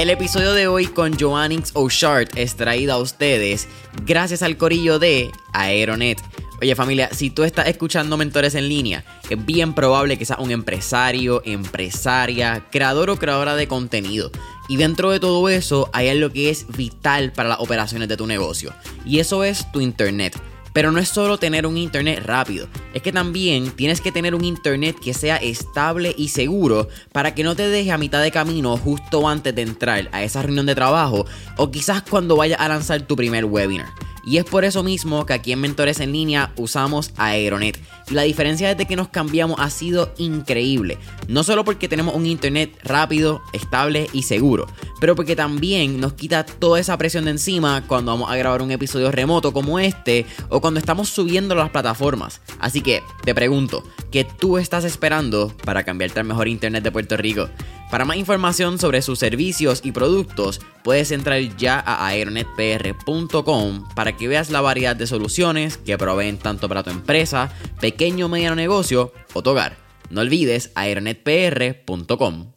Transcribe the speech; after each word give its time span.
El 0.00 0.08
episodio 0.08 0.54
de 0.54 0.66
hoy 0.66 0.86
con 0.86 1.18
Joannix 1.18 1.72
O'Shart 1.74 2.38
es 2.38 2.56
traído 2.56 2.94
a 2.94 2.96
ustedes 2.96 3.68
gracias 4.06 4.42
al 4.42 4.56
corillo 4.56 4.98
de 4.98 5.30
Aeronet. 5.52 6.18
Oye 6.62 6.74
familia, 6.74 7.10
si 7.12 7.28
tú 7.28 7.44
estás 7.44 7.68
escuchando 7.68 8.16
mentores 8.16 8.54
en 8.54 8.66
línea, 8.66 9.04
es 9.28 9.44
bien 9.44 9.74
probable 9.74 10.16
que 10.16 10.24
seas 10.24 10.38
un 10.38 10.52
empresario, 10.52 11.42
empresaria, 11.44 12.64
creador 12.72 13.10
o 13.10 13.18
creadora 13.18 13.56
de 13.56 13.68
contenido. 13.68 14.30
Y 14.70 14.78
dentro 14.78 15.10
de 15.10 15.20
todo 15.20 15.46
eso 15.50 15.90
hay 15.92 16.08
algo 16.08 16.30
que 16.30 16.48
es 16.48 16.66
vital 16.74 17.32
para 17.32 17.50
las 17.50 17.60
operaciones 17.60 18.08
de 18.08 18.16
tu 18.16 18.26
negocio. 18.26 18.72
Y 19.04 19.18
eso 19.18 19.44
es 19.44 19.70
tu 19.70 19.82
internet. 19.82 20.34
Pero 20.72 20.92
no 20.92 20.98
es 20.98 21.08
solo 21.08 21.38
tener 21.38 21.66
un 21.66 21.76
internet 21.76 22.22
rápido, 22.24 22.68
es 22.94 23.02
que 23.02 23.12
también 23.12 23.70
tienes 23.70 24.00
que 24.00 24.12
tener 24.12 24.34
un 24.34 24.44
internet 24.44 24.96
que 25.02 25.14
sea 25.14 25.36
estable 25.36 26.14
y 26.16 26.28
seguro 26.28 26.88
para 27.12 27.34
que 27.34 27.44
no 27.44 27.56
te 27.56 27.68
deje 27.68 27.92
a 27.92 27.98
mitad 27.98 28.22
de 28.22 28.30
camino 28.30 28.76
justo 28.76 29.28
antes 29.28 29.54
de 29.54 29.62
entrar 29.62 30.08
a 30.12 30.22
esa 30.22 30.42
reunión 30.42 30.66
de 30.66 30.74
trabajo 30.74 31.26
o 31.56 31.70
quizás 31.70 32.02
cuando 32.02 32.36
vayas 32.36 32.60
a 32.60 32.68
lanzar 32.68 33.02
tu 33.02 33.16
primer 33.16 33.44
webinar. 33.44 33.88
Y 34.24 34.36
es 34.38 34.44
por 34.44 34.64
eso 34.64 34.82
mismo 34.82 35.26
que 35.26 35.32
aquí 35.32 35.52
en 35.52 35.60
Mentores 35.60 36.00
en 36.00 36.12
Línea 36.12 36.52
usamos 36.56 37.12
Aeronet. 37.16 37.80
Y 38.10 38.14
la 38.14 38.22
diferencia 38.22 38.68
desde 38.68 38.86
que 38.86 38.96
nos 38.96 39.08
cambiamos 39.08 39.58
ha 39.60 39.70
sido 39.70 40.12
increíble. 40.18 40.98
No 41.28 41.44
solo 41.44 41.64
porque 41.64 41.88
tenemos 41.88 42.14
un 42.14 42.26
internet 42.26 42.76
rápido, 42.82 43.42
estable 43.52 44.08
y 44.12 44.22
seguro, 44.22 44.66
pero 45.00 45.14
porque 45.14 45.36
también 45.36 46.00
nos 46.00 46.14
quita 46.14 46.44
toda 46.44 46.80
esa 46.80 46.98
presión 46.98 47.24
de 47.24 47.32
encima 47.32 47.86
cuando 47.86 48.12
vamos 48.12 48.30
a 48.30 48.36
grabar 48.36 48.62
un 48.62 48.70
episodio 48.70 49.10
remoto 49.10 49.52
como 49.52 49.78
este 49.78 50.26
o 50.48 50.60
cuando 50.60 50.80
estamos 50.80 51.08
subiendo 51.08 51.54
las 51.54 51.70
plataformas. 51.70 52.40
Así 52.58 52.80
que 52.80 53.02
te 53.24 53.34
pregunto, 53.34 53.84
¿qué 54.10 54.24
tú 54.24 54.58
estás 54.58 54.84
esperando 54.84 55.54
para 55.64 55.84
cambiarte 55.84 56.20
al 56.20 56.26
mejor 56.26 56.48
internet 56.48 56.84
de 56.84 56.92
Puerto 56.92 57.16
Rico? 57.16 57.48
Para 57.90 58.04
más 58.04 58.16
información 58.16 58.78
sobre 58.78 59.02
sus 59.02 59.18
servicios 59.18 59.80
y 59.82 59.90
productos, 59.90 60.60
puedes 60.84 61.10
entrar 61.10 61.40
ya 61.56 61.82
a 61.84 62.06
aeronetpr.com 62.06 63.88
para 63.96 64.16
que 64.16 64.28
veas 64.28 64.50
la 64.50 64.60
variedad 64.60 64.94
de 64.94 65.08
soluciones 65.08 65.76
que 65.76 65.98
proveen 65.98 66.38
tanto 66.38 66.68
para 66.68 66.84
tu 66.84 66.90
empresa, 66.90 67.52
pequeño 67.80 68.26
o 68.26 68.28
mediano 68.28 68.54
negocio 68.54 69.12
o 69.34 69.42
tu 69.42 69.50
hogar. 69.50 69.76
No 70.08 70.20
olvides 70.20 70.70
aeronetpr.com. 70.76 72.52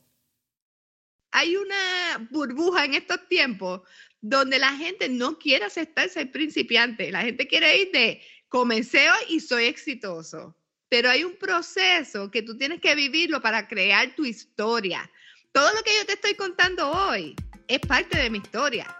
Hay 1.31 1.56
una 1.56 2.28
burbuja 2.30 2.86
en 2.86 2.94
estos 2.94 3.28
tiempos 3.28 3.81
donde 4.22 4.59
la 4.59 4.73
gente 4.73 5.09
no 5.09 5.40
quiere 5.40 5.66
aceptar 5.66 6.09
ser 6.09 6.31
principiante. 6.31 7.12
La 7.12 7.23
gente 7.23 7.47
quiere 7.47 7.75
ir 7.80 7.92
de 7.92 8.22
comencé 8.50 9.09
hoy 9.09 9.36
y 9.36 9.40
soy 9.40 9.66
exitoso. 9.66 10.56
Pero 10.90 11.09
hay 11.09 11.23
un 11.23 11.36
proceso 11.38 12.30
que 12.30 12.44
tú 12.44 12.56
tienes 12.56 12.80
que 12.80 12.94
vivirlo 12.94 13.42
para 13.42 13.68
crear 13.68 14.16
tu 14.16 14.25
historia. 14.25 15.09
Todo 15.54 15.72
lo 15.72 15.84
que 15.84 15.92
yo 15.96 16.04
te 16.08 16.14
estoy 16.14 16.34
contando 16.34 16.90
hoy 16.90 17.36
es 17.68 17.80
parte 17.82 18.18
de 18.18 18.32
mi 18.32 18.40
historia. 18.40 18.98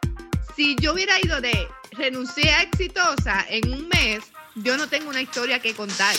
Si 0.56 0.76
yo 0.80 0.94
hubiera 0.94 1.20
ido 1.20 1.42
de 1.42 1.68
renuncié 1.94 2.52
a 2.52 2.62
exitosa 2.62 3.44
en 3.50 3.73
un 3.73 3.88
mes, 3.88 4.20
yo 4.54 4.78
no 4.78 4.88
tengo 4.88 5.09
una 5.09 5.20
historia 5.20 5.58
que 5.58 5.74
contar. 5.74 6.16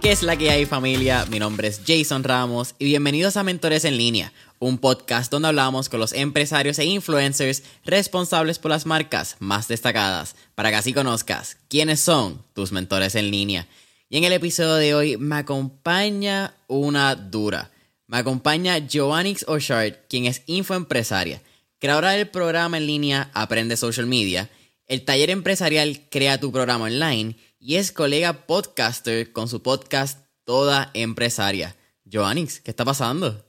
¿Qué 0.00 0.12
es 0.12 0.22
la 0.22 0.36
que 0.36 0.50
hay 0.50 0.64
familia? 0.64 1.26
Mi 1.30 1.38
nombre 1.38 1.68
es 1.68 1.82
Jason 1.86 2.24
Ramos 2.24 2.74
y 2.78 2.86
bienvenidos 2.86 3.36
a 3.36 3.42
Mentores 3.42 3.84
en 3.84 3.98
línea, 3.98 4.32
un 4.64 4.78
podcast 4.78 5.30
donde 5.30 5.48
hablamos 5.48 5.90
con 5.90 6.00
los 6.00 6.14
empresarios 6.14 6.78
e 6.78 6.86
influencers 6.86 7.62
responsables 7.84 8.58
por 8.58 8.70
las 8.70 8.86
marcas 8.86 9.36
más 9.38 9.68
destacadas, 9.68 10.36
para 10.54 10.70
que 10.70 10.76
así 10.76 10.94
conozcas 10.94 11.58
quiénes 11.68 12.00
son 12.00 12.42
tus 12.54 12.72
mentores 12.72 13.14
en 13.14 13.30
línea. 13.30 13.68
Y 14.08 14.16
en 14.16 14.24
el 14.24 14.32
episodio 14.32 14.74
de 14.76 14.94
hoy 14.94 15.16
me 15.18 15.36
acompaña 15.36 16.54
una 16.66 17.14
dura. 17.14 17.72
Me 18.06 18.16
acompaña 18.16 18.78
Joannix 18.90 19.44
O'Shart, 19.48 20.08
quien 20.08 20.24
es 20.24 20.42
infoempresaria, 20.46 21.42
creadora 21.78 22.12
del 22.12 22.30
programa 22.30 22.78
en 22.78 22.86
línea 22.86 23.30
Aprende 23.34 23.76
Social 23.76 24.06
Media, 24.06 24.48
el 24.86 25.04
taller 25.04 25.28
empresarial 25.28 26.08
Crea 26.10 26.40
tu 26.40 26.52
programa 26.52 26.86
online 26.86 27.36
y 27.58 27.76
es 27.76 27.92
colega 27.92 28.46
podcaster 28.46 29.30
con 29.30 29.46
su 29.48 29.62
podcast 29.62 30.26
Toda 30.44 30.90
Empresaria. 30.94 31.76
Joannix, 32.10 32.60
¿qué 32.60 32.70
está 32.70 32.86
pasando? 32.86 33.43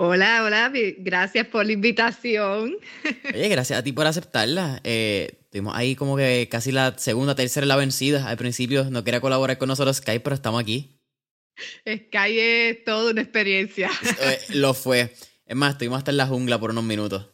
Hola, 0.00 0.44
hola, 0.44 0.72
gracias 0.98 1.48
por 1.48 1.66
la 1.66 1.72
invitación. 1.72 2.76
Oye, 3.34 3.48
gracias 3.48 3.80
a 3.80 3.82
ti 3.82 3.90
por 3.90 4.06
aceptarla. 4.06 4.80
Eh, 4.84 5.40
tuvimos 5.50 5.74
ahí 5.74 5.96
como 5.96 6.16
que 6.16 6.48
casi 6.48 6.70
la 6.70 6.96
segunda, 6.96 7.34
tercera 7.34 7.66
la 7.66 7.74
vencida. 7.74 8.28
Al 8.28 8.36
principio 8.36 8.84
no 8.90 9.02
quería 9.02 9.20
colaborar 9.20 9.58
con 9.58 9.66
nosotros 9.66 9.96
Skype, 9.96 10.20
pero 10.20 10.36
estamos 10.36 10.62
aquí. 10.62 11.00
Skype 11.80 12.70
es 12.70 12.84
toda 12.84 13.10
una 13.10 13.22
experiencia. 13.22 13.90
Eh, 14.20 14.38
lo 14.54 14.72
fue. 14.72 15.12
Es 15.44 15.56
más, 15.56 15.72
estuvimos 15.72 15.98
hasta 15.98 16.12
en 16.12 16.18
la 16.18 16.28
jungla 16.28 16.60
por 16.60 16.70
unos 16.70 16.84
minutos. 16.84 17.30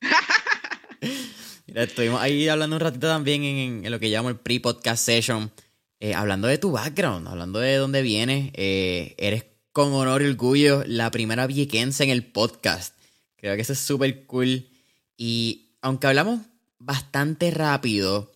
estuvimos 1.66 2.22
ahí 2.22 2.48
hablando 2.48 2.76
un 2.76 2.80
ratito 2.80 3.08
también 3.08 3.44
en, 3.44 3.90
lo 3.90 4.00
que 4.00 4.08
llamo 4.08 4.30
el 4.30 4.36
pre-podcast 4.36 5.04
session, 5.04 5.52
eh, 6.00 6.14
hablando 6.14 6.48
de 6.48 6.56
tu 6.56 6.72
background, 6.72 7.28
hablando 7.28 7.58
de 7.58 7.76
dónde 7.76 8.00
vienes. 8.00 8.52
Eh, 8.54 9.14
eres 9.18 9.49
con 9.72 9.92
honor 9.92 10.22
y 10.22 10.26
orgullo 10.26 10.82
la 10.86 11.10
primera 11.10 11.46
viequense 11.46 12.04
en 12.04 12.10
el 12.10 12.24
podcast. 12.24 12.94
Creo 13.36 13.56
que 13.56 13.62
eso 13.62 13.72
es 13.72 13.78
súper 13.78 14.26
cool. 14.26 14.68
Y 15.16 15.76
aunque 15.82 16.06
hablamos 16.06 16.40
bastante 16.78 17.50
rápido, 17.50 18.32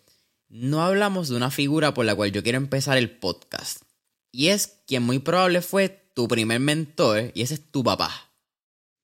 no 0.48 0.82
hablamos 0.82 1.28
de 1.28 1.36
una 1.36 1.50
figura 1.50 1.94
por 1.94 2.04
la 2.04 2.14
cual 2.14 2.32
yo 2.32 2.42
quiero 2.42 2.58
empezar 2.58 2.96
el 2.96 3.10
podcast. 3.10 3.82
Y 4.30 4.48
es 4.48 4.78
quien 4.86 5.02
muy 5.02 5.18
probable 5.18 5.62
fue 5.62 5.88
tu 6.14 6.28
primer 6.28 6.60
mentor, 6.60 7.32
y 7.34 7.42
ese 7.42 7.54
es 7.54 7.70
tu 7.70 7.82
papá. 7.82 8.30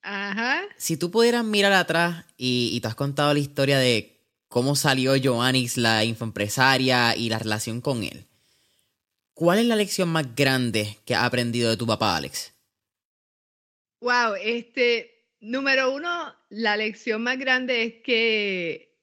Ajá. 0.02 0.62
Si 0.76 0.96
tú 0.96 1.10
pudieras 1.10 1.44
mirar 1.44 1.72
atrás 1.72 2.24
y, 2.36 2.70
y 2.72 2.80
te 2.80 2.88
has 2.88 2.94
contado 2.94 3.34
la 3.34 3.40
historia 3.40 3.78
de 3.78 4.20
cómo 4.48 4.76
salió 4.76 5.12
Joannix, 5.22 5.76
la 5.76 6.04
infoempresaria, 6.04 7.16
y 7.16 7.28
la 7.28 7.38
relación 7.38 7.80
con 7.80 8.02
él. 8.02 8.26
¿Cuál 9.40 9.58
es 9.60 9.64
la 9.64 9.76
lección 9.76 10.10
más 10.10 10.36
grande 10.36 10.98
que 11.06 11.14
has 11.14 11.24
aprendido 11.24 11.70
de 11.70 11.78
tu 11.78 11.86
papá, 11.86 12.14
Alex? 12.14 12.52
Wow, 14.02 14.34
este, 14.38 15.30
número 15.40 15.94
uno, 15.94 16.34
la 16.50 16.76
lección 16.76 17.22
más 17.22 17.38
grande 17.38 17.84
es 17.84 17.94
que 18.04 18.98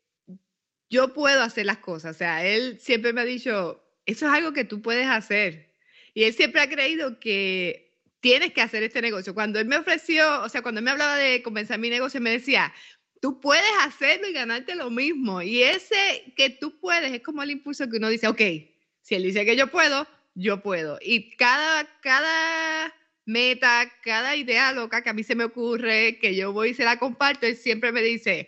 yo 0.92 1.12
puedo 1.16 1.42
hacer 1.42 1.66
las 1.66 1.80
cosas. 1.80 2.16
O 2.16 2.20
sea, 2.20 2.46
él 2.46 2.78
siempre 2.80 3.14
me 3.14 3.22
ha 3.22 3.26
dicho, 3.26 3.84
eso 4.06 4.28
es 4.28 4.32
algo 4.32 4.54
que 4.54 4.64
tú 4.64 4.80
puedes 4.80 5.08
hacer. 5.08 5.74
Y 6.14 6.26
él 6.26 6.36
siempre 6.36 6.62
ha 6.62 6.70
creído 6.70 7.20
que 7.20 7.98
tienes 8.20 8.54
que 8.54 8.62
hacer 8.62 8.84
este 8.84 9.02
negocio. 9.02 9.34
Cuando 9.34 9.60
él 9.60 9.66
me 9.66 9.78
ofreció, 9.78 10.44
o 10.44 10.50
sea, 10.50 10.62
cuando 10.62 10.78
él 10.78 10.86
me 10.86 10.92
hablaba 10.92 11.16
de 11.16 11.42
comenzar 11.42 11.80
mi 11.80 11.90
negocio, 11.90 12.22
me 12.22 12.30
decía, 12.30 12.72
tú 13.24 13.42
puedes 13.42 13.64
hacerlo 13.82 14.28
y 14.28 14.34
ganarte 14.34 14.76
lo 14.76 14.92
mismo. 14.92 15.42
Y 15.42 15.64
ese 15.64 16.32
que 16.36 16.52
tú 16.52 16.80
puedes 16.80 17.12
es 17.12 17.24
como 17.24 17.42
el 17.42 17.50
impulso 17.50 17.90
que 17.90 17.98
uno 17.98 18.10
dice, 18.10 18.28
ok, 18.28 18.42
si 19.02 19.16
él 19.16 19.24
dice 19.24 19.44
que 19.44 19.56
yo 19.56 19.66
puedo, 19.72 20.06
yo 20.38 20.62
puedo. 20.62 21.00
Y 21.02 21.36
cada, 21.36 21.88
cada 22.02 22.94
meta, 23.26 23.92
cada 24.04 24.36
idea 24.36 24.72
loca 24.72 25.02
que 25.02 25.10
a 25.10 25.14
mí 25.14 25.24
se 25.24 25.36
me 25.36 25.44
ocurre, 25.44 26.20
que 26.20 26.36
yo 26.36 26.54
voy 26.54 26.70
y 26.70 26.74
se 26.74 26.86
la 26.86 27.00
comparto, 27.00 27.46
él 27.46 27.58
siempre 27.58 27.92
me 27.92 28.02
dice, 28.02 28.48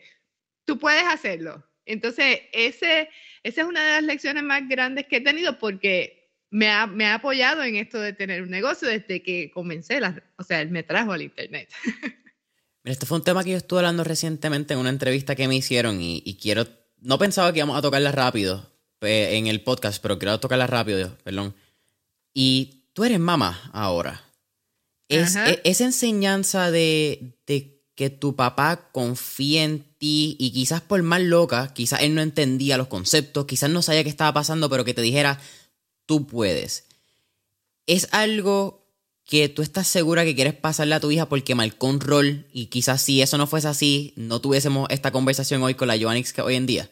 tú 0.65 0.77
puedes 0.77 1.03
hacerlo. 1.03 1.65
Entonces, 1.85 2.41
ese, 2.53 3.09
esa 3.43 3.61
es 3.61 3.67
una 3.67 3.83
de 3.83 3.89
las 3.93 4.03
lecciones 4.03 4.43
más 4.43 4.67
grandes 4.69 5.07
que 5.07 5.17
he 5.17 5.21
tenido 5.21 5.57
porque 5.57 6.31
me 6.51 6.69
ha, 6.69 6.85
me 6.85 7.05
ha 7.05 7.15
apoyado 7.15 7.63
en 7.63 7.75
esto 7.75 7.99
de 7.99 8.13
tener 8.13 8.43
un 8.43 8.49
negocio 8.49 8.87
desde 8.87 9.23
que 9.23 9.51
comencé, 9.51 9.99
la, 9.99 10.23
o 10.37 10.43
sea, 10.43 10.61
él 10.61 10.69
me 10.69 10.83
trajo 10.83 11.11
al 11.11 11.23
Internet. 11.23 11.69
Este 12.85 13.05
fue 13.05 13.17
un 13.17 13.23
tema 13.23 13.43
que 13.43 13.51
yo 13.51 13.57
estuve 13.57 13.79
hablando 13.79 14.03
recientemente 14.03 14.73
en 14.73 14.79
una 14.79 14.89
entrevista 14.89 15.35
que 15.35 15.47
me 15.47 15.55
hicieron 15.55 15.99
y, 16.01 16.37
quiero, 16.41 16.65
no 16.97 17.19
pensaba 17.19 17.51
que 17.51 17.59
íbamos 17.59 17.77
a 17.77 17.81
tocarla 17.81 18.11
rápido 18.11 18.71
en 19.01 19.47
el 19.47 19.61
podcast, 19.61 20.01
pero 20.01 20.17
quiero 20.17 20.39
tocarla 20.39 20.65
rápido, 20.65 21.15
perdón. 21.23 21.53
Y 22.33 22.85
tú 22.93 23.03
eres 23.03 23.19
mamá 23.19 23.69
ahora. 23.73 24.23
Es, 25.07 25.35
e, 25.35 25.61
esa 25.63 25.85
enseñanza 25.85 26.71
de, 26.71 27.37
de 27.47 27.79
que 27.95 28.09
tu 28.09 28.35
papá 28.35 28.89
confía 28.91 29.63
en 29.63 29.83
ti 29.97 30.37
y 30.39 30.51
quizás 30.51 30.81
por 30.81 31.03
más 31.03 31.21
loca, 31.21 31.73
quizás 31.73 32.01
él 32.01 32.15
no 32.15 32.21
entendía 32.21 32.77
los 32.77 32.87
conceptos, 32.87 33.45
quizás 33.45 33.69
no 33.69 33.81
sabía 33.81 34.03
qué 34.03 34.09
estaba 34.09 34.33
pasando, 34.33 34.69
pero 34.69 34.85
que 34.85 34.93
te 34.93 35.01
dijera, 35.01 35.41
tú 36.05 36.25
puedes. 36.25 36.85
Es 37.87 38.07
algo 38.11 38.87
que 39.25 39.49
tú 39.49 39.61
estás 39.61 39.87
segura 39.87 40.23
que 40.23 40.33
quieres 40.33 40.55
pasarle 40.55 40.95
a 40.95 40.99
tu 40.99 41.11
hija 41.11 41.27
porque 41.27 41.55
marcó 41.55 41.87
un 41.87 41.99
rol 41.99 42.47
y 42.51 42.67
quizás 42.67 43.01
si 43.01 43.21
eso 43.21 43.37
no 43.37 43.47
fuese 43.47 43.67
así, 43.67 44.13
no 44.15 44.41
tuviésemos 44.41 44.87
esta 44.89 45.11
conversación 45.11 45.61
hoy 45.61 45.75
con 45.75 45.87
la 45.87 45.99
Joannix 45.99 46.33
que 46.33 46.41
hoy 46.41 46.55
en 46.55 46.65
día? 46.65 46.89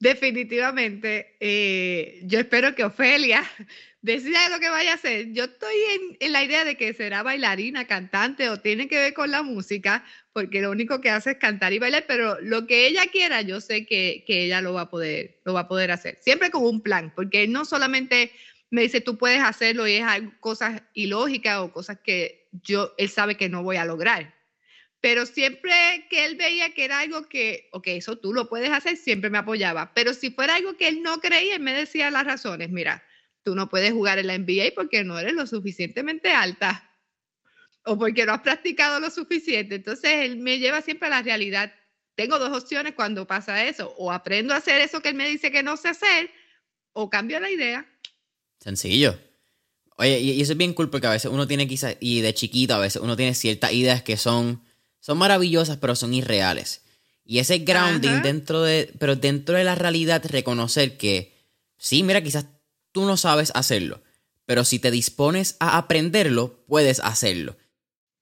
Definitivamente, 0.00 1.36
eh, 1.40 2.20
yo 2.24 2.38
espero 2.40 2.74
que 2.74 2.84
Ofelia 2.84 3.42
decida 4.02 4.48
lo 4.48 4.60
que 4.60 4.68
vaya 4.68 4.92
a 4.92 4.94
hacer. 4.94 5.32
Yo 5.32 5.44
estoy 5.44 5.74
en, 6.20 6.32
la 6.32 6.44
idea 6.44 6.64
de 6.64 6.76
que 6.76 6.94
será 6.94 7.22
bailarina, 7.22 7.86
cantante 7.86 8.48
o 8.48 8.60
tiene 8.60 8.88
que 8.88 8.98
ver 8.98 9.14
con 9.14 9.30
la 9.30 9.42
música, 9.42 10.04
porque 10.32 10.60
lo 10.60 10.70
único 10.70 11.00
que 11.00 11.10
hace 11.10 11.32
es 11.32 11.38
cantar 11.38 11.72
y 11.72 11.78
bailar, 11.78 12.04
pero 12.06 12.40
lo 12.40 12.66
que 12.66 12.86
ella 12.86 13.06
quiera, 13.06 13.42
yo 13.42 13.60
sé 13.60 13.86
que, 13.86 14.24
que 14.26 14.44
ella 14.44 14.60
lo 14.60 14.72
va, 14.74 14.82
a 14.82 14.90
poder, 14.90 15.40
lo 15.44 15.54
va 15.54 15.60
a 15.60 15.68
poder 15.68 15.90
hacer. 15.90 16.18
Siempre 16.20 16.50
con 16.50 16.64
un 16.64 16.80
plan, 16.80 17.12
porque 17.14 17.48
no 17.48 17.64
solamente 17.64 18.32
me 18.70 18.82
dice 18.82 19.00
tú 19.00 19.16
puedes 19.16 19.42
hacerlo 19.42 19.86
y 19.88 19.94
es 19.94 20.04
cosas 20.40 20.82
ilógicas 20.94 21.58
o 21.58 21.72
cosas 21.72 21.98
que 22.02 22.48
yo, 22.62 22.94
él 22.98 23.08
sabe 23.08 23.36
que 23.36 23.48
no 23.48 23.62
voy 23.62 23.76
a 23.76 23.84
lograr. 23.84 24.37
Pero 25.08 25.24
siempre 25.24 26.06
que 26.10 26.26
él 26.26 26.36
veía 26.36 26.74
que 26.74 26.84
era 26.84 26.98
algo 26.98 27.30
que, 27.30 27.70
ok, 27.72 27.86
eso 27.86 28.18
tú 28.18 28.34
lo 28.34 28.46
puedes 28.46 28.70
hacer, 28.70 28.98
siempre 28.98 29.30
me 29.30 29.38
apoyaba. 29.38 29.94
Pero 29.94 30.12
si 30.12 30.30
fuera 30.30 30.56
algo 30.56 30.76
que 30.76 30.86
él 30.86 31.02
no 31.02 31.18
creía, 31.18 31.54
él 31.54 31.62
me 31.62 31.72
decía 31.72 32.10
las 32.10 32.26
razones. 32.26 32.68
Mira, 32.68 33.02
tú 33.42 33.54
no 33.54 33.70
puedes 33.70 33.90
jugar 33.90 34.18
en 34.18 34.26
la 34.26 34.36
NBA 34.36 34.74
porque 34.74 35.04
no 35.04 35.18
eres 35.18 35.32
lo 35.32 35.46
suficientemente 35.46 36.30
alta 36.30 36.94
o 37.86 37.98
porque 37.98 38.26
no 38.26 38.34
has 38.34 38.42
practicado 38.42 39.00
lo 39.00 39.08
suficiente. 39.08 39.76
Entonces, 39.76 40.10
él 40.12 40.36
me 40.36 40.58
lleva 40.58 40.82
siempre 40.82 41.06
a 41.06 41.12
la 41.12 41.22
realidad. 41.22 41.72
Tengo 42.14 42.38
dos 42.38 42.54
opciones 42.54 42.92
cuando 42.92 43.26
pasa 43.26 43.64
eso. 43.64 43.94
O 43.96 44.12
aprendo 44.12 44.52
a 44.52 44.58
hacer 44.58 44.82
eso 44.82 45.00
que 45.00 45.08
él 45.08 45.14
me 45.14 45.26
dice 45.26 45.50
que 45.50 45.62
no 45.62 45.78
sé 45.78 45.88
hacer, 45.88 46.30
o 46.92 47.08
cambio 47.08 47.40
la 47.40 47.50
idea. 47.50 47.90
Sencillo. 48.60 49.18
Oye, 49.96 50.20
y 50.20 50.38
eso 50.38 50.52
es 50.52 50.58
bien 50.58 50.74
cool 50.74 50.90
porque 50.90 51.06
a 51.06 51.12
veces 51.12 51.30
uno 51.30 51.48
tiene 51.48 51.66
quizás, 51.66 51.96
y 51.98 52.20
de 52.20 52.34
chiquito 52.34 52.74
a 52.74 52.78
veces 52.78 53.00
uno 53.00 53.16
tiene 53.16 53.32
ciertas 53.32 53.72
ideas 53.72 54.02
que 54.02 54.18
son 54.18 54.67
son 55.00 55.18
maravillosas, 55.18 55.76
pero 55.76 55.96
son 55.96 56.14
irreales. 56.14 56.82
Y 57.24 57.40
ese 57.40 57.58
grounding 57.58 58.22
dentro 58.22 58.62
de, 58.62 58.92
pero 58.98 59.14
dentro 59.14 59.56
de 59.56 59.64
la 59.64 59.74
realidad, 59.74 60.24
reconocer 60.28 60.96
que, 60.96 61.34
sí, 61.76 62.02
mira, 62.02 62.22
quizás 62.22 62.46
tú 62.92 63.04
no 63.04 63.16
sabes 63.16 63.52
hacerlo, 63.54 64.00
pero 64.46 64.64
si 64.64 64.78
te 64.78 64.90
dispones 64.90 65.56
a 65.60 65.76
aprenderlo, 65.76 66.64
puedes 66.66 67.00
hacerlo. 67.00 67.56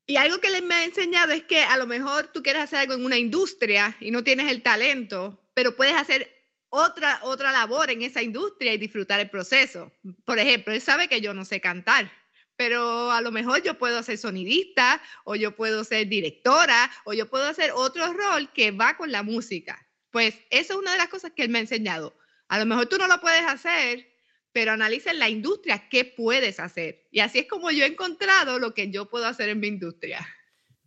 Y 0.09 0.17
algo 0.17 0.39
que 0.39 0.51
les 0.51 0.63
me 0.63 0.75
ha 0.75 0.85
enseñado 0.85 1.33
es 1.33 1.45
que 1.45 1.63
a 1.63 1.77
lo 1.77 1.87
mejor 1.87 2.29
tú 2.33 2.43
quieres 2.43 2.63
hacer 2.63 2.81
algo 2.81 2.95
en 2.95 3.05
una 3.05 3.19
industria 3.19 3.97
y 4.01 4.11
no 4.11 4.23
tienes 4.23 4.51
el 4.51 4.63
talento, 4.63 5.41
pero 5.55 5.75
puedes 5.75 5.95
hacer 5.95 6.31
otra, 6.69 7.21
otra 7.23 7.53
labor 7.53 7.91
en 7.91 8.03
esa 8.03 8.23
industria 8.23 8.75
y 8.75 8.79
disfrutar 8.79 9.21
el 9.21 9.31
proceso. 9.31 9.93
Por 10.25 10.39
ejemplo, 10.39 10.73
él 10.73 10.81
sabe 10.81 11.09
que 11.09 11.21
yo 11.21 11.35
no 11.35 11.45
sé 11.45 11.61
cantar, 11.61 12.11
pero 12.57 13.11
a 13.11 13.21
lo 13.21 13.31
mejor 13.31 13.63
yo 13.63 13.79
puedo 13.79 14.03
ser 14.03 14.19
sonidista 14.19 15.01
o 15.25 15.37
yo 15.37 15.55
puedo 15.55 15.85
ser 15.85 16.09
directora 16.09 16.91
o 17.05 17.13
yo 17.13 17.29
puedo 17.29 17.47
hacer 17.47 17.71
otro 17.75 18.13
rol 18.13 18.51
que 18.53 18.71
va 18.71 18.97
con 18.97 19.13
la 19.13 19.23
música. 19.23 19.87
Pues 20.11 20.35
eso 20.51 20.75
es 20.75 20.79
una 20.79 20.93
de 20.93 20.99
las 20.99 21.09
cosas 21.09 21.33
que 21.35 21.43
él 21.43 21.51
me 21.51 21.59
ha 21.59 21.63
enseñado. 21.63 22.17
A 22.49 22.59
lo 22.59 22.67
mejor 22.67 22.87
tú 22.87 22.97
no 22.97 23.07
lo 23.07 23.21
puedes 23.21 23.43
hacer, 23.43 24.09
pero 24.53 24.73
analiza 24.73 25.11
en 25.11 25.19
la 25.19 25.29
industria 25.29 25.89
qué 25.91 26.05
puedes 26.05 26.61
hacer. 26.61 27.07
Y 27.11 27.21
así 27.21 27.41
es 27.41 27.47
como 27.47 27.71
yo 27.71 27.85
he 27.85 27.89
encontrado 27.89 28.59
lo 28.59 28.73
que 28.73 28.91
yo 28.91 29.11
puedo 29.11 29.27
hacer 29.27 29.51
en 29.51 29.61
mi 29.61 29.69
industria. 29.69 30.27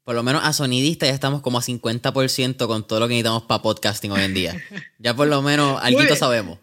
Por 0.04 0.16
lo 0.16 0.24
menos 0.24 0.44
a 0.44 0.54
sonidista 0.54 1.06
ya 1.06 1.14
estamos 1.14 1.42
como 1.44 1.60
a 1.60 1.62
50% 1.62 2.66
con 2.66 2.88
todo 2.88 3.00
lo 3.00 3.08
que 3.08 3.14
necesitamos 3.14 3.44
para 3.44 3.62
podcasting 3.62 4.12
hoy 4.12 4.24
en 4.24 4.34
día. 4.34 4.64
Ya 4.98 5.16
por 5.16 5.28
lo 5.28 5.42
menos 5.42 5.80
algo 5.82 6.16
sabemos. 6.16 6.58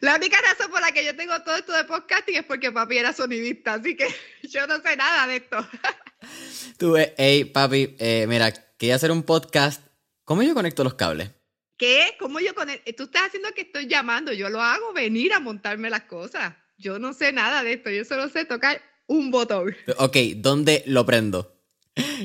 La 0.00 0.16
única 0.16 0.40
razón 0.40 0.70
por 0.70 0.80
la 0.80 0.92
que 0.92 1.04
yo 1.04 1.14
tengo 1.14 1.40
todo 1.42 1.56
esto 1.56 1.72
de 1.72 1.84
podcasting 1.84 2.36
es 2.36 2.44
porque 2.44 2.72
papi 2.72 2.98
era 2.98 3.12
sonidista, 3.12 3.74
así 3.74 3.96
que 3.96 4.08
yo 4.48 4.66
no 4.66 4.80
sé 4.80 4.96
nada 4.96 5.26
de 5.26 5.36
esto. 5.36 5.66
Tú, 6.78 6.96
hey, 7.16 7.44
papi, 7.44 7.96
eh, 7.98 8.26
mira, 8.28 8.52
quería 8.52 8.96
hacer 8.96 9.10
un 9.10 9.22
podcast. 9.22 9.82
¿Cómo 10.24 10.42
yo 10.42 10.54
conecto 10.54 10.84
los 10.84 10.94
cables? 10.94 11.30
¿Qué? 11.76 12.16
¿Cómo 12.18 12.40
yo 12.40 12.54
conecto? 12.54 12.92
Tú 12.94 13.04
estás 13.04 13.28
haciendo 13.28 13.52
que 13.52 13.62
estoy 13.62 13.86
llamando, 13.86 14.32
yo 14.32 14.48
lo 14.48 14.60
hago 14.60 14.92
venir 14.92 15.32
a 15.32 15.40
montarme 15.40 15.90
las 15.90 16.02
cosas. 16.02 16.54
Yo 16.76 16.98
no 16.98 17.12
sé 17.12 17.32
nada 17.32 17.62
de 17.62 17.74
esto, 17.74 17.90
yo 17.90 18.04
solo 18.04 18.28
sé 18.28 18.44
tocar 18.44 18.82
un 19.06 19.30
botón. 19.30 19.74
Ok, 19.98 20.16
¿dónde 20.36 20.82
lo 20.86 21.04
prendo? 21.06 21.56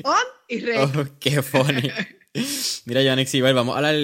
On 0.04 0.14
y 0.48 0.60
re. 0.60 0.78
Oh, 0.82 0.90
qué 1.20 1.42
funny. 1.42 1.90
Mira, 2.84 3.02
Joanix, 3.02 3.40
vamos 3.40 3.74
a 3.74 3.78
hablar 3.78 3.94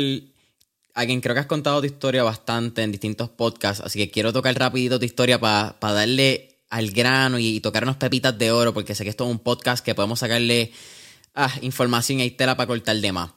alguien 0.95 1.21
creo 1.21 1.35
que 1.35 1.41
has 1.41 1.47
contado 1.47 1.81
tu 1.81 1.87
historia 1.87 2.23
bastante 2.23 2.83
en 2.83 2.93
distintos 2.93 3.29
podcasts, 3.31 3.83
así 3.85 3.99
que 3.99 4.11
quiero 4.11 4.33
tocar 4.33 4.55
rapidito 4.59 4.99
tu 4.99 5.05
historia 5.05 5.41
para 5.41 5.75
darle 5.81 6.59
al 6.71 6.91
grano 6.91 7.39
y, 7.39 7.61
tocar 7.61 7.83
unas 7.83 7.97
pepitas 7.97 8.39
de 8.39 8.53
oro, 8.53 8.73
porque 8.73 8.95
sé 8.95 9.05
que 9.05 9.11
esto 9.11 9.25
es 9.25 9.31
un 9.31 9.41
podcast 9.41 9.85
que 9.85 9.95
podemos 9.95 10.21
sacarle 10.21 10.73
ah, 11.35 11.53
información 11.63 12.21
y 12.21 12.31
tela 12.31 12.57
para 12.57 12.69
cortar 12.69 12.97
de 12.97 13.13
más. 13.13 13.33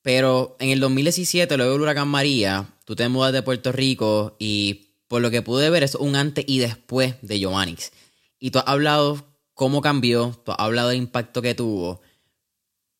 Pero 0.00 0.56
en 0.58 0.70
el 0.70 0.80
2017, 0.80 1.56
luego 1.56 1.72
del 1.72 1.82
huracán 1.82 2.08
María, 2.08 2.74
tú 2.84 2.96
te 2.96 3.08
mudas 3.08 3.32
de 3.32 3.42
Puerto 3.42 3.70
Rico 3.70 4.36
y 4.38 4.96
por 5.06 5.22
lo 5.22 5.30
que 5.30 5.42
pude 5.42 5.70
ver 5.70 5.82
es 5.82 5.94
un 5.94 6.16
antes 6.16 6.44
y 6.48 6.58
después 6.58 7.14
de 7.22 7.38
Giovanix. 7.38 7.92
Y 8.38 8.50
tú 8.50 8.58
has 8.58 8.66
hablado 8.66 9.24
cómo 9.54 9.80
cambió, 9.80 10.40
tú 10.44 10.52
has 10.52 10.58
hablado 10.58 10.88
del 10.88 10.98
impacto 10.98 11.42
que 11.42 11.54
tuvo. 11.54 12.00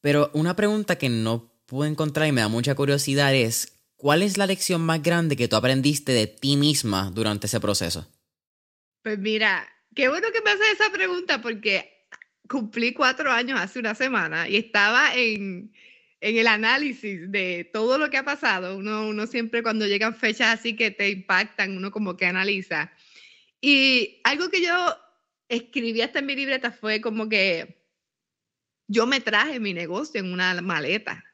Pero 0.00 0.30
una 0.34 0.54
pregunta 0.54 0.96
que 0.96 1.08
no 1.08 1.50
pude 1.66 1.88
encontrar 1.88 2.28
y 2.28 2.32
me 2.32 2.42
da 2.42 2.48
mucha 2.48 2.74
curiosidad 2.74 3.34
es, 3.34 3.72
¿cuál 4.02 4.22
es 4.24 4.36
la 4.36 4.48
lección 4.48 4.80
más 4.80 5.00
grande 5.00 5.36
que 5.36 5.46
tú 5.46 5.54
aprendiste 5.54 6.10
de 6.10 6.26
ti 6.26 6.56
misma 6.56 7.12
durante 7.14 7.46
ese 7.46 7.60
proceso? 7.60 8.10
Pues 9.00 9.16
mira, 9.16 9.64
qué 9.94 10.08
bueno 10.08 10.26
que 10.32 10.40
me 10.40 10.50
haces 10.50 10.72
esa 10.72 10.90
pregunta 10.90 11.40
porque 11.40 12.08
cumplí 12.48 12.94
cuatro 12.94 13.30
años 13.30 13.60
hace 13.60 13.78
una 13.78 13.94
semana 13.94 14.48
y 14.48 14.56
estaba 14.56 15.14
en, 15.14 15.72
el 16.20 16.46
análisis 16.48 17.30
de 17.30 17.70
todo 17.72 17.96
lo 17.96 18.10
que 18.10 18.16
ha 18.16 18.24
pasado. 18.24 18.76
Uno, 18.76 19.06
uno 19.06 19.28
siempre 19.28 19.62
cuando 19.62 19.86
llegan 19.86 20.16
fechas 20.16 20.58
así 20.58 20.74
que 20.74 20.90
te 20.90 21.08
impactan, 21.08 21.76
uno 21.76 21.92
como 21.92 22.16
que 22.16 22.26
analiza. 22.26 22.92
Y 23.60 24.20
algo 24.24 24.50
que 24.50 24.62
yo 24.62 24.96
escribí 25.48 26.00
hasta 26.00 26.18
en 26.18 26.26
mi 26.26 26.34
libreta 26.34 26.72
fue 26.72 27.00
como 27.00 27.28
que 27.28 27.86
yo 28.88 29.06
me 29.06 29.20
traje 29.20 29.60
mi 29.60 29.72
negocio 29.72 30.18
en 30.18 30.32
una 30.32 30.60
maleta, 30.60 31.24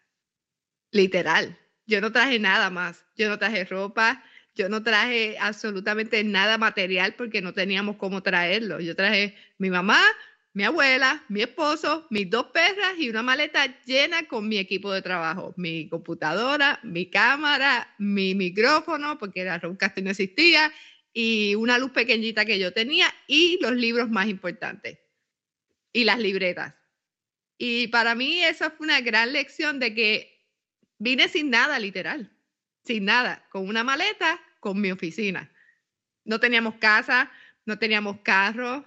literal. 0.93 1.59
Yo 1.88 2.02
no 2.02 2.12
traje 2.12 2.38
nada 2.38 2.69
más. 2.69 3.06
Yo 3.17 3.29
no 3.31 3.38
traje 3.38 3.64
ropa, 3.64 4.23
yo 4.55 4.69
no 4.69 4.82
traje 4.82 5.37
absolutamente 5.40 6.23
nada 6.23 6.58
material 6.58 7.14
porque 7.14 7.40
no 7.40 7.55
teníamos 7.55 7.96
cómo 7.96 8.23
traerlo. 8.23 8.79
Yo 8.79 8.94
traje 8.94 9.35
mi 9.56 9.70
mamá, 9.70 9.99
mi 10.52 10.64
abuela, 10.64 11.25
mi 11.29 11.40
esposo, 11.40 12.06
mis 12.11 12.29
dos 12.29 12.49
perras 12.52 12.93
y 12.99 13.08
una 13.08 13.23
maleta 13.23 13.75
llena 13.87 14.29
con 14.29 14.46
mi 14.46 14.58
equipo 14.58 14.93
de 14.93 15.00
trabajo, 15.00 15.55
mi 15.56 15.88
computadora, 15.88 16.79
mi 16.82 17.08
cámara, 17.08 17.94
mi 17.99 18.35
micrófono, 18.35 19.17
porque 19.19 19.44
la 19.44 19.58
Roncasting 19.58 20.05
no 20.05 20.11
existía, 20.11 20.70
y 21.14 21.55
una 21.55 21.79
luz 21.79 21.93
pequeñita 21.93 22.44
que 22.44 22.58
yo 22.58 22.73
tenía 22.73 23.12
y 23.26 23.58
los 23.62 23.73
libros 23.73 24.11
más 24.11 24.29
importantes 24.29 24.99
y 25.93 26.05
las 26.05 26.19
libretas. 26.19 26.75
Y 27.56 27.88
para 27.88 28.14
mí 28.14 28.44
esa 28.44 28.70
fue 28.70 28.85
una 28.85 29.00
gran 29.00 29.32
lección 29.32 29.81
de 29.81 29.94
que 29.94 30.38
Vine 30.99 31.28
sin 31.28 31.50
nada, 31.50 31.78
literal, 31.78 32.31
sin 32.85 33.05
nada, 33.05 33.47
con 33.50 33.69
una 33.69 33.85
maleta, 33.85 34.40
con 34.59 34.81
mi 34.81 34.90
oficina. 34.90 35.50
No 36.25 36.40
teníamos 36.40 36.75
casa, 36.75 37.31
no 37.64 37.78
teníamos 37.78 38.21
carro, 38.21 38.85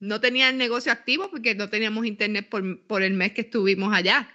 no 0.00 0.20
tenía 0.20 0.48
el 0.48 0.58
negocio 0.58 0.90
activo 0.90 1.30
porque 1.30 1.54
no 1.54 1.70
teníamos 1.70 2.04
internet 2.06 2.48
por, 2.50 3.02
el 3.02 3.14
mes 3.14 3.32
que 3.32 3.42
estuvimos 3.42 3.94
allá. 3.94 4.28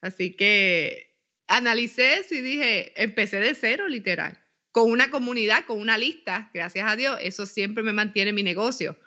Así 0.00 0.34
que 0.34 1.14
analicé 1.46 2.24
y 2.30 2.40
dije, 2.40 3.02
empecé 3.02 3.38
de 3.38 3.54
cero, 3.54 3.86
literal, 3.88 4.38
con 4.72 4.90
una 4.90 5.10
comunidad, 5.10 5.64
con 5.66 5.78
una 5.78 5.98
lista, 5.98 6.50
gracias 6.54 6.90
a 6.90 6.96
Dios, 6.96 7.18
eso 7.20 7.44
siempre 7.44 7.82
me 7.82 7.92
mantiene 7.92 8.32
mi 8.32 8.42
negocio, 8.42 8.98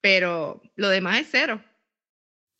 pero 0.00 0.60
lo 0.74 0.88
demás 0.88 1.20
es 1.20 1.28
cero. 1.30 1.64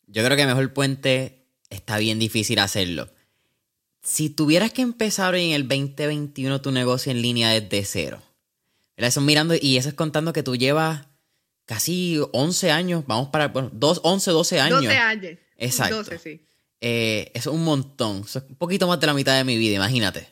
Yo 0.07 0.23
creo 0.23 0.37
que 0.37 0.45
mejor 0.45 0.71
puente 0.73 1.49
está 1.69 1.97
bien 1.97 2.19
difícil 2.19 2.59
hacerlo 2.59 3.14
si 4.05 4.29
tuvieras 4.29 4.71
que 4.71 4.83
empezar 4.83 5.33
en 5.33 5.51
el 5.51 5.67
2021 5.67 6.61
tu 6.61 6.71
negocio 6.71 7.11
en 7.11 7.23
línea 7.23 7.49
desde 7.49 7.83
cero, 7.83 8.21
Eso 8.95 9.19
mirando, 9.19 9.55
y 9.59 9.77
eso 9.77 9.89
es 9.89 9.95
contando 9.95 10.31
que 10.31 10.43
tú 10.43 10.55
llevas 10.55 11.07
casi 11.65 12.19
11 12.31 12.71
años, 12.71 13.03
vamos 13.07 13.29
para, 13.29 13.47
bueno, 13.47 13.71
11, 13.81 14.31
12 14.31 14.59
años. 14.59 14.83
12 14.83 14.95
años. 14.95 15.39
Exacto. 15.57 15.97
12, 15.97 16.19
sí. 16.19 16.41
Eh, 16.81 17.31
eso 17.33 17.49
es 17.49 17.55
un 17.55 17.63
montón, 17.63 18.21
eso 18.25 18.39
es 18.39 18.45
un 18.47 18.55
poquito 18.57 18.87
más 18.87 18.99
de 18.99 19.07
la 19.07 19.15
mitad 19.15 19.35
de 19.35 19.43
mi 19.43 19.57
vida, 19.57 19.75
imagínate. 19.75 20.27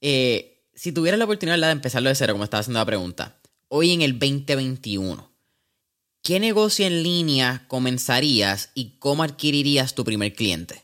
Eh, 0.00 0.62
si 0.74 0.90
tuvieras 0.90 1.18
la 1.18 1.26
oportunidad 1.26 1.58
de 1.58 1.70
empezarlo 1.72 2.08
de 2.08 2.14
cero, 2.14 2.32
como 2.32 2.44
estaba 2.44 2.62
haciendo 2.62 2.80
la 2.80 2.86
pregunta, 2.86 3.36
hoy 3.68 3.92
en 3.92 4.00
el 4.00 4.18
2021, 4.18 5.30
¿qué 6.22 6.40
negocio 6.40 6.86
en 6.86 7.02
línea 7.02 7.66
comenzarías 7.68 8.70
y 8.74 8.96
cómo 8.98 9.24
adquirirías 9.24 9.94
tu 9.94 10.04
primer 10.04 10.32
cliente? 10.32 10.83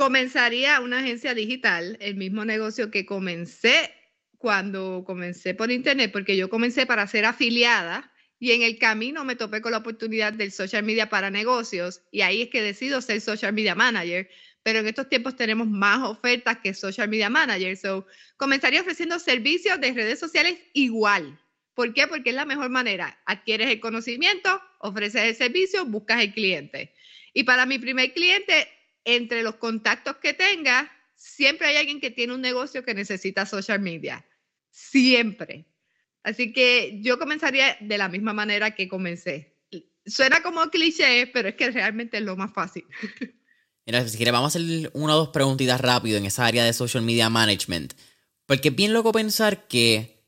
Comenzaría 0.00 0.80
una 0.80 1.00
agencia 1.00 1.34
digital, 1.34 1.98
el 2.00 2.14
mismo 2.14 2.46
negocio 2.46 2.90
que 2.90 3.04
comencé 3.04 3.92
cuando 4.38 5.04
comencé 5.06 5.52
por 5.52 5.70
internet, 5.70 6.10
porque 6.10 6.38
yo 6.38 6.48
comencé 6.48 6.86
para 6.86 7.06
ser 7.06 7.26
afiliada 7.26 8.10
y 8.38 8.52
en 8.52 8.62
el 8.62 8.78
camino 8.78 9.26
me 9.26 9.36
topé 9.36 9.60
con 9.60 9.72
la 9.72 9.76
oportunidad 9.76 10.32
del 10.32 10.52
social 10.52 10.84
media 10.84 11.10
para 11.10 11.28
negocios 11.28 12.00
y 12.10 12.22
ahí 12.22 12.40
es 12.40 12.48
que 12.48 12.62
decido 12.62 13.02
ser 13.02 13.20
social 13.20 13.52
media 13.52 13.74
manager. 13.74 14.30
Pero 14.62 14.78
en 14.78 14.86
estos 14.86 15.06
tiempos 15.10 15.36
tenemos 15.36 15.68
más 15.68 16.00
ofertas 16.08 16.60
que 16.62 16.72
social 16.72 17.10
media 17.10 17.28
manager. 17.28 17.76
So, 17.76 18.06
comenzaría 18.38 18.80
ofreciendo 18.80 19.18
servicios 19.18 19.78
de 19.82 19.92
redes 19.92 20.18
sociales 20.18 20.56
igual. 20.72 21.38
¿Por 21.74 21.92
qué? 21.92 22.06
Porque 22.06 22.30
es 22.30 22.36
la 22.36 22.46
mejor 22.46 22.70
manera. 22.70 23.20
Adquieres 23.26 23.68
el 23.68 23.80
conocimiento, 23.80 24.62
ofreces 24.78 25.24
el 25.24 25.34
servicio, 25.36 25.84
buscas 25.84 26.22
el 26.22 26.32
cliente. 26.32 26.94
Y 27.34 27.44
para 27.44 27.66
mi 27.66 27.78
primer 27.78 28.14
cliente, 28.14 28.66
entre 29.04 29.42
los 29.42 29.56
contactos 29.56 30.16
que 30.16 30.34
tenga, 30.34 30.90
siempre 31.14 31.68
hay 31.68 31.76
alguien 31.76 32.00
que 32.00 32.10
tiene 32.10 32.34
un 32.34 32.40
negocio 32.40 32.84
que 32.84 32.94
necesita 32.94 33.46
social 33.46 33.80
media. 33.80 34.26
Siempre. 34.70 35.66
Así 36.22 36.52
que 36.52 37.00
yo 37.02 37.18
comenzaría 37.18 37.76
de 37.80 37.98
la 37.98 38.08
misma 38.08 38.32
manera 38.32 38.74
que 38.74 38.88
comencé. 38.88 39.56
Suena 40.06 40.42
como 40.42 40.68
cliché, 40.70 41.26
pero 41.32 41.48
es 41.50 41.54
que 41.54 41.70
realmente 41.70 42.18
es 42.18 42.24
lo 42.24 42.36
más 42.36 42.52
fácil. 42.52 42.84
Mira, 43.86 44.06
si 44.06 44.16
quieres, 44.16 44.32
vamos 44.32 44.54
a 44.54 44.58
hacer 44.58 44.90
una 44.94 45.14
o 45.14 45.18
dos 45.18 45.28
preguntitas 45.30 45.80
rápido 45.80 46.18
en 46.18 46.26
esa 46.26 46.46
área 46.46 46.64
de 46.64 46.72
social 46.72 47.02
media 47.02 47.30
management. 47.30 47.94
Porque 48.46 48.68
es 48.68 48.76
bien 48.76 48.92
loco 48.92 49.12
pensar 49.12 49.66
que 49.66 50.24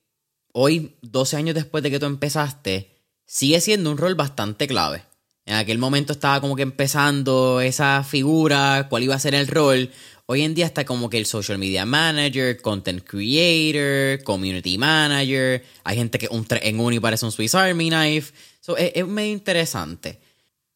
hoy, 0.52 0.96
12 1.02 1.36
años 1.36 1.54
después 1.54 1.82
de 1.82 1.90
que 1.90 1.98
tú 1.98 2.06
empezaste, 2.06 2.96
sigue 3.24 3.60
siendo 3.60 3.90
un 3.90 3.98
rol 3.98 4.14
bastante 4.14 4.66
clave. 4.66 5.04
En 5.44 5.54
aquel 5.54 5.78
momento 5.78 6.12
estaba 6.12 6.40
como 6.40 6.54
que 6.54 6.62
empezando 6.62 7.60
esa 7.60 8.04
figura, 8.04 8.86
cuál 8.88 9.02
iba 9.02 9.14
a 9.14 9.18
ser 9.18 9.34
el 9.34 9.48
rol. 9.48 9.90
Hoy 10.26 10.42
en 10.42 10.54
día 10.54 10.66
está 10.66 10.84
como 10.84 11.10
que 11.10 11.18
el 11.18 11.26
social 11.26 11.58
media 11.58 11.84
manager, 11.84 12.60
content 12.60 13.02
creator, 13.02 14.22
community 14.22 14.78
manager. 14.78 15.64
Hay 15.82 15.96
gente 15.96 16.18
que 16.18 16.28
un 16.30 16.46
en 16.48 16.78
uno 16.78 16.94
y 16.94 17.00
parece 17.00 17.24
un 17.24 17.32
Swiss 17.32 17.56
Army 17.56 17.90
knife. 17.90 18.32
So, 18.60 18.76
es, 18.76 18.92
es 18.94 19.06
medio 19.06 19.32
interesante. 19.32 20.20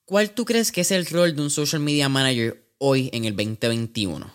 ¿Cuál 0.05 0.31
tú 0.31 0.45
crees 0.45 0.73
que 0.73 0.81
es 0.81 0.91
el 0.91 1.07
rol 1.07 1.37
de 1.37 1.43
un 1.43 1.51
social 1.51 1.81
media 1.81 2.09
manager 2.09 2.65
hoy 2.79 3.09
en 3.13 3.25
el 3.25 3.37
2021? 3.37 4.33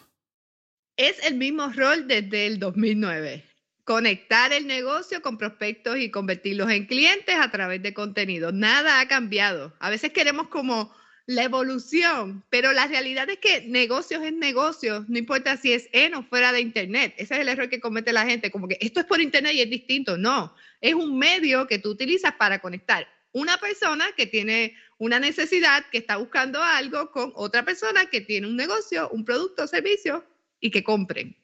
Es 0.95 1.15
el 1.25 1.35
mismo 1.35 1.67
rol 1.67 2.07
desde 2.07 2.47
el 2.47 2.59
2009 2.59 3.50
conectar 3.83 4.53
el 4.53 4.67
negocio 4.67 5.21
con 5.21 5.37
prospectos 5.37 5.97
y 5.97 6.11
convertirlos 6.11 6.69
en 6.71 6.85
clientes 6.85 7.35
a 7.35 7.51
través 7.51 7.81
de 7.81 7.93
contenido. 7.93 8.51
Nada 8.51 8.99
ha 8.99 9.07
cambiado. 9.07 9.73
A 9.79 9.89
veces 9.89 10.11
queremos 10.11 10.47
como 10.47 10.93
la 11.25 11.43
evolución, 11.43 12.43
pero 12.49 12.73
la 12.73 12.87
realidad 12.87 13.29
es 13.29 13.39
que 13.39 13.61
negocios 13.67 14.23
es 14.23 14.33
negocios, 14.33 15.07
no 15.07 15.17
importa 15.17 15.55
si 15.57 15.73
es 15.73 15.87
en 15.93 16.15
o 16.15 16.23
fuera 16.23 16.51
de 16.51 16.61
Internet. 16.61 17.13
Ese 17.17 17.35
es 17.35 17.39
el 17.41 17.47
error 17.47 17.69
que 17.69 17.79
comete 17.79 18.11
la 18.11 18.25
gente, 18.25 18.51
como 18.51 18.67
que 18.67 18.77
esto 18.81 18.99
es 18.99 19.05
por 19.05 19.21
Internet 19.21 19.53
y 19.53 19.61
es 19.61 19.69
distinto. 19.69 20.17
No, 20.17 20.53
es 20.81 20.93
un 20.93 21.17
medio 21.17 21.67
que 21.67 21.79
tú 21.79 21.89
utilizas 21.89 22.33
para 22.33 22.59
conectar 22.59 23.07
una 23.33 23.57
persona 23.57 24.11
que 24.15 24.27
tiene 24.27 24.75
una 24.97 25.19
necesidad, 25.19 25.85
que 25.89 25.99
está 25.99 26.17
buscando 26.17 26.61
algo 26.61 27.11
con 27.11 27.31
otra 27.35 27.63
persona 27.63 28.07
que 28.07 28.21
tiene 28.21 28.47
un 28.47 28.55
negocio, 28.55 29.09
un 29.09 29.23
producto 29.25 29.63
o 29.63 29.67
servicio 29.67 30.25
y 30.59 30.69
que 30.69 30.83
compren. 30.83 31.35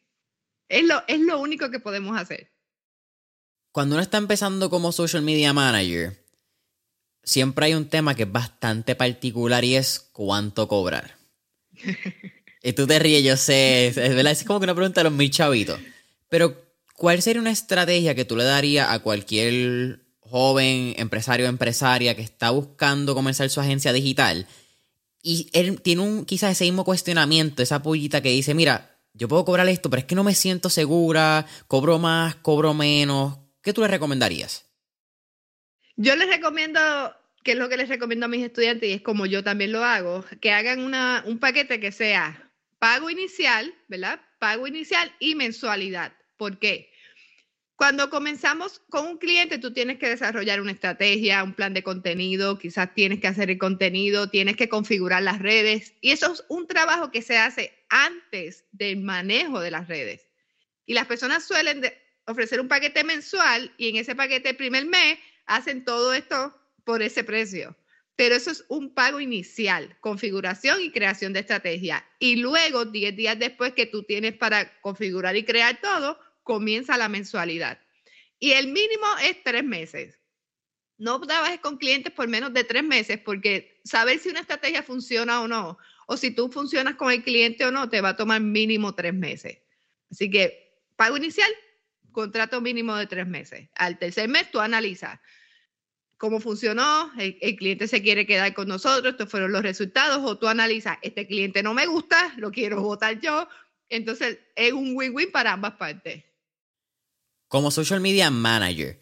Es 0.70 0.84
lo, 0.84 1.04
es 1.08 1.20
lo 1.20 1.40
único 1.40 1.72
que 1.72 1.80
podemos 1.80 2.20
hacer. 2.20 2.52
Cuando 3.72 3.96
uno 3.96 4.02
está 4.02 4.18
empezando 4.18 4.70
como 4.70 4.92
social 4.92 5.22
media 5.22 5.54
manager, 5.54 6.26
siempre 7.24 7.68
hay 7.68 7.74
un 7.74 7.90
tema 7.90 8.16
que 8.16 8.24
es 8.24 8.32
bastante 8.32 8.96
particular 8.96 9.64
y 9.64 9.76
es 9.76 10.00
cuánto 10.12 10.68
cobrar. 10.68 11.18
y 12.64 12.74
tú 12.74 12.88
te 12.88 13.00
ríes, 13.00 13.24
yo 13.24 13.38
sé, 13.38 13.88
es, 13.88 13.96
¿verdad? 13.96 14.32
es 14.32 14.44
como 14.44 14.60
que 14.60 14.64
una 14.64 14.76
pregunta 14.76 15.02
de 15.02 15.10
los 15.10 15.14
mil 15.14 15.30
chavitos. 15.30 15.80
Pero, 16.30 16.56
¿cuál 16.96 17.22
sería 17.22 17.42
una 17.42 17.52
estrategia 17.52 18.16
que 18.16 18.26
tú 18.26 18.36
le 18.36 18.44
darías 18.44 18.90
a 18.90 19.00
cualquier 19.00 20.00
joven 20.20 20.96
empresario 20.98 21.46
o 21.46 21.50
empresaria 21.50 22.16
que 22.16 22.22
está 22.22 22.50
buscando 22.50 23.14
comenzar 23.14 23.50
su 23.50 23.62
agencia 23.62 23.94
digital? 23.94 24.48
Y 25.22 25.50
él 25.54 25.82
tiene 25.82 26.02
un, 26.02 26.26
quizás 26.26 26.52
ese 26.52 26.64
mismo 26.64 26.86
cuestionamiento, 26.86 27.62
esa 27.62 27.84
pollita 27.84 28.22
que 28.22 28.30
dice, 28.30 28.54
mira, 28.54 28.97
yo 29.18 29.28
puedo 29.28 29.46
cobrar 29.46 29.68
esto, 29.68 29.90
pero 29.90 30.02
es 30.02 30.06
que 30.06 30.16
no 30.16 30.24
me 30.24 30.36
siento 30.36 30.70
segura, 30.70 31.46
cobro 31.68 32.00
más, 32.00 32.36
cobro 32.36 32.74
menos. 32.74 33.40
¿Qué 33.62 33.74
tú 33.74 33.82
le 33.82 33.88
recomendarías? 33.88 34.66
Yo 35.96 36.16
les 36.16 36.30
recomiendo, 36.30 36.80
que 37.44 37.54
es 37.54 37.58
lo 37.58 37.68
que 37.68 37.78
les 37.78 37.90
recomiendo 37.90 38.28
a 38.28 38.30
mis 38.30 38.46
estudiantes 38.46 38.90
y 38.90 38.94
es 38.94 39.02
como 39.02 39.26
yo 39.26 39.44
también 39.44 39.72
lo 39.72 39.84
hago, 39.84 40.24
que 40.40 40.52
hagan 40.52 40.80
una, 40.82 41.24
un 41.26 41.40
paquete 41.40 41.80
que 41.80 41.92
sea 41.92 42.52
pago 42.80 43.10
inicial, 43.10 43.74
¿verdad? 43.88 44.22
Pago 44.40 44.68
inicial 44.68 45.12
y 45.20 45.36
mensualidad. 45.36 46.14
¿Por 46.38 46.60
qué? 46.60 46.92
Cuando 47.78 48.10
comenzamos 48.10 48.82
con 48.90 49.06
un 49.06 49.18
cliente, 49.20 49.60
tú 49.60 49.72
tienes 49.72 50.00
que 50.00 50.10
desarrollar 50.10 50.62
una 50.62 50.72
estrategia, 50.72 51.44
un 51.44 51.54
plan 51.54 51.76
de 51.76 51.84
contenido, 51.84 52.58
quizás 52.58 52.92
tienes 52.96 53.20
que 53.20 53.28
hacer 53.28 53.52
el 53.52 53.60
contenido, 53.60 54.32
tienes 54.32 54.58
que 54.58 54.68
configurar 54.68 55.22
las 55.22 55.38
redes 55.38 55.94
y 56.02 56.10
eso 56.10 56.34
es 56.34 56.44
un 56.48 56.66
trabajo 56.66 57.12
que 57.12 57.22
se 57.22 57.38
hace 57.38 57.72
antes 57.90 58.66
del 58.72 58.98
manejo 58.98 59.60
de 59.60 59.70
las 59.70 59.88
redes. 59.88 60.28
Y 60.88 60.96
las 60.96 61.06
personas 61.06 61.46
suelen 61.46 61.84
ofrecer 62.26 62.60
un 62.60 62.68
paquete 62.68 63.04
mensual 63.04 63.72
y 63.78 63.90
en 63.90 63.98
ese 63.98 64.16
paquete 64.16 64.56
primer 64.56 64.88
mes 64.88 65.20
hacen 65.46 65.86
todo 65.86 66.14
esto 66.14 66.60
por 66.84 67.04
ese 67.04 67.24
precio. 67.24 67.78
Pero 68.16 68.34
eso 68.34 68.50
es 68.50 68.66
un 68.70 68.96
pago 68.96 69.20
inicial, 69.20 69.96
configuración 70.00 70.82
y 70.82 70.92
creación 70.92 71.32
de 71.32 71.42
estrategia. 71.42 72.04
Y 72.18 72.38
luego, 72.38 72.86
10 72.86 73.16
días 73.16 73.38
después 73.38 73.74
que 73.74 73.86
tú 73.86 74.02
tienes 74.02 74.34
para 74.34 74.82
configurar 74.82 75.36
y 75.36 75.46
crear 75.46 75.80
todo, 75.80 76.20
comienza 76.48 76.98
la 76.98 77.10
mensualidad. 77.10 77.78
Y 78.40 78.52
el 78.54 78.68
mínimo 78.68 79.06
es 79.22 79.44
tres 79.44 79.66
meses. 79.66 80.18
No 80.98 81.20
trabajes 81.20 81.60
con 81.60 81.78
clientes 81.78 82.14
por 82.14 82.30
menos 82.30 82.54
de 82.54 82.64
tres 82.64 82.86
meses 82.86 83.20
porque 83.20 83.82
saber 83.84 84.18
si 84.18 84.30
una 84.30 84.40
estrategia 84.40 84.82
funciona 84.82 85.42
o 85.42 85.48
no, 85.50 85.78
o 86.08 86.16
si 86.16 86.32
tú 86.32 86.50
funcionas 86.50 86.96
con 86.96 87.12
el 87.12 87.22
cliente 87.22 87.66
o 87.66 87.72
no, 87.72 87.90
te 87.90 88.00
va 88.00 88.10
a 88.10 88.16
tomar 88.16 88.40
mínimo 88.40 88.96
tres 88.96 89.14
meses. 89.14 89.58
Así 90.10 90.32
que 90.32 90.74
pago 90.96 91.18
inicial, 91.18 91.52
contrato 92.14 92.62
mínimo 92.62 92.96
de 92.96 93.08
tres 93.08 93.28
meses. 93.28 93.70
Al 93.76 94.00
tercer 94.00 94.30
mes 94.30 94.50
tú 94.50 94.62
analizas 94.62 95.20
cómo 96.18 96.40
funcionó, 96.40 97.12
el, 97.18 97.56
cliente 97.58 97.88
se 97.88 98.02
quiere 98.02 98.26
quedar 98.26 98.54
con 98.54 98.70
nosotros, 98.70 99.12
estos 99.12 99.30
fueron 99.30 99.52
los 99.52 99.62
resultados, 99.62 100.24
o 100.24 100.38
tú 100.38 100.48
analizas, 100.48 100.98
este 101.02 101.28
cliente 101.28 101.62
no 101.62 101.74
me 101.74 101.86
gusta, 101.86 102.34
lo 102.38 102.52
quiero 102.52 102.82
votar 102.82 103.20
yo. 103.20 103.48
Entonces 103.90 104.40
es 104.56 104.74
un 104.74 104.96
win-win 104.96 105.32
para 105.32 105.54
ambas 105.54 105.74
partes. 105.74 106.27
Como 107.48 107.72
social 107.72 108.02
media 108.02 108.30
manager, 108.30 109.00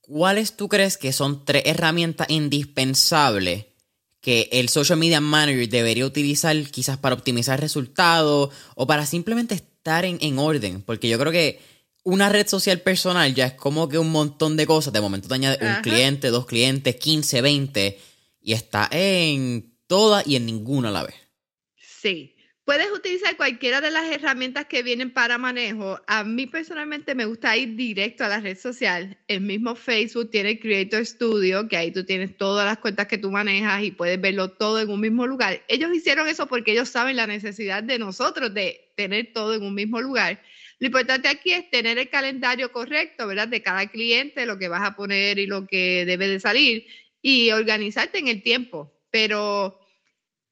¿cuáles 0.00 0.56
tú 0.56 0.68
crees 0.68 0.96
que 0.96 1.12
son 1.12 1.44
tres 1.44 1.62
herramientas 1.66 2.28
indispensables 2.30 3.66
que 4.20 4.48
el 4.52 4.68
social 4.68 4.98
media 4.98 5.20
manager 5.20 5.68
debería 5.68 6.04
utilizar 6.04 6.56
quizás 6.70 6.98
para 6.98 7.14
optimizar 7.14 7.60
resultados 7.60 8.50
o 8.74 8.86
para 8.86 9.06
simplemente 9.06 9.54
estar 9.54 10.04
en, 10.04 10.18
en, 10.20 10.38
orden? 10.38 10.82
Porque 10.82 11.08
yo 11.08 11.18
creo 11.18 11.30
que 11.30 11.60
una 12.02 12.28
red 12.28 12.48
social 12.48 12.80
personal 12.80 13.34
ya 13.34 13.46
es 13.46 13.52
como 13.54 13.88
que 13.88 13.98
un 13.98 14.10
montón 14.10 14.56
de 14.56 14.66
cosas. 14.66 14.92
De 14.92 15.00
momento 15.00 15.28
te 15.28 15.34
añade 15.34 15.58
un 15.64 15.82
cliente, 15.82 16.28
dos 16.28 16.46
clientes, 16.46 16.96
15, 16.96 17.42
20 17.42 17.98
y 18.40 18.52
está 18.54 18.88
en 18.90 19.74
todas 19.86 20.26
y 20.26 20.36
en 20.36 20.46
ninguna 20.46 20.88
a 20.88 20.92
la 20.92 21.02
vez. 21.04 21.14
Sí. 21.76 22.34
Puedes 22.68 22.92
utilizar 22.92 23.34
cualquiera 23.38 23.80
de 23.80 23.90
las 23.90 24.04
herramientas 24.10 24.66
que 24.66 24.82
vienen 24.82 25.10
para 25.10 25.38
manejo. 25.38 26.02
A 26.06 26.22
mí 26.22 26.46
personalmente 26.46 27.14
me 27.14 27.24
gusta 27.24 27.56
ir 27.56 27.76
directo 27.76 28.26
a 28.26 28.28
la 28.28 28.40
red 28.40 28.58
social. 28.58 29.16
El 29.26 29.40
mismo 29.40 29.74
Facebook 29.74 30.30
tiene 30.30 30.60
Creator 30.60 31.06
Studio, 31.06 31.66
que 31.66 31.78
ahí 31.78 31.90
tú 31.92 32.04
tienes 32.04 32.36
todas 32.36 32.66
las 32.66 32.76
cuentas 32.76 33.06
que 33.06 33.16
tú 33.16 33.30
manejas 33.30 33.82
y 33.84 33.90
puedes 33.90 34.20
verlo 34.20 34.50
todo 34.50 34.80
en 34.80 34.90
un 34.90 35.00
mismo 35.00 35.26
lugar. 35.26 35.62
Ellos 35.66 35.94
hicieron 35.94 36.28
eso 36.28 36.46
porque 36.46 36.72
ellos 36.72 36.90
saben 36.90 37.16
la 37.16 37.26
necesidad 37.26 37.82
de 37.82 37.98
nosotros 37.98 38.52
de 38.52 38.92
tener 38.96 39.32
todo 39.32 39.54
en 39.54 39.62
un 39.62 39.74
mismo 39.74 40.02
lugar. 40.02 40.42
Lo 40.78 40.88
importante 40.88 41.28
aquí 41.28 41.54
es 41.54 41.70
tener 41.70 41.96
el 41.96 42.10
calendario 42.10 42.70
correcto, 42.70 43.26
¿verdad? 43.26 43.48
De 43.48 43.62
cada 43.62 43.86
cliente, 43.86 44.44
lo 44.44 44.58
que 44.58 44.68
vas 44.68 44.86
a 44.86 44.94
poner 44.94 45.38
y 45.38 45.46
lo 45.46 45.66
que 45.66 46.04
debe 46.04 46.28
de 46.28 46.38
salir 46.38 46.86
y 47.22 47.50
organizarte 47.50 48.18
en 48.18 48.28
el 48.28 48.42
tiempo. 48.42 48.92
Pero 49.10 49.77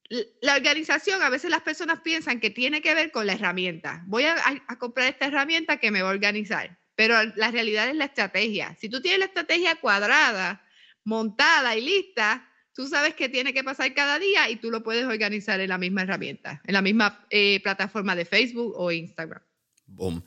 la 0.09 0.55
organización, 0.55 1.21
a 1.21 1.29
veces 1.29 1.51
las 1.51 1.61
personas 1.61 1.99
piensan 2.01 2.39
que 2.39 2.49
tiene 2.49 2.81
que 2.81 2.93
ver 2.93 3.11
con 3.11 3.27
la 3.27 3.33
herramienta. 3.33 4.03
Voy 4.07 4.23
a, 4.23 4.37
comprar 4.79 5.07
esta 5.07 5.25
herramienta 5.25 5.77
que 5.77 5.91
me 5.91 6.01
va 6.01 6.09
a 6.09 6.13
organizar, 6.13 6.79
pero 6.95 7.15
la 7.35 7.51
realidad 7.51 7.89
es 7.89 7.95
la 7.95 8.05
estrategia. 8.05 8.75
Si 8.79 8.89
tú 8.89 9.01
tienes 9.01 9.19
la 9.19 9.25
estrategia 9.25 9.75
cuadrada, 9.75 10.63
montada 11.03 11.75
y 11.75 11.81
lista, 11.81 12.49
tú 12.73 12.87
sabes 12.87 13.15
qué 13.15 13.27
tiene 13.27 13.53
que 13.53 13.63
pasar 13.63 13.93
cada 13.93 14.17
día 14.17 14.49
y 14.49 14.55
tú 14.55 14.71
lo 14.71 14.81
puedes 14.81 15.05
organizar 15.05 15.59
en 15.59 15.69
la 15.69 15.77
misma 15.77 16.03
herramienta, 16.03 16.61
en 16.65 16.73
la 16.73 16.81
misma 16.81 17.25
eh, 17.29 17.59
plataforma 17.61 18.15
de 18.15 18.25
Facebook 18.25 18.73
o 18.77 18.91
Instagram. 18.91 19.41
Boom. 19.85 20.23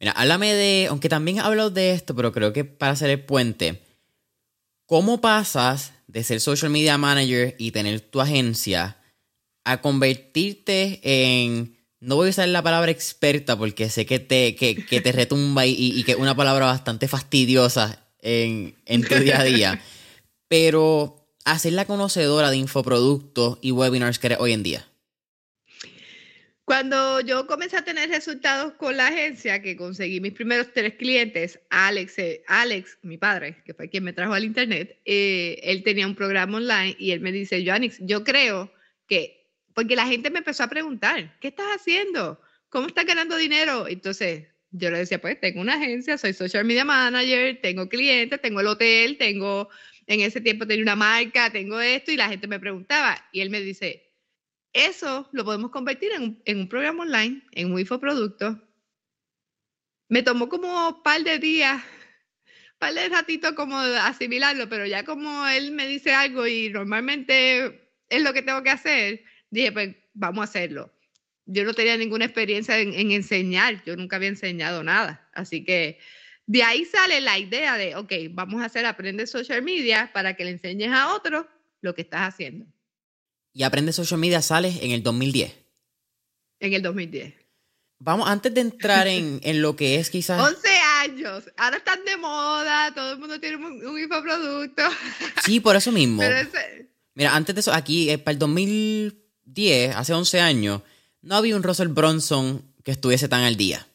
Mira, 0.00 0.12
háblame 0.12 0.52
de, 0.52 0.86
aunque 0.88 1.08
también 1.08 1.38
he 1.38 1.70
de 1.70 1.92
esto, 1.92 2.16
pero 2.16 2.32
creo 2.32 2.52
que 2.52 2.64
para 2.64 2.92
hacer 2.92 3.10
el 3.10 3.24
puente, 3.24 3.82
¿cómo 4.86 5.20
pasas 5.20 5.92
de 6.08 6.24
ser 6.24 6.40
social 6.40 6.72
media 6.72 6.98
manager 6.98 7.54
y 7.58 7.70
tener 7.70 8.00
tu 8.00 8.20
agencia 8.20 9.01
a 9.64 9.80
convertirte 9.80 11.00
en, 11.02 11.76
no 12.00 12.16
voy 12.16 12.28
a 12.28 12.30
usar 12.30 12.48
la 12.48 12.62
palabra 12.62 12.90
experta 12.90 13.56
porque 13.56 13.88
sé 13.88 14.06
que 14.06 14.18
te, 14.18 14.56
que, 14.56 14.74
te 14.74 15.12
retumba 15.12 15.66
y, 15.66 15.74
y, 15.74 16.02
que 16.04 16.12
es 16.12 16.18
una 16.18 16.34
palabra 16.34 16.66
bastante 16.66 17.08
fastidiosa 17.08 18.04
en, 18.20 18.74
en 18.86 19.02
tu 19.02 19.14
día 19.16 19.40
a 19.40 19.44
día, 19.44 19.82
pero 20.48 21.26
hacer 21.44 21.72
la 21.72 21.84
conocedora 21.84 22.50
de 22.50 22.56
infoproductos 22.56 23.58
y 23.60 23.72
webinars 23.72 24.18
que 24.18 24.28
eres 24.28 24.40
hoy 24.40 24.52
en 24.52 24.62
día. 24.62 24.86
Cuando 26.64 27.20
yo 27.20 27.46
comencé 27.48 27.76
a 27.76 27.84
tener 27.84 28.08
resultados 28.08 28.74
con 28.74 28.96
la 28.96 29.08
agencia, 29.08 29.60
que 29.60 29.76
conseguí 29.76 30.20
mis 30.20 30.32
primeros 30.32 30.68
tres 30.72 30.94
clientes, 30.94 31.58
Alex, 31.70 32.18
eh, 32.18 32.44
Alex, 32.46 32.98
mi 33.02 33.18
padre, 33.18 33.62
que 33.64 33.74
fue 33.74 33.90
quien 33.90 34.04
me 34.04 34.12
trajo 34.12 34.32
al 34.32 34.44
internet, 34.44 34.98
eh, 35.04 35.58
él 35.64 35.82
tenía 35.82 36.06
un 36.06 36.14
programa 36.14 36.58
online 36.58 36.96
y 36.98 37.10
él 37.10 37.20
me 37.20 37.32
dice, 37.32 37.64
Joanix, 37.66 37.98
yo 38.00 38.22
creo 38.22 38.72
que, 39.08 39.41
porque 39.74 39.96
la 39.96 40.06
gente 40.06 40.30
me 40.30 40.38
empezó 40.38 40.64
a 40.64 40.68
preguntar, 40.68 41.38
¿qué 41.40 41.48
estás 41.48 41.66
haciendo? 41.74 42.40
¿Cómo 42.68 42.86
estás 42.86 43.06
ganando 43.06 43.36
dinero? 43.36 43.86
Entonces 43.88 44.46
yo 44.70 44.90
le 44.90 44.98
decía, 44.98 45.20
pues 45.20 45.38
tengo 45.40 45.60
una 45.60 45.74
agencia, 45.74 46.16
soy 46.16 46.32
social 46.32 46.64
media 46.64 46.84
manager, 46.84 47.60
tengo 47.60 47.88
clientes, 47.88 48.40
tengo 48.40 48.60
el 48.60 48.66
hotel, 48.66 49.18
tengo, 49.18 49.68
en 50.06 50.20
ese 50.20 50.40
tiempo 50.40 50.66
tenía 50.66 50.82
una 50.82 50.96
marca, 50.96 51.50
tengo 51.50 51.80
esto 51.80 52.10
y 52.10 52.16
la 52.16 52.28
gente 52.28 52.48
me 52.48 52.58
preguntaba 52.58 53.22
y 53.32 53.40
él 53.40 53.50
me 53.50 53.60
dice, 53.60 54.10
eso 54.72 55.28
lo 55.32 55.44
podemos 55.44 55.70
convertir 55.70 56.12
en 56.12 56.58
un, 56.58 56.68
programa 56.68 57.02
online, 57.02 57.42
en 57.52 57.72
un 57.72 57.80
infoproducto. 57.80 58.58
Me 60.08 60.22
tomó 60.22 60.48
como 60.48 60.88
un 60.88 61.02
par 61.02 61.22
de 61.22 61.38
días, 61.38 61.76
un 61.76 61.82
par 62.78 62.94
de 62.94 63.08
ratitos 63.10 63.52
como 63.52 63.76
asimilarlo, 63.76 64.68
pero 64.70 64.86
ya 64.86 65.04
como 65.04 65.46
él 65.48 65.72
me 65.72 65.86
dice 65.86 66.14
algo 66.14 66.46
y 66.46 66.70
normalmente 66.70 67.90
es 68.08 68.22
lo 68.22 68.32
que 68.32 68.42
tengo 68.42 68.62
que 68.62 68.70
hacer, 68.70 69.24
dije, 69.52 69.72
pues 69.72 69.94
vamos 70.14 70.40
a 70.40 70.44
hacerlo. 70.44 70.92
Yo 71.46 71.64
no 71.64 71.74
tenía 71.74 71.96
ninguna 71.96 72.24
experiencia 72.24 72.78
en, 72.78 72.94
en 72.94 73.12
enseñar, 73.12 73.82
yo 73.84 73.96
nunca 73.96 74.16
había 74.16 74.28
enseñado 74.28 74.82
nada. 74.82 75.28
Así 75.32 75.64
que 75.64 75.98
de 76.46 76.62
ahí 76.62 76.84
sale 76.84 77.20
la 77.20 77.38
idea 77.38 77.76
de, 77.76 77.94
ok, 77.96 78.12
vamos 78.30 78.62
a 78.62 78.66
hacer 78.66 78.84
Aprende 78.84 79.26
Social 79.26 79.62
Media 79.62 80.10
para 80.12 80.34
que 80.34 80.44
le 80.44 80.50
enseñes 80.50 80.92
a 80.92 81.14
otros 81.14 81.46
lo 81.80 81.94
que 81.94 82.02
estás 82.02 82.22
haciendo. 82.22 82.66
Y 83.52 83.62
Aprende 83.62 83.92
Social 83.92 84.18
Media 84.18 84.42
sale 84.42 84.72
en 84.82 84.92
el 84.92 85.02
2010. 85.02 85.54
En 86.60 86.72
el 86.72 86.82
2010. 86.82 87.34
Vamos, 87.98 88.28
antes 88.28 88.52
de 88.52 88.60
entrar 88.60 89.06
en, 89.06 89.40
lo 89.62 89.76
que 89.76 89.96
es 89.96 90.10
quizás... 90.10 90.40
11 90.40 90.68
años. 91.00 91.44
Ahora 91.56 91.76
están 91.76 92.04
de 92.04 92.16
moda, 92.16 92.92
todo 92.94 93.12
el 93.12 93.18
mundo 93.18 93.38
tiene 93.38 93.56
un, 93.56 93.98
infoproducto. 93.98 94.82
Sí, 95.44 95.60
por 95.60 95.76
eso 95.76 95.92
mismo. 95.92 96.22
Mira, 97.14 97.36
antes 97.36 97.54
de 97.54 97.60
eso, 97.60 97.72
aquí, 97.72 98.10
eh, 98.10 98.18
para 98.18 98.32
el 98.32 98.38
2010, 99.44 99.96
hace 99.96 100.12
11 100.12 100.40
años, 100.40 100.82
no 101.20 101.36
había 101.36 101.56
un 101.56 101.62
Russell 101.62 101.88
Bronson 101.88 102.74
que 102.84 102.90
estuviese 102.90 103.28
tan 103.28 103.42
al 103.42 103.56
día. 103.56 103.86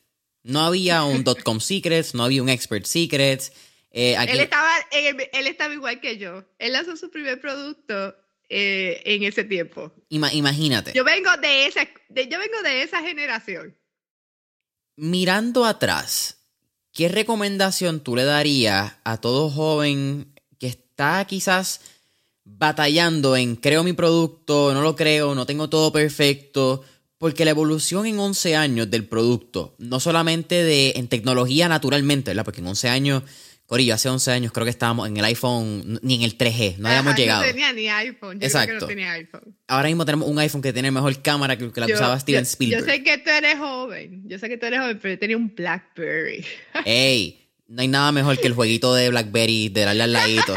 No 0.44 0.62
había 0.62 1.04
un 1.04 1.24
.com 1.44 1.60
Secrets, 1.60 2.14
no 2.14 2.24
había 2.24 2.42
un 2.42 2.50
Expert 2.50 2.86
Secrets. 2.86 3.52
Eh, 3.92 4.16
él, 4.16 4.40
estaba, 4.40 4.72
él, 4.92 5.48
estaba 5.48 5.74
igual 5.74 6.00
que 6.00 6.18
yo. 6.18 6.46
Él 6.60 6.74
lanzó 6.74 6.96
su 6.96 7.10
primer 7.10 7.42
producto 7.42 8.16
eh, 8.50 9.02
en 9.06 9.24
ese 9.24 9.44
tiempo. 9.44 9.94
imagínate. 10.10 10.94
Yo 10.94 11.04
vengo 11.04 11.36
de 11.38 11.66
esa, 11.66 11.84
yo 11.84 12.40
vengo 12.40 12.62
de 12.64 12.84
esa 12.84 13.02
generación. 13.02 13.78
Mirando 14.96 15.66
atrás, 15.66 16.38
¿qué 16.92 17.08
recomendación 17.08 18.02
tú 18.02 18.16
le 18.16 18.24
darías 18.24 18.94
a 19.04 19.18
todo 19.18 19.50
joven 19.50 20.34
que 20.60 20.68
está 20.68 21.26
quizás 21.26 21.82
batallando 22.58 23.36
en 23.36 23.56
creo 23.56 23.84
mi 23.84 23.94
producto, 23.94 24.74
no 24.74 24.82
lo 24.82 24.96
creo, 24.96 25.36
no 25.36 25.46
tengo 25.46 25.70
todo 25.70 25.92
perfecto? 25.92 26.84
Porque 27.18 27.46
la 27.46 27.52
evolución 27.52 28.06
en 28.06 28.20
11 28.20 28.56
años 28.56 28.90
del 28.92 29.06
producto, 29.06 29.76
no 29.80 30.00
solamente 30.00 30.64
de, 30.64 30.94
en 30.96 31.08
tecnología 31.08 31.68
naturalmente, 31.68 32.32
¿verdad? 32.32 32.46
Porque 32.46 32.62
en 32.62 32.68
11 32.68 32.90
años 32.90 33.24
Corillo, 33.68 33.96
hace 33.96 34.08
11 34.08 34.32
años 34.32 34.54
creo 34.54 34.64
que 34.64 34.70
estábamos 34.70 35.10
en 35.10 35.18
el 35.18 35.26
iPhone, 35.26 36.00
ni 36.02 36.16
en 36.16 36.22
el 36.22 36.38
3G, 36.38 36.78
no 36.78 36.88
habíamos 36.88 37.18
llegado. 37.18 37.42
No 37.42 37.50
tenía 37.50 37.74
ni 37.74 37.90
iPhone. 37.90 38.40
Yo 38.40 38.48
Exacto. 38.48 38.80
no 38.80 38.88
tenía 38.88 39.12
iPhone. 39.12 39.58
Ahora 39.68 39.90
mismo 39.90 40.06
tenemos 40.06 40.30
un 40.30 40.40
iPhone 40.40 40.62
que 40.62 40.72
tiene 40.72 40.90
mejor 40.90 41.22
cámara 41.22 41.58
que, 41.58 41.70
la 41.76 41.86
que 41.86 41.94
usaba 41.94 42.18
Steven 42.18 42.44
Spielberg. 42.44 42.86
Yo 42.86 42.90
sé 42.90 43.04
que 43.04 43.18
tú 43.18 43.30
eres 43.30 43.58
joven, 43.58 44.24
yo 44.26 44.40
sé 44.40 44.48
que 44.48 44.58
tú 44.58 44.68
eres 44.68 44.80
joven, 44.80 45.00
pero 45.02 45.14
yo 45.16 45.20
tenía 45.20 45.36
un 45.36 45.54
Blackberry. 45.54 46.46
¡Ey! 46.86 47.50
No 47.68 47.82
hay 47.82 47.90
nada 47.90 48.14
mejor 48.14 48.40
que 48.40 48.48
el 48.48 48.54
jueguito 48.54 48.96
de 48.96 49.10
Blackberry 49.10 49.68
de 49.68 49.82
darle 49.82 50.04
al 50.04 50.14
ladito. 50.14 50.56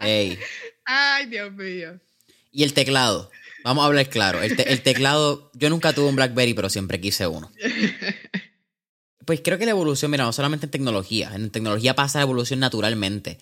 ¡Ey! 0.00 0.38
¡Ay, 0.86 1.26
Dios 1.26 1.52
mío! 1.52 2.00
Y 2.50 2.62
el 2.62 2.72
teclado. 2.72 3.30
Vamos 3.64 3.82
a 3.82 3.86
hablar 3.86 4.08
claro. 4.08 4.42
El, 4.42 4.58
el 4.58 4.82
teclado, 4.82 5.50
yo 5.54 5.68
nunca 5.68 5.92
tuve 5.92 6.08
un 6.08 6.16
Blackberry, 6.16 6.54
pero 6.54 6.70
siempre 6.70 7.00
quise 7.00 7.26
uno. 7.26 7.50
Pues 9.26 9.40
creo 9.42 9.58
que 9.58 9.64
la 9.64 9.72
evolución, 9.72 10.12
mira, 10.12 10.22
no 10.22 10.32
solamente 10.32 10.66
en 10.66 10.70
tecnología, 10.70 11.32
en 11.34 11.50
tecnología 11.50 11.96
pasa 11.96 12.20
la 12.20 12.22
evolución 12.22 12.60
naturalmente, 12.60 13.38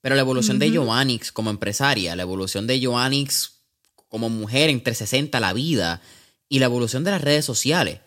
pero 0.00 0.16
la 0.16 0.22
evolución 0.22 0.58
de 0.58 0.68
Joannix 0.68 1.30
como 1.30 1.50
empresaria, 1.50 2.16
la 2.16 2.22
evolución 2.22 2.66
de 2.66 2.84
Joannix 2.84 3.60
como 4.08 4.30
mujer 4.30 4.68
en 4.68 4.82
360, 4.82 5.38
la 5.38 5.52
vida, 5.52 6.02
y 6.48 6.58
la 6.58 6.66
evolución 6.66 7.04
de 7.04 7.12
las 7.12 7.20
redes 7.20 7.44
sociales. 7.44 8.00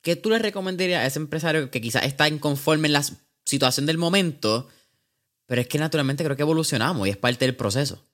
¿Qué 0.00 0.14
tú 0.16 0.30
le 0.30 0.38
recomendarías 0.38 1.02
a 1.02 1.06
ese 1.06 1.18
empresario 1.18 1.70
que 1.70 1.80
quizás 1.80 2.04
está 2.04 2.28
inconforme 2.28 2.86
en 2.86 2.92
la 2.92 3.04
situación 3.44 3.84
del 3.86 3.98
momento, 3.98 4.68
pero 5.46 5.60
es 5.60 5.66
que 5.66 5.78
naturalmente 5.78 6.22
creo 6.22 6.36
que 6.36 6.42
evolucionamos 6.42 7.06
y 7.06 7.10
es 7.10 7.16
parte 7.16 7.44
del 7.44 7.56
proceso? 7.56 8.04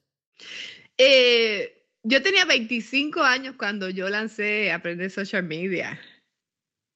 Eh, 0.97 1.85
yo 2.03 2.21
tenía 2.21 2.45
25 2.45 3.23
años 3.23 3.55
cuando 3.57 3.89
yo 3.89 4.09
lancé 4.09 4.71
Aprender 4.71 5.09
Social 5.09 5.43
Media. 5.43 5.99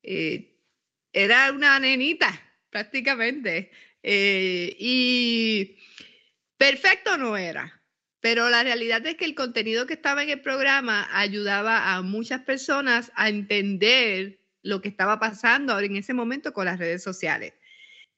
Eh, 0.04 0.56
era 1.14 1.52
una 1.52 1.80
nenita, 1.80 2.42
prácticamente. 2.70 3.72
Eh, 4.04 4.76
y 4.80 5.78
perfecto 6.58 7.18
no 7.18 7.36
era, 7.36 7.82
pero 8.22 8.50
la 8.50 8.64
realidad 8.64 9.06
es 9.06 9.16
que 9.16 9.26
el 9.26 9.36
contenido 9.36 9.86
que 9.86 9.96
estaba 9.96 10.24
en 10.24 10.30
el 10.30 10.42
programa 10.42 11.08
ayudaba 11.12 11.94
a 11.94 12.02
muchas 12.02 12.42
personas 12.42 13.12
a 13.16 13.30
entender 13.30 14.40
lo 14.62 14.82
que 14.82 14.90
estaba 14.90 15.20
pasando 15.20 15.74
ahora 15.74 15.86
en 15.86 15.96
ese 15.96 16.14
momento 16.14 16.54
con 16.54 16.66
las 16.66 16.80
redes 16.80 17.04
sociales. 17.04 17.54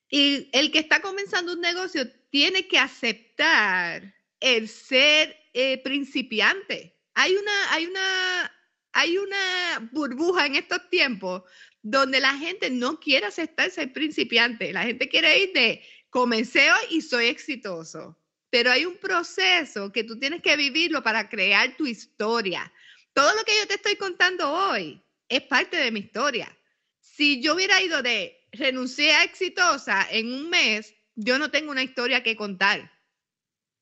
Y 0.09 0.49
el 0.51 0.71
que 0.71 0.79
está 0.79 1.01
comenzando 1.01 1.53
un 1.53 1.61
negocio 1.61 2.11
tiene 2.29 2.67
que 2.67 2.77
aceptar 2.77 4.13
el 4.41 4.67
ser 4.67 5.37
eh, 5.53 5.81
principiante. 5.81 6.97
Hay 7.13 7.35
una, 7.35 7.73
hay, 7.73 7.85
una, 7.85 8.51
hay 8.91 9.17
una 9.17 9.89
burbuja 9.93 10.45
en 10.45 10.55
estos 10.55 10.89
tiempos 10.89 11.43
donde 11.81 12.19
la 12.19 12.37
gente 12.37 12.69
no 12.69 12.99
quiere 12.99 13.27
aceptar 13.27 13.71
ser 13.71 13.93
principiante. 13.93 14.73
La 14.73 14.83
gente 14.83 15.07
quiere 15.07 15.39
ir 15.39 15.53
de 15.53 15.81
comencé 16.09 16.71
hoy 16.71 16.97
y 16.97 17.01
soy 17.01 17.27
exitoso. 17.27 18.17
Pero 18.49 18.71
hay 18.71 18.85
un 18.85 18.97
proceso 18.97 19.91
que 19.91 20.03
tú 20.03 20.19
tienes 20.19 20.41
que 20.41 20.57
vivirlo 20.57 21.01
para 21.01 21.29
crear 21.29 21.77
tu 21.77 21.87
historia. 21.87 22.71
Todo 23.13 23.33
lo 23.35 23.43
que 23.45 23.57
yo 23.57 23.67
te 23.67 23.75
estoy 23.75 23.95
contando 23.95 24.51
hoy 24.51 25.01
es 25.29 25.41
parte 25.43 25.77
de 25.77 25.91
mi 25.91 26.01
historia. 26.01 26.55
Si 26.99 27.41
yo 27.41 27.55
hubiera 27.55 27.81
ido 27.81 28.01
de 28.01 28.37
renuncié 28.51 29.13
a 29.13 29.23
exitosa 29.23 30.05
en 30.11 30.33
un 30.33 30.49
mes, 30.49 30.93
yo 31.15 31.39
no 31.39 31.49
tengo 31.49 31.71
una 31.71 31.83
historia 31.83 32.23
que 32.23 32.35
contar. 32.35 32.91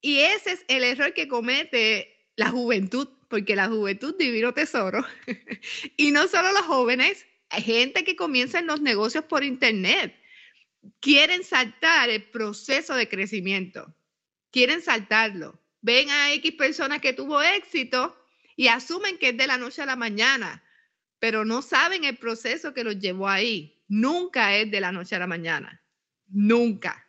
Y 0.01 0.19
ese 0.19 0.53
es 0.53 0.65
el 0.67 0.83
error 0.83 1.13
que 1.13 1.27
comete 1.27 2.29
la 2.35 2.49
juventud, 2.49 3.09
porque 3.27 3.55
la 3.55 3.67
juventud 3.67 4.15
divino 4.17 4.53
tesoro. 4.53 5.05
y 5.97 6.11
no 6.11 6.27
solo 6.27 6.51
los 6.51 6.63
jóvenes, 6.63 7.25
gente 7.51 8.03
que 8.03 8.15
comienza 8.15 8.59
en 8.59 8.67
los 8.67 8.81
negocios 8.81 9.25
por 9.25 9.43
internet. 9.43 10.15
Quieren 10.99 11.43
saltar 11.43 12.09
el 12.09 12.23
proceso 12.23 12.95
de 12.95 13.09
crecimiento. 13.09 13.93
Quieren 14.51 14.81
saltarlo. 14.81 15.59
Ven 15.81 16.09
a 16.09 16.33
X 16.33 16.53
personas 16.53 17.01
que 17.01 17.13
tuvo 17.13 17.41
éxito 17.41 18.15
y 18.55 18.67
asumen 18.67 19.17
que 19.17 19.29
es 19.29 19.37
de 19.37 19.47
la 19.47 19.57
noche 19.57 19.81
a 19.81 19.85
la 19.85 19.95
mañana, 19.95 20.63
pero 21.19 21.45
no 21.45 21.61
saben 21.61 22.03
el 22.03 22.17
proceso 22.17 22.73
que 22.73 22.83
los 22.83 22.99
llevó 22.99 23.27
ahí. 23.27 23.81
Nunca 23.87 24.55
es 24.55 24.69
de 24.69 24.81
la 24.81 24.91
noche 24.91 25.15
a 25.15 25.19
la 25.19 25.27
mañana. 25.27 25.81
Nunca. 26.27 27.07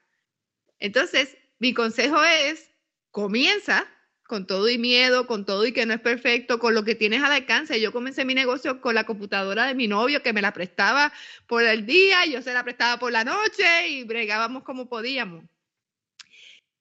Entonces, 0.79 1.37
mi 1.59 1.75
consejo 1.75 2.23
es, 2.25 2.70
comienza 3.11 3.87
con 4.31 4.47
todo 4.47 4.69
y 4.69 4.79
miedo, 4.79 5.27
con 5.27 5.45
todo 5.45 5.67
y 5.67 5.73
que 5.73 5.85
no 5.87 5.93
es 5.93 6.01
perfecto, 6.01 6.61
con 6.61 6.73
lo 6.73 6.85
que 6.85 6.95
tienes 6.95 7.21
al 7.21 7.33
alcance. 7.33 7.81
Yo 7.81 7.91
comencé 7.91 8.25
mi 8.25 8.33
negocio 8.33 8.81
con 8.81 8.95
la 8.95 9.03
computadora 9.03 9.67
de 9.67 9.75
mi 9.75 9.89
novio 9.89 10.23
que 10.23 10.33
me 10.33 10.41
la 10.41 10.53
prestaba 10.53 11.13
por 11.49 11.65
el 11.65 11.85
día, 11.85 12.25
yo 12.27 12.41
se 12.41 12.55
la 12.55 12.63
prestaba 12.63 13.01
por 13.01 13.11
la 13.11 13.25
noche 13.25 13.89
y 13.89 14.05
bregábamos 14.05 14.63
como 14.63 14.89
podíamos. 14.89 15.45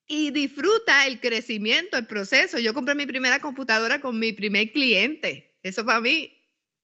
Y 0.05 0.29
disfruta 0.29 1.07
el 1.07 1.19
crecimiento, 1.19 1.97
el 1.97 2.05
proceso. 2.05 2.59
Yo 2.59 2.75
compré 2.75 2.93
mi 2.93 3.07
primera 3.07 3.39
computadora 3.39 3.99
con 3.99 4.19
mi 4.19 4.31
primer 4.31 4.71
cliente. 4.71 5.57
Eso 5.63 5.83
para 5.83 6.01
mí, 6.01 6.31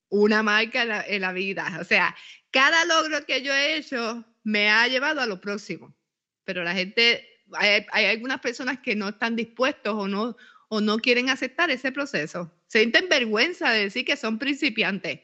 una 0.09 0.41
marca 0.41 0.81
en 0.81 0.89
la, 0.89 1.01
en 1.03 1.21
la 1.21 1.31
vida. 1.31 1.77
O 1.79 1.83
sea, 1.83 2.15
cada 2.49 2.85
logro 2.85 3.23
que 3.25 3.43
yo 3.43 3.53
he 3.53 3.77
hecho 3.77 4.25
me 4.43 4.71
ha 4.71 4.87
llevado 4.87 5.21
a 5.21 5.27
lo 5.27 5.39
próximo. 5.39 5.95
Pero 6.43 6.63
la 6.63 6.73
gente 6.73 7.34
hay, 7.53 8.05
algunas 8.05 8.39
personas 8.39 8.79
que 8.79 8.95
no 8.95 9.09
están 9.09 9.35
dispuestos 9.35 9.93
o 9.93 10.07
no, 10.07 10.35
o 10.69 10.81
no 10.81 10.97
quieren 10.97 11.29
aceptar 11.29 11.69
ese 11.71 11.91
proceso. 11.91 12.51
Sienten 12.67 13.09
vergüenza 13.09 13.71
de 13.71 13.83
decir 13.83 14.05
que 14.05 14.17
son 14.17 14.39
principiantes. 14.39 15.21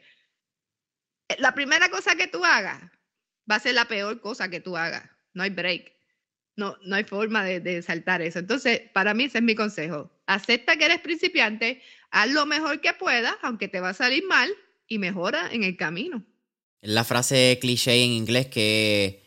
La 1.38 1.54
primera 1.54 1.90
cosa 1.90 2.16
que 2.16 2.28
tú 2.28 2.44
hagas 2.44 2.82
va 3.50 3.56
a 3.56 3.60
ser 3.60 3.76
la 3.76 3.86
peor 3.86 4.22
cosa 4.22 4.50
que 4.50 4.60
tú 4.60 4.78
hagas. 4.78 5.10
No 5.34 5.44
hay 5.44 5.50
break. 5.50 5.94
No, 6.58 6.78
no 6.84 6.96
hay 6.96 7.06
forma 7.06 7.44
de, 7.46 7.60
de, 7.60 7.82
saltar 7.82 8.22
eso. 8.22 8.40
Entonces, 8.40 8.82
para 8.94 9.14
mí 9.14 9.24
ese 9.24 9.38
es 9.38 9.44
mi 9.44 9.56
consejo. 9.56 10.12
Acepta 10.28 10.76
que 10.76 10.86
eres 10.86 11.00
principiante, 11.00 11.82
haz 12.12 12.30
lo 12.30 12.46
mejor 12.46 12.82
que 12.82 12.94
puedas, 12.94 13.36
aunque 13.42 13.70
te 13.70 13.80
va 13.80 13.90
a 13.90 13.94
salir 13.94 14.26
mal, 14.26 14.54
y 14.92 15.00
mejora 15.00 15.50
en 15.52 15.64
el 15.64 15.78
camino. 15.78 16.26
La 16.82 17.06
frase 17.06 17.58
cliché 17.62 18.04
en 18.04 18.12
inglés 18.12 18.48
que 18.48 19.21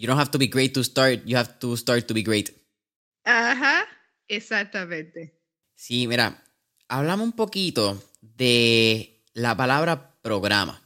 you 0.00 0.06
don't 0.06 0.18
have 0.18 0.30
to 0.30 0.38
be 0.38 0.48
great 0.48 0.72
to 0.72 0.82
start, 0.82 1.20
you 1.26 1.36
have 1.36 1.58
to 1.58 1.76
start 1.76 2.06
to 2.06 2.14
be 2.14 2.22
great. 2.22 2.50
Ajá, 3.24 3.86
exactamente. 4.28 5.38
Sí, 5.76 6.06
mira, 6.06 6.42
hablamos 6.88 7.26
un 7.26 7.32
poquito 7.32 8.02
de 8.22 9.22
la 9.34 9.54
palabra 9.56 10.16
programa. 10.22 10.80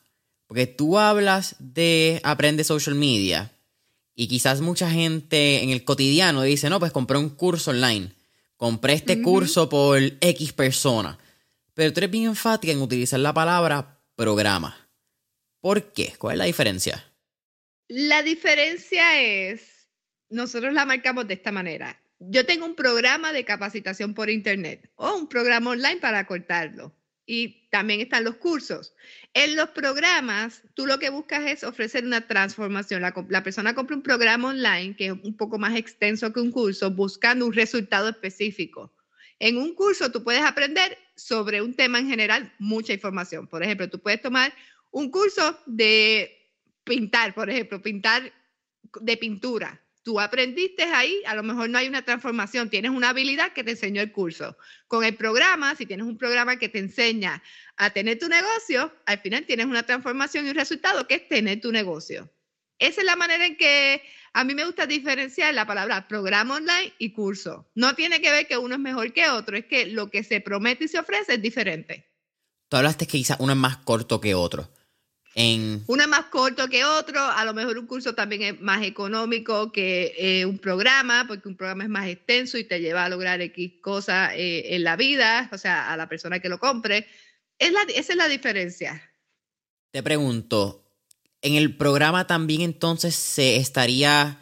Porque 0.46 0.66
tú 0.66 0.98
hablas 0.98 1.56
de 1.58 2.20
aprende 2.24 2.64
social 2.64 2.96
media 2.96 3.52
y 4.14 4.26
quizás 4.26 4.60
mucha 4.60 4.90
gente 4.90 5.62
en 5.62 5.70
el 5.70 5.84
cotidiano 5.84 6.42
dice, 6.42 6.68
no, 6.68 6.80
pues 6.80 6.92
compré 6.92 7.18
un 7.18 7.30
curso 7.30 7.70
online, 7.70 8.12
compré 8.56 8.94
este 8.94 9.22
curso 9.22 9.68
por 9.68 10.00
X 10.20 10.52
persona. 10.52 11.18
Pero 11.72 11.92
tú 11.92 12.00
eres 12.00 12.10
bien 12.10 12.24
enfática 12.24 12.72
en 12.72 12.82
utilizar 12.82 13.20
la 13.20 13.32
palabra 13.32 14.00
programa. 14.16 14.76
¿Por 15.60 15.92
qué? 15.92 16.14
¿Cuál 16.18 16.34
es 16.34 16.38
la 16.38 16.44
diferencia? 16.44 17.04
La 17.88 18.22
diferencia 18.22 19.20
es, 19.20 19.88
nosotros 20.30 20.72
la 20.72 20.86
marcamos 20.86 21.28
de 21.28 21.34
esta 21.34 21.52
manera. 21.52 22.00
Yo 22.18 22.46
tengo 22.46 22.64
un 22.64 22.74
programa 22.74 23.32
de 23.32 23.44
capacitación 23.44 24.14
por 24.14 24.30
internet 24.30 24.90
o 24.96 25.14
un 25.14 25.28
programa 25.28 25.70
online 25.70 25.98
para 25.98 26.26
cortarlo. 26.26 26.94
Y 27.26 27.68
también 27.70 28.00
están 28.00 28.24
los 28.24 28.36
cursos. 28.36 28.94
En 29.32 29.56
los 29.56 29.70
programas, 29.70 30.62
tú 30.74 30.86
lo 30.86 30.98
que 30.98 31.10
buscas 31.10 31.46
es 31.50 31.64
ofrecer 31.64 32.04
una 32.04 32.26
transformación. 32.26 33.02
La, 33.02 33.14
la, 33.28 33.42
persona 33.42 33.74
compra 33.74 33.96
un 33.96 34.02
programa 34.02 34.48
online 34.48 34.94
que 34.96 35.06
es 35.06 35.12
un 35.12 35.36
poco 35.36 35.58
más 35.58 35.74
extenso 35.74 36.32
que 36.32 36.40
un 36.40 36.50
curso, 36.50 36.90
buscando 36.90 37.46
un 37.46 37.52
resultado 37.52 38.08
específico. 38.08 38.94
En 39.38 39.56
un 39.56 39.74
curso 39.74 40.10
tú 40.12 40.22
puedes 40.22 40.42
aprender 40.42 40.98
sobre 41.16 41.62
un 41.62 41.74
tema 41.74 41.98
en 41.98 42.08
general, 42.08 42.52
mucha 42.58 42.92
información. 42.92 43.46
Por 43.46 43.62
ejemplo, 43.62 43.88
tú 43.88 44.00
puedes 44.00 44.20
tomar 44.20 44.54
un 44.90 45.10
curso 45.10 45.58
de 45.66 46.43
pintar, 46.84 47.34
por 47.34 47.50
ejemplo, 47.50 47.82
pintar 47.82 48.32
de 49.00 49.16
pintura. 49.16 49.80
Tú 50.02 50.20
aprendiste 50.20 50.82
ahí, 50.82 51.22
a 51.26 51.34
lo 51.34 51.42
mejor 51.42 51.70
no 51.70 51.78
hay 51.78 51.88
una 51.88 52.04
transformación, 52.04 52.68
tienes 52.68 52.90
una 52.90 53.08
habilidad 53.08 53.54
que 53.54 53.64
te 53.64 53.70
enseñó 53.70 54.02
el 54.02 54.12
curso. 54.12 54.56
Con 54.86 55.02
el 55.02 55.16
programa, 55.16 55.74
si 55.76 55.86
tienes 55.86 56.06
un 56.06 56.18
programa 56.18 56.58
que 56.58 56.68
te 56.68 56.78
enseña 56.78 57.42
a 57.78 57.90
tener 57.90 58.18
tu 58.18 58.28
negocio, 58.28 58.94
al 59.06 59.18
final 59.20 59.46
tienes 59.46 59.64
una 59.64 59.82
transformación 59.82 60.46
y 60.46 60.50
un 60.50 60.56
resultado 60.56 61.06
que 61.08 61.14
es 61.14 61.28
tener 61.28 61.62
tu 61.62 61.72
negocio. 61.72 62.30
Esa 62.78 63.00
es 63.00 63.06
la 63.06 63.16
manera 63.16 63.46
en 63.46 63.56
que 63.56 64.02
a 64.34 64.44
mí 64.44 64.54
me 64.54 64.66
gusta 64.66 64.86
diferenciar 64.86 65.54
la 65.54 65.66
palabra 65.66 66.06
programa 66.06 66.56
online 66.56 66.92
y 66.98 67.12
curso. 67.12 67.70
No 67.74 67.94
tiene 67.94 68.20
que 68.20 68.30
ver 68.30 68.46
que 68.46 68.58
uno 68.58 68.74
es 68.74 68.80
mejor 68.80 69.12
que 69.14 69.30
otro, 69.30 69.56
es 69.56 69.64
que 69.64 69.86
lo 69.86 70.10
que 70.10 70.22
se 70.22 70.42
promete 70.42 70.84
y 70.84 70.88
se 70.88 70.98
ofrece 70.98 71.34
es 71.34 71.42
diferente. 71.42 72.10
Tú 72.68 72.76
hablaste 72.76 73.06
que 73.06 73.18
quizás 73.18 73.38
uno 73.40 73.52
es 73.52 73.58
más 73.58 73.78
corto 73.78 74.20
que 74.20 74.34
otro. 74.34 74.70
Uno 75.36 76.02
es 76.02 76.08
más 76.08 76.26
corto 76.26 76.68
que 76.68 76.84
otro, 76.84 77.20
a 77.20 77.44
lo 77.44 77.54
mejor 77.54 77.76
un 77.78 77.86
curso 77.86 78.14
también 78.14 78.42
es 78.42 78.60
más 78.60 78.84
económico 78.84 79.72
que 79.72 80.14
eh, 80.16 80.46
un 80.46 80.58
programa, 80.58 81.24
porque 81.26 81.48
un 81.48 81.56
programa 81.56 81.82
es 81.84 81.90
más 81.90 82.06
extenso 82.06 82.56
y 82.56 82.64
te 82.64 82.80
lleva 82.80 83.04
a 83.04 83.08
lograr 83.08 83.40
X 83.40 83.72
cosas 83.80 84.32
eh, 84.36 84.76
en 84.76 84.84
la 84.84 84.94
vida, 84.94 85.50
o 85.52 85.58
sea, 85.58 85.92
a 85.92 85.96
la 85.96 86.08
persona 86.08 86.38
que 86.38 86.48
lo 86.48 86.60
compre. 86.60 87.06
Es 87.58 87.72
la, 87.72 87.80
esa 87.88 88.12
es 88.12 88.16
la 88.16 88.28
diferencia. 88.28 89.02
Te 89.90 90.04
pregunto, 90.04 90.84
¿en 91.42 91.54
el 91.54 91.76
programa 91.76 92.28
también 92.28 92.60
entonces 92.60 93.16
se 93.16 93.56
estaría, 93.56 94.38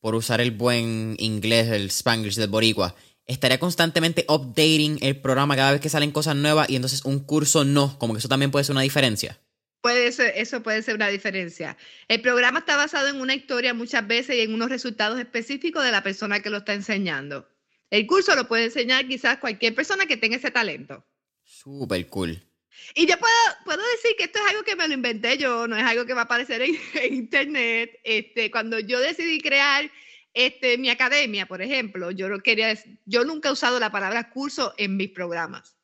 por 0.00 0.14
usar 0.14 0.40
el 0.40 0.52
buen 0.52 1.16
inglés, 1.18 1.68
el 1.68 1.90
spanglish 1.90 2.36
del 2.36 2.48
boricua, 2.48 2.94
estaría 3.26 3.60
constantemente 3.60 4.24
updating 4.26 4.98
el 5.02 5.20
programa 5.20 5.54
cada 5.54 5.72
vez 5.72 5.82
que 5.82 5.90
salen 5.90 6.12
cosas 6.12 6.34
nuevas 6.34 6.70
y 6.70 6.76
entonces 6.76 7.04
un 7.04 7.20
curso 7.20 7.66
no, 7.66 7.98
como 7.98 8.14
que 8.14 8.20
eso 8.20 8.28
también 8.28 8.50
puede 8.50 8.64
ser 8.64 8.72
una 8.72 8.80
diferencia? 8.80 9.38
Puede 9.80 10.12
ser, 10.12 10.34
eso 10.36 10.62
puede 10.62 10.82
ser 10.82 10.94
una 10.94 11.08
diferencia. 11.08 11.76
El 12.08 12.20
programa 12.20 12.58
está 12.58 12.76
basado 12.76 13.08
en 13.08 13.20
una 13.20 13.34
historia 13.34 13.72
muchas 13.72 14.06
veces 14.06 14.36
y 14.36 14.40
en 14.40 14.52
unos 14.52 14.68
resultados 14.68 15.18
específicos 15.18 15.82
de 15.84 15.90
la 15.90 16.02
persona 16.02 16.40
que 16.40 16.50
lo 16.50 16.58
está 16.58 16.74
enseñando. 16.74 17.48
El 17.88 18.06
curso 18.06 18.36
lo 18.36 18.46
puede 18.46 18.64
enseñar 18.64 19.08
quizás 19.08 19.38
cualquier 19.38 19.74
persona 19.74 20.06
que 20.06 20.16
tenga 20.16 20.36
ese 20.36 20.50
talento. 20.50 21.04
Súper 21.42 22.06
cool. 22.08 22.42
Y 22.94 23.06
yo 23.06 23.18
puedo, 23.18 23.34
puedo 23.64 23.82
decir 23.92 24.12
que 24.16 24.24
esto 24.24 24.38
es 24.38 24.50
algo 24.50 24.62
que 24.62 24.76
me 24.76 24.86
lo 24.86 24.94
inventé 24.94 25.38
yo, 25.38 25.66
no 25.66 25.76
es 25.76 25.84
algo 25.84 26.06
que 26.06 26.14
va 26.14 26.22
a 26.22 26.24
aparecer 26.24 26.62
en, 26.62 26.76
internet. 27.12 27.98
Este, 28.04 28.50
cuando 28.50 28.78
yo 28.78 29.00
decidí 29.00 29.40
crear 29.40 29.90
este, 30.34 30.78
mi 30.78 30.90
academia, 30.90 31.46
por 31.46 31.62
ejemplo, 31.62 32.10
yo, 32.10 32.28
quería, 32.40 32.78
yo 33.06 33.24
nunca 33.24 33.48
he 33.48 33.52
usado 33.52 33.80
la 33.80 33.90
palabra 33.90 34.30
curso 34.30 34.74
en 34.76 34.96
mis 34.96 35.10
programas. 35.10 35.76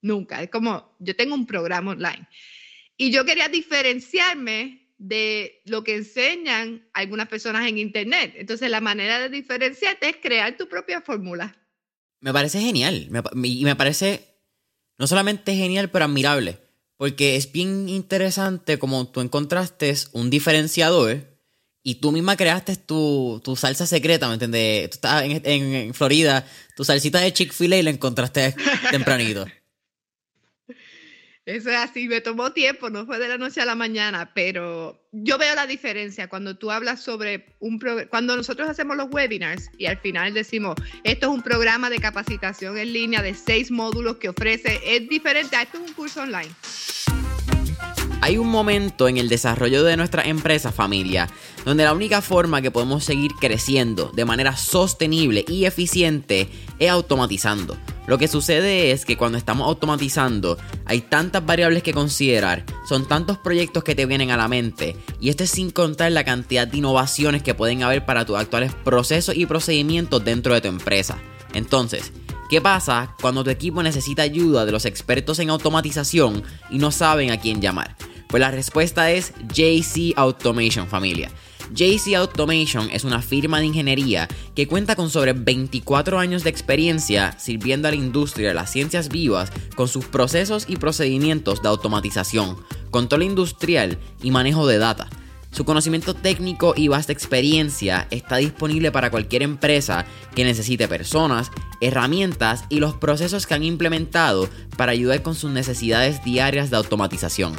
Nunca. 0.00 0.42
Es 0.42 0.50
como, 0.50 0.96
yo 0.98 1.14
tengo 1.14 1.34
un 1.34 1.46
programa 1.46 1.92
online. 1.92 2.26
Y 2.96 3.10
yo 3.10 3.24
quería 3.24 3.48
diferenciarme 3.48 4.82
de 4.98 5.62
lo 5.64 5.82
que 5.82 5.96
enseñan 5.96 6.88
algunas 6.92 7.28
personas 7.28 7.66
en 7.66 7.78
Internet. 7.78 8.34
Entonces, 8.36 8.70
la 8.70 8.80
manera 8.80 9.18
de 9.18 9.28
diferenciarte 9.28 10.08
es 10.08 10.16
crear 10.22 10.56
tu 10.56 10.68
propia 10.68 11.00
fórmula. 11.00 11.56
Me 12.20 12.32
parece 12.32 12.60
genial. 12.60 13.08
Y 13.42 13.64
me 13.64 13.74
parece 13.74 14.24
no 14.98 15.08
solamente 15.08 15.56
genial, 15.56 15.90
pero 15.90 16.04
admirable. 16.04 16.58
Porque 16.96 17.34
es 17.34 17.50
bien 17.50 17.88
interesante 17.88 18.78
como 18.78 19.08
tú 19.08 19.20
encontraste 19.20 19.92
un 20.12 20.30
diferenciador 20.30 21.32
y 21.82 21.96
tú 21.96 22.12
misma 22.12 22.36
creaste 22.36 22.76
tu, 22.76 23.42
salsa 23.56 23.86
secreta, 23.86 24.28
¿me 24.28 24.34
entiendes? 24.34 24.90
Tú 24.90 24.94
estás 24.94 25.24
en, 25.24 25.44
en 25.44 25.94
Florida, 25.94 26.46
tu 26.76 26.84
salsita 26.84 27.18
de 27.18 27.32
Chick-fil-A 27.32 27.78
y 27.78 27.82
la 27.82 27.90
encontraste 27.90 28.54
tempranito. 28.92 29.46
Eso 31.44 31.70
es 31.70 31.76
así, 31.76 32.06
me 32.06 32.20
tomó 32.20 32.52
tiempo, 32.52 32.88
no 32.88 33.04
fue 33.04 33.18
de 33.18 33.26
la 33.26 33.36
noche 33.36 33.60
a 33.60 33.64
la 33.64 33.74
mañana, 33.74 34.30
pero 34.32 35.02
yo 35.10 35.38
veo 35.38 35.56
la 35.56 35.66
diferencia 35.66 36.28
cuando 36.28 36.56
tú 36.56 36.70
hablas 36.70 37.02
sobre 37.02 37.46
un 37.58 37.80
cuando 38.10 38.36
nosotros 38.36 38.68
hacemos 38.68 38.96
los 38.96 39.08
webinars 39.10 39.68
y 39.76 39.86
al 39.86 39.98
final 39.98 40.34
decimos, 40.34 40.76
esto 41.02 41.26
es 41.26 41.32
un 41.32 41.42
programa 41.42 41.90
de 41.90 41.98
capacitación 41.98 42.78
en 42.78 42.92
línea 42.92 43.22
de 43.22 43.34
seis 43.34 43.72
módulos 43.72 44.18
que 44.18 44.28
ofrece, 44.28 44.80
es 44.84 45.08
diferente 45.08 45.56
a 45.56 45.62
esto 45.62 45.78
es 45.78 45.90
un 45.90 45.94
curso 45.94 46.22
online. 46.22 46.50
Hay 48.22 48.38
un 48.38 48.46
momento 48.46 49.08
en 49.08 49.16
el 49.16 49.28
desarrollo 49.28 49.82
de 49.82 49.96
nuestra 49.96 50.22
empresa 50.22 50.70
familia 50.70 51.28
donde 51.64 51.82
la 51.82 51.92
única 51.92 52.22
forma 52.22 52.62
que 52.62 52.70
podemos 52.70 53.02
seguir 53.02 53.32
creciendo 53.32 54.12
de 54.14 54.24
manera 54.24 54.56
sostenible 54.56 55.44
y 55.48 55.64
eficiente 55.64 56.48
es 56.78 56.88
automatizando. 56.88 57.76
Lo 58.06 58.18
que 58.18 58.28
sucede 58.28 58.92
es 58.92 59.04
que 59.04 59.16
cuando 59.16 59.38
estamos 59.38 59.66
automatizando 59.66 60.56
hay 60.84 61.00
tantas 61.00 61.44
variables 61.44 61.82
que 61.82 61.92
considerar, 61.92 62.64
son 62.88 63.08
tantos 63.08 63.38
proyectos 63.38 63.82
que 63.82 63.96
te 63.96 64.06
vienen 64.06 64.30
a 64.30 64.36
la 64.36 64.46
mente 64.46 64.96
y 65.20 65.28
esto 65.28 65.42
es 65.42 65.50
sin 65.50 65.72
contar 65.72 66.12
la 66.12 66.22
cantidad 66.22 66.68
de 66.68 66.78
innovaciones 66.78 67.42
que 67.42 67.54
pueden 67.54 67.82
haber 67.82 68.06
para 68.06 68.24
tus 68.24 68.36
actuales 68.36 68.72
procesos 68.84 69.34
y 69.34 69.46
procedimientos 69.46 70.24
dentro 70.24 70.54
de 70.54 70.60
tu 70.60 70.68
empresa. 70.68 71.18
Entonces, 71.54 72.12
¿Qué 72.48 72.60
pasa 72.60 73.16
cuando 73.18 73.42
tu 73.42 73.48
equipo 73.48 73.82
necesita 73.82 74.20
ayuda 74.20 74.66
de 74.66 74.72
los 74.72 74.84
expertos 74.84 75.38
en 75.38 75.48
automatización 75.48 76.42
y 76.68 76.76
no 76.76 76.90
saben 76.90 77.30
a 77.30 77.40
quién 77.40 77.62
llamar? 77.62 77.96
Pues 78.32 78.40
la 78.40 78.50
respuesta 78.50 79.10
es 79.10 79.34
JC 79.52 80.14
Automation 80.16 80.88
familia. 80.88 81.30
JC 81.74 82.14
Automation 82.16 82.88
es 82.90 83.04
una 83.04 83.20
firma 83.20 83.60
de 83.60 83.66
ingeniería 83.66 84.26
que 84.54 84.66
cuenta 84.66 84.96
con 84.96 85.10
sobre 85.10 85.34
24 85.34 86.18
años 86.18 86.42
de 86.42 86.48
experiencia 86.48 87.38
sirviendo 87.38 87.88
a 87.88 87.90
la 87.90 87.98
industria 87.98 88.48
de 88.48 88.54
las 88.54 88.72
ciencias 88.72 89.10
vivas 89.10 89.52
con 89.76 89.86
sus 89.86 90.06
procesos 90.06 90.64
y 90.66 90.78
procedimientos 90.78 91.60
de 91.60 91.68
automatización, 91.68 92.56
control 92.90 93.24
industrial 93.24 93.98
y 94.22 94.30
manejo 94.30 94.66
de 94.66 94.78
data. 94.78 95.10
Su 95.50 95.66
conocimiento 95.66 96.14
técnico 96.14 96.72
y 96.74 96.88
vasta 96.88 97.12
experiencia 97.12 98.06
está 98.10 98.36
disponible 98.36 98.90
para 98.92 99.10
cualquier 99.10 99.42
empresa 99.42 100.06
que 100.34 100.44
necesite 100.44 100.88
personas, 100.88 101.50
herramientas 101.82 102.64
y 102.70 102.80
los 102.80 102.94
procesos 102.94 103.46
que 103.46 103.52
han 103.52 103.62
implementado 103.62 104.48
para 104.78 104.92
ayudar 104.92 105.20
con 105.20 105.34
sus 105.34 105.50
necesidades 105.50 106.24
diarias 106.24 106.70
de 106.70 106.78
automatización. 106.78 107.52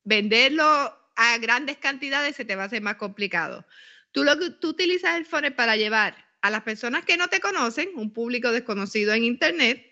venderlo 0.05 0.98
a 1.19 1.37
grandes 1.39 1.77
cantidades 1.79 2.37
se 2.37 2.45
te 2.45 2.55
va 2.55 2.63
a 2.63 2.67
hacer 2.67 2.81
más 2.81 2.95
complicado. 2.95 3.67
Tú, 4.13 4.23
lo, 4.23 4.39
tú 4.55 4.69
utilizas 4.69 5.19
el 5.19 5.27
funnel 5.27 5.53
para 5.53 5.77
llevar 5.77 6.15
a 6.41 6.49
las 6.49 6.63
personas 6.63 7.05
que 7.05 7.17
no 7.17 7.27
te 7.27 7.41
conocen, 7.41 7.91
un 7.97 8.13
público 8.13 8.53
desconocido 8.53 9.13
en 9.13 9.25
Internet, 9.25 9.85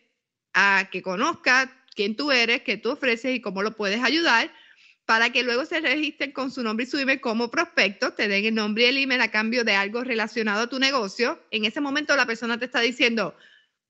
a 0.54 0.88
que 0.90 1.02
conozca 1.02 1.84
quién 1.96 2.14
tú 2.14 2.30
eres, 2.30 2.62
qué 2.62 2.76
tú 2.76 2.92
ofreces 2.92 3.34
y 3.34 3.40
cómo 3.40 3.64
lo 3.64 3.74
puedes 3.74 4.02
ayudar 4.04 4.52
para 5.04 5.30
que 5.30 5.42
luego 5.42 5.66
se 5.66 5.80
registren 5.80 6.30
con 6.30 6.52
su 6.52 6.62
nombre 6.62 6.84
y 6.84 6.88
su 6.88 6.96
email 6.98 7.20
como 7.20 7.50
prospecto, 7.50 8.12
te 8.12 8.28
den 8.28 8.44
el 8.44 8.54
nombre 8.54 8.84
y 8.84 8.86
el 8.86 8.98
email 8.98 9.20
a 9.20 9.30
cambio 9.30 9.64
de 9.64 9.74
algo 9.74 10.04
relacionado 10.04 10.62
a 10.62 10.68
tu 10.68 10.78
negocio. 10.78 11.44
En 11.50 11.64
ese 11.64 11.80
momento 11.80 12.14
la 12.16 12.26
persona 12.26 12.58
te 12.58 12.66
está 12.66 12.80
diciendo, 12.80 13.36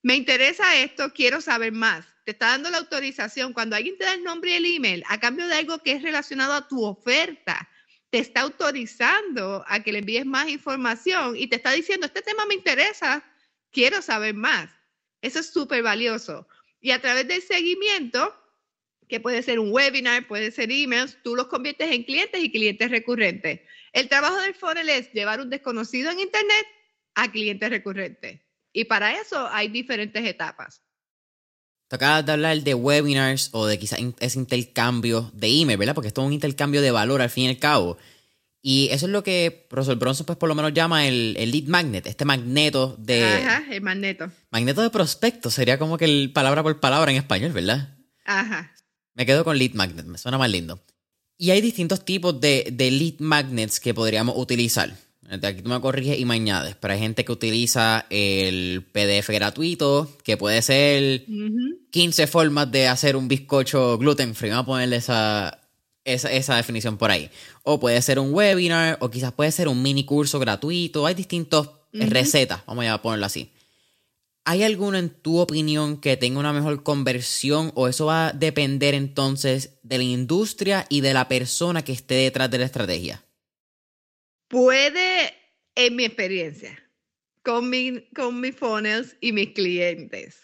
me 0.02 0.16
interesa 0.16 0.76
esto, 0.76 1.12
quiero 1.12 1.42
saber 1.42 1.72
más. 1.72 2.06
Te 2.26 2.32
está 2.32 2.48
dando 2.48 2.70
la 2.70 2.78
autorización. 2.78 3.52
Cuando 3.52 3.76
alguien 3.76 3.96
te 3.96 4.04
da 4.04 4.14
el 4.14 4.24
nombre 4.24 4.50
y 4.50 4.54
el 4.54 4.64
email 4.64 5.04
a 5.06 5.20
cambio 5.20 5.46
de 5.46 5.54
algo 5.54 5.78
que 5.78 5.92
es 5.92 6.02
relacionado 6.02 6.54
a 6.54 6.66
tu 6.66 6.84
oferta, 6.84 7.68
te 8.10 8.18
está 8.18 8.40
autorizando 8.40 9.64
a 9.68 9.80
que 9.84 9.92
le 9.92 10.00
envíes 10.00 10.26
más 10.26 10.48
información 10.48 11.36
y 11.36 11.46
te 11.46 11.54
está 11.54 11.70
diciendo, 11.70 12.04
este 12.04 12.22
tema 12.22 12.44
me 12.44 12.54
interesa, 12.54 13.24
quiero 13.70 14.02
saber 14.02 14.34
más. 14.34 14.68
Eso 15.22 15.38
es 15.38 15.52
súper 15.52 15.84
valioso. 15.84 16.48
Y 16.80 16.90
a 16.90 17.00
través 17.00 17.28
del 17.28 17.42
seguimiento, 17.42 18.34
que 19.08 19.20
puede 19.20 19.40
ser 19.44 19.60
un 19.60 19.72
webinar, 19.72 20.26
puede 20.26 20.50
ser 20.50 20.72
emails, 20.72 21.18
tú 21.22 21.36
los 21.36 21.46
conviertes 21.46 21.92
en 21.92 22.02
clientes 22.02 22.42
y 22.42 22.50
clientes 22.50 22.90
recurrentes. 22.90 23.60
El 23.92 24.08
trabajo 24.08 24.40
del 24.40 24.56
funnel 24.56 24.88
es 24.88 25.12
llevar 25.12 25.40
un 25.40 25.48
desconocido 25.48 26.10
en 26.10 26.18
Internet 26.18 26.66
a 27.14 27.30
clientes 27.30 27.70
recurrentes. 27.70 28.40
Y 28.72 28.86
para 28.86 29.20
eso 29.20 29.48
hay 29.52 29.68
diferentes 29.68 30.26
etapas. 30.26 30.82
Te 31.88 31.96
acabas 31.96 32.26
de 32.26 32.32
hablar 32.32 32.60
de 32.62 32.74
webinars 32.74 33.50
o 33.52 33.66
de 33.66 33.78
quizás 33.78 34.00
ese 34.20 34.38
intercambio 34.38 35.30
de 35.34 35.48
email, 35.48 35.78
¿verdad? 35.78 35.94
Porque 35.94 36.08
esto 36.08 36.22
es 36.22 36.26
un 36.26 36.32
intercambio 36.32 36.82
de 36.82 36.90
valor 36.90 37.22
al 37.22 37.30
fin 37.30 37.44
y 37.44 37.48
al 37.48 37.58
cabo. 37.58 37.96
Y 38.60 38.88
eso 38.90 39.06
es 39.06 39.12
lo 39.12 39.22
que 39.22 39.66
Profesor 39.70 39.96
Bronson, 39.96 40.26
pues 40.26 40.38
por 40.38 40.48
lo 40.48 40.56
menos 40.56 40.74
llama 40.74 41.06
el, 41.06 41.36
el, 41.38 41.52
lead 41.52 41.68
magnet, 41.68 42.04
este 42.06 42.24
magneto 42.24 42.96
de. 42.98 43.22
Ajá, 43.22 43.64
el 43.70 43.80
magneto. 43.80 44.28
Magneto 44.50 44.82
de 44.82 44.90
prospecto, 44.90 45.50
sería 45.50 45.78
como 45.78 45.96
que 45.96 46.06
el 46.06 46.32
palabra 46.32 46.64
por 46.64 46.80
palabra 46.80 47.12
en 47.12 47.18
español, 47.18 47.52
¿verdad? 47.52 47.96
Ajá. 48.24 48.72
Me 49.14 49.24
quedo 49.24 49.44
con 49.44 49.56
lead 49.56 49.74
magnet, 49.74 50.06
me 50.06 50.18
suena 50.18 50.36
más 50.36 50.50
lindo. 50.50 50.82
Y 51.38 51.50
hay 51.50 51.60
distintos 51.60 52.04
tipos 52.04 52.40
de, 52.40 52.74
lead 52.76 53.20
magnets 53.20 53.78
que 53.78 53.94
podríamos 53.94 54.36
utilizar. 54.36 54.96
Aquí 55.30 55.62
tú 55.62 55.68
me 55.68 55.80
corriges 55.80 56.18
y 56.18 56.24
me 56.24 56.34
añades. 56.34 56.76
Pero 56.78 56.94
hay 56.94 57.00
gente 57.00 57.24
que 57.24 57.32
utiliza 57.32 58.06
el 58.10 58.84
PDF 58.92 59.28
gratuito, 59.30 60.10
que 60.22 60.36
puede 60.36 60.62
ser 60.62 61.24
15 61.90 62.26
formas 62.26 62.70
de 62.70 62.88
hacer 62.88 63.16
un 63.16 63.28
bizcocho 63.28 63.98
gluten 63.98 64.34
free. 64.34 64.50
Vamos 64.50 64.64
a 64.64 64.66
ponerle 64.66 64.96
esa, 64.96 65.60
esa, 66.04 66.56
definición 66.56 66.96
por 66.96 67.10
ahí. 67.10 67.30
O 67.64 67.80
puede 67.80 68.00
ser 68.02 68.18
un 68.18 68.32
webinar, 68.32 68.98
o 69.00 69.10
quizás 69.10 69.32
puede 69.32 69.50
ser 69.52 69.68
un 69.68 69.82
mini 69.82 70.04
curso 70.04 70.38
gratuito. 70.38 71.06
Hay 71.06 71.14
distintas 71.14 71.68
recetas, 71.92 72.62
vamos 72.66 72.86
a 72.86 73.02
ponerlo 73.02 73.26
así. 73.26 73.50
¿Hay 74.48 74.62
alguno 74.62 74.96
en 74.96 75.10
tu 75.10 75.38
opinión 75.38 75.96
que 75.96 76.16
tenga 76.16 76.38
una 76.38 76.52
mejor 76.52 76.84
conversión 76.84 77.72
o 77.74 77.88
eso 77.88 78.06
va 78.06 78.28
a 78.28 78.32
depender 78.32 78.94
entonces 78.94 79.78
de 79.82 79.98
la 79.98 80.04
industria 80.04 80.86
y 80.88 81.00
de 81.00 81.12
la 81.14 81.26
persona 81.26 81.82
que 81.82 81.90
esté 81.90 82.14
detrás 82.14 82.48
de 82.48 82.58
la 82.58 82.66
estrategia? 82.66 83.25
Puede, 84.48 85.34
en 85.74 85.96
mi 85.96 86.04
experiencia, 86.04 86.78
con, 87.42 87.72
con 88.14 88.40
mis 88.40 88.54
funnels 88.54 89.16
y 89.20 89.32
mis 89.32 89.52
clientes. 89.54 90.40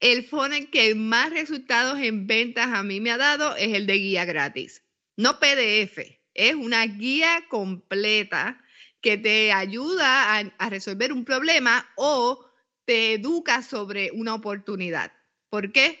El 0.00 0.26
funnel 0.26 0.70
que 0.70 0.94
más 0.94 1.30
resultados 1.30 1.98
en 2.00 2.26
ventas 2.26 2.68
a 2.68 2.82
mí 2.82 3.00
me 3.00 3.10
ha 3.10 3.16
dado 3.16 3.56
es 3.56 3.72
el 3.72 3.86
de 3.86 3.94
guía 3.94 4.24
gratis. 4.26 4.84
No 5.16 5.40
PDF, 5.40 6.20
es 6.34 6.54
una 6.54 6.86
guía 6.86 7.44
completa 7.48 8.62
que 9.00 9.16
te 9.16 9.52
ayuda 9.52 10.36
a, 10.36 10.40
a 10.58 10.70
resolver 10.70 11.12
un 11.12 11.24
problema 11.24 11.88
o 11.96 12.44
te 12.84 13.14
educa 13.14 13.62
sobre 13.62 14.10
una 14.12 14.34
oportunidad. 14.34 15.12
¿Por 15.48 15.72
qué? 15.72 15.98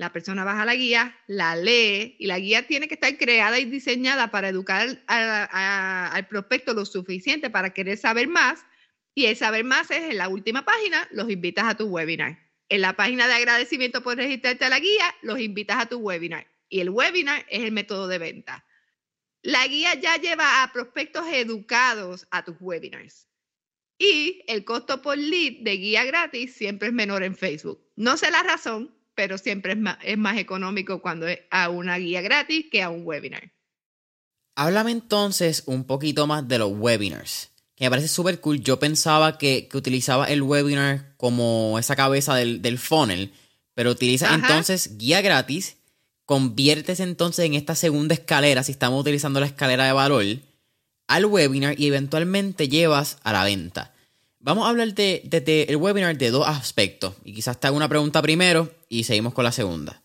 La 0.00 0.14
persona 0.14 0.44
baja 0.44 0.64
la 0.64 0.76
guía, 0.76 1.14
la 1.26 1.54
lee 1.56 2.16
y 2.18 2.26
la 2.26 2.38
guía 2.38 2.66
tiene 2.66 2.88
que 2.88 2.94
estar 2.94 3.18
creada 3.18 3.58
y 3.58 3.66
diseñada 3.66 4.30
para 4.30 4.48
educar 4.48 4.98
al 5.06 6.26
prospecto 6.26 6.72
lo 6.72 6.86
suficiente 6.86 7.50
para 7.50 7.74
querer 7.74 7.98
saber 7.98 8.26
más. 8.26 8.64
Y 9.14 9.26
el 9.26 9.36
saber 9.36 9.62
más 9.62 9.90
es 9.90 10.04
en 10.04 10.16
la 10.16 10.30
última 10.30 10.64
página, 10.64 11.06
los 11.10 11.28
invitas 11.28 11.66
a 11.66 11.76
tu 11.76 11.84
webinar. 11.84 12.38
En 12.70 12.80
la 12.80 12.94
página 12.96 13.28
de 13.28 13.34
agradecimiento 13.34 14.02
por 14.02 14.16
registrarte 14.16 14.64
a 14.64 14.70
la 14.70 14.80
guía, 14.80 15.14
los 15.20 15.38
invitas 15.38 15.76
a 15.78 15.84
tu 15.84 15.98
webinar. 15.98 16.46
Y 16.70 16.80
el 16.80 16.88
webinar 16.88 17.44
es 17.50 17.62
el 17.64 17.72
método 17.72 18.08
de 18.08 18.16
venta. 18.16 18.64
La 19.42 19.66
guía 19.66 19.96
ya 19.96 20.16
lleva 20.16 20.62
a 20.62 20.72
prospectos 20.72 21.26
educados 21.30 22.26
a 22.30 22.42
tus 22.42 22.56
webinars. 22.58 23.28
Y 23.98 24.44
el 24.46 24.64
costo 24.64 25.02
por 25.02 25.18
lead 25.18 25.60
de 25.60 25.76
guía 25.76 26.04
gratis 26.04 26.54
siempre 26.54 26.88
es 26.88 26.94
menor 26.94 27.22
en 27.22 27.36
Facebook. 27.36 27.86
No 27.96 28.16
sé 28.16 28.30
la 28.30 28.42
razón, 28.42 28.98
pero 29.14 29.38
siempre 29.38 29.72
es 29.72 29.78
más, 29.78 29.98
es 30.02 30.18
más 30.18 30.38
económico 30.38 31.00
cuando 31.02 31.26
es 31.26 31.40
a 31.50 31.68
una 31.68 31.96
guía 31.98 32.20
gratis 32.20 32.66
que 32.70 32.82
a 32.82 32.90
un 32.90 33.06
webinar. 33.06 33.50
Háblame 34.56 34.90
entonces 34.90 35.62
un 35.66 35.84
poquito 35.84 36.26
más 36.26 36.46
de 36.46 36.58
los 36.58 36.72
webinars, 36.72 37.50
que 37.76 37.84
me 37.84 37.90
parece 37.90 38.08
súper 38.08 38.40
cool. 38.40 38.60
Yo 38.60 38.78
pensaba 38.78 39.38
que, 39.38 39.68
utilizaba 39.72 40.26
el 40.26 40.42
webinar 40.42 41.14
como 41.16 41.78
esa 41.78 41.96
cabeza 41.96 42.34
del, 42.34 42.78
funnel, 42.78 43.32
pero 43.74 43.90
utilizas 43.90 44.34
entonces 44.34 44.98
guía 44.98 45.22
gratis, 45.22 45.76
conviertes 46.26 47.00
entonces 47.00 47.46
en 47.46 47.54
esta 47.54 47.74
segunda 47.74 48.14
escalera, 48.14 48.62
si 48.62 48.72
estamos 48.72 49.00
utilizando 49.00 49.40
la 49.40 49.46
escalera 49.46 49.84
de 49.84 49.92
valor, 49.92 50.24
al 51.08 51.24
webinar 51.24 51.80
y 51.80 51.86
eventualmente 51.86 52.68
llevas 52.68 53.18
a 53.22 53.32
la 53.32 53.44
venta. 53.44 53.89
Vamos 54.40 54.64
a 54.64 54.70
hablar 54.70 54.94
de, 54.94 55.66
el 55.68 55.76
webinar 55.76 56.16
de 56.16 56.30
dos 56.30 56.48
aspectos. 56.48 57.14
Y 57.24 57.34
quizás 57.34 57.60
te 57.60 57.66
haga 57.66 57.76
una 57.76 57.88
pregunta 57.88 58.22
primero 58.22 58.72
y 58.88 59.04
seguimos 59.04 59.34
con 59.34 59.44
la 59.44 59.52
segunda. 59.52 60.00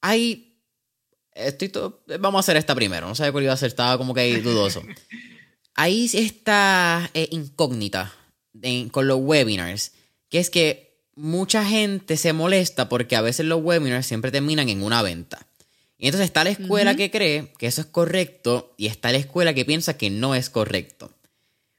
Hay. 0.00 0.50
Estoy 1.34 1.70
vamos 2.20 2.38
a 2.38 2.40
hacer 2.40 2.56
esta 2.56 2.74
primero. 2.74 3.06
No 3.06 3.14
sé 3.14 3.30
cuál 3.30 3.44
iba 3.44 3.52
a 3.52 3.56
ser, 3.56 3.68
estaba 3.68 3.98
como 3.98 4.14
que 4.14 4.20
ahí 4.20 4.40
dudoso. 4.40 4.82
Hay 5.76 6.08
esta 6.12 7.10
eh, 7.14 7.28
incógnita 7.32 8.14
con 8.92 9.08
los 9.08 9.18
webinars, 9.20 9.90
que 10.28 10.38
es 10.38 10.48
que 10.48 11.00
mucha 11.16 11.64
gente 11.64 12.16
se 12.16 12.32
molesta 12.32 12.88
porque 12.88 13.16
a 13.16 13.20
veces 13.20 13.46
los 13.46 13.60
webinars 13.60 14.06
siempre 14.06 14.30
terminan 14.30 14.68
en 14.68 14.84
una 14.84 15.02
venta. 15.02 15.48
Y 15.98 16.06
entonces 16.06 16.26
está 16.26 16.44
la 16.44 16.50
escuela 16.50 16.94
que 16.94 17.10
cree 17.10 17.52
que 17.58 17.66
eso 17.66 17.80
es 17.80 17.88
correcto 17.88 18.72
y 18.76 18.86
está 18.86 19.10
la 19.10 19.18
escuela 19.18 19.52
que 19.52 19.64
piensa 19.64 19.96
que 19.96 20.10
no 20.10 20.36
es 20.36 20.48
correcto. 20.48 21.10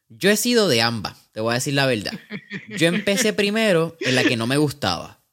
Yo 0.09 0.29
he 0.29 0.37
sido 0.37 0.67
de 0.67 0.81
ambas, 0.81 1.17
te 1.31 1.41
voy 1.41 1.51
a 1.51 1.55
decir 1.55 1.73
la 1.73 1.85
verdad. 1.85 2.13
Yo 2.77 2.87
empecé 2.87 3.33
primero 3.33 3.97
en 3.99 4.15
la 4.15 4.23
que 4.23 4.37
no 4.37 4.47
me 4.47 4.57
gustaba. 4.57 5.23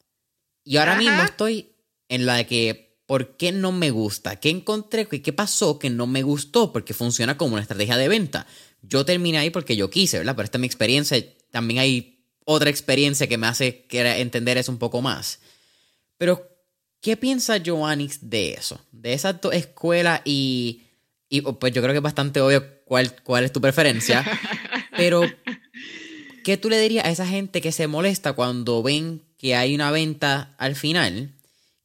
Y 0.65 0.77
ahora 0.77 0.97
mismo 0.97 1.23
estoy 1.23 1.75
en 2.09 2.27
la 2.27 2.37
de 2.37 2.47
que, 2.47 2.99
¿por 3.07 3.37
qué 3.37 3.53
no 3.53 3.73
me 3.73 3.91
gusta? 3.91 4.37
¿Qué 4.37 4.51
encontré? 4.51 5.07
¿Qué 5.07 5.33
pasó 5.33 5.79
que 5.79 5.91
no 5.91 6.07
me 6.07 6.23
gustó? 6.23 6.73
Porque 6.73 6.95
funciona 6.95 7.37
como 7.37 7.55
una 7.55 7.63
estrategia 7.63 7.97
de 7.97 8.09
venta. 8.09 8.47
Yo 8.81 9.05
terminé 9.05 9.39
ahí 9.39 9.51
porque 9.51 9.77
yo 9.77 9.91
quise, 9.91 10.19
¿verdad? 10.19 10.35
Pero 10.37 10.45
esta 10.45 10.59
es 10.59 10.61
mi 10.61 10.67
experiencia. 10.67 11.23
También 11.51 11.81
hay 11.81 12.25
otra 12.45 12.71
experiencia 12.71 13.27
que 13.27 13.39
me 13.39 13.47
hace 13.47 13.87
entender 13.91 14.59
eso 14.59 14.73
un 14.73 14.79
poco 14.79 15.03
más. 15.03 15.41
Pero 16.17 16.53
¿Qué 17.03 17.17
piensa 17.17 17.61
Joannix 17.63 18.31
de 18.31 18.53
eso? 18.53 18.81
De 18.93 19.13
esas 19.13 19.41
dos 19.41 19.53
escuelas 19.53 20.23
y, 20.25 20.83
y, 21.29 21.41
pues 21.41 21.73
yo 21.73 21.83
creo 21.83 21.93
que 21.93 21.99
es 21.99 22.03
bastante 22.03 22.41
obvio 22.41 22.65
cuál, 22.93 23.17
cuál 23.23 23.45
es 23.45 23.53
tu 23.53 23.63
preferencia. 23.63 24.23
Pero 24.99 25.23
¿qué 26.45 26.59
tú 26.59 26.69
le 26.69 26.79
dirías 26.79 27.07
a 27.07 27.11
esa 27.11 27.27
gente 27.27 27.63
que 27.63 27.73
se 27.73 27.87
molesta 27.87 28.35
cuando 28.35 28.83
ven 28.83 29.23
que 29.39 29.57
hay 29.57 29.75
una 29.75 29.91
venta 29.91 30.55
al 30.59 30.77
final? 30.77 31.33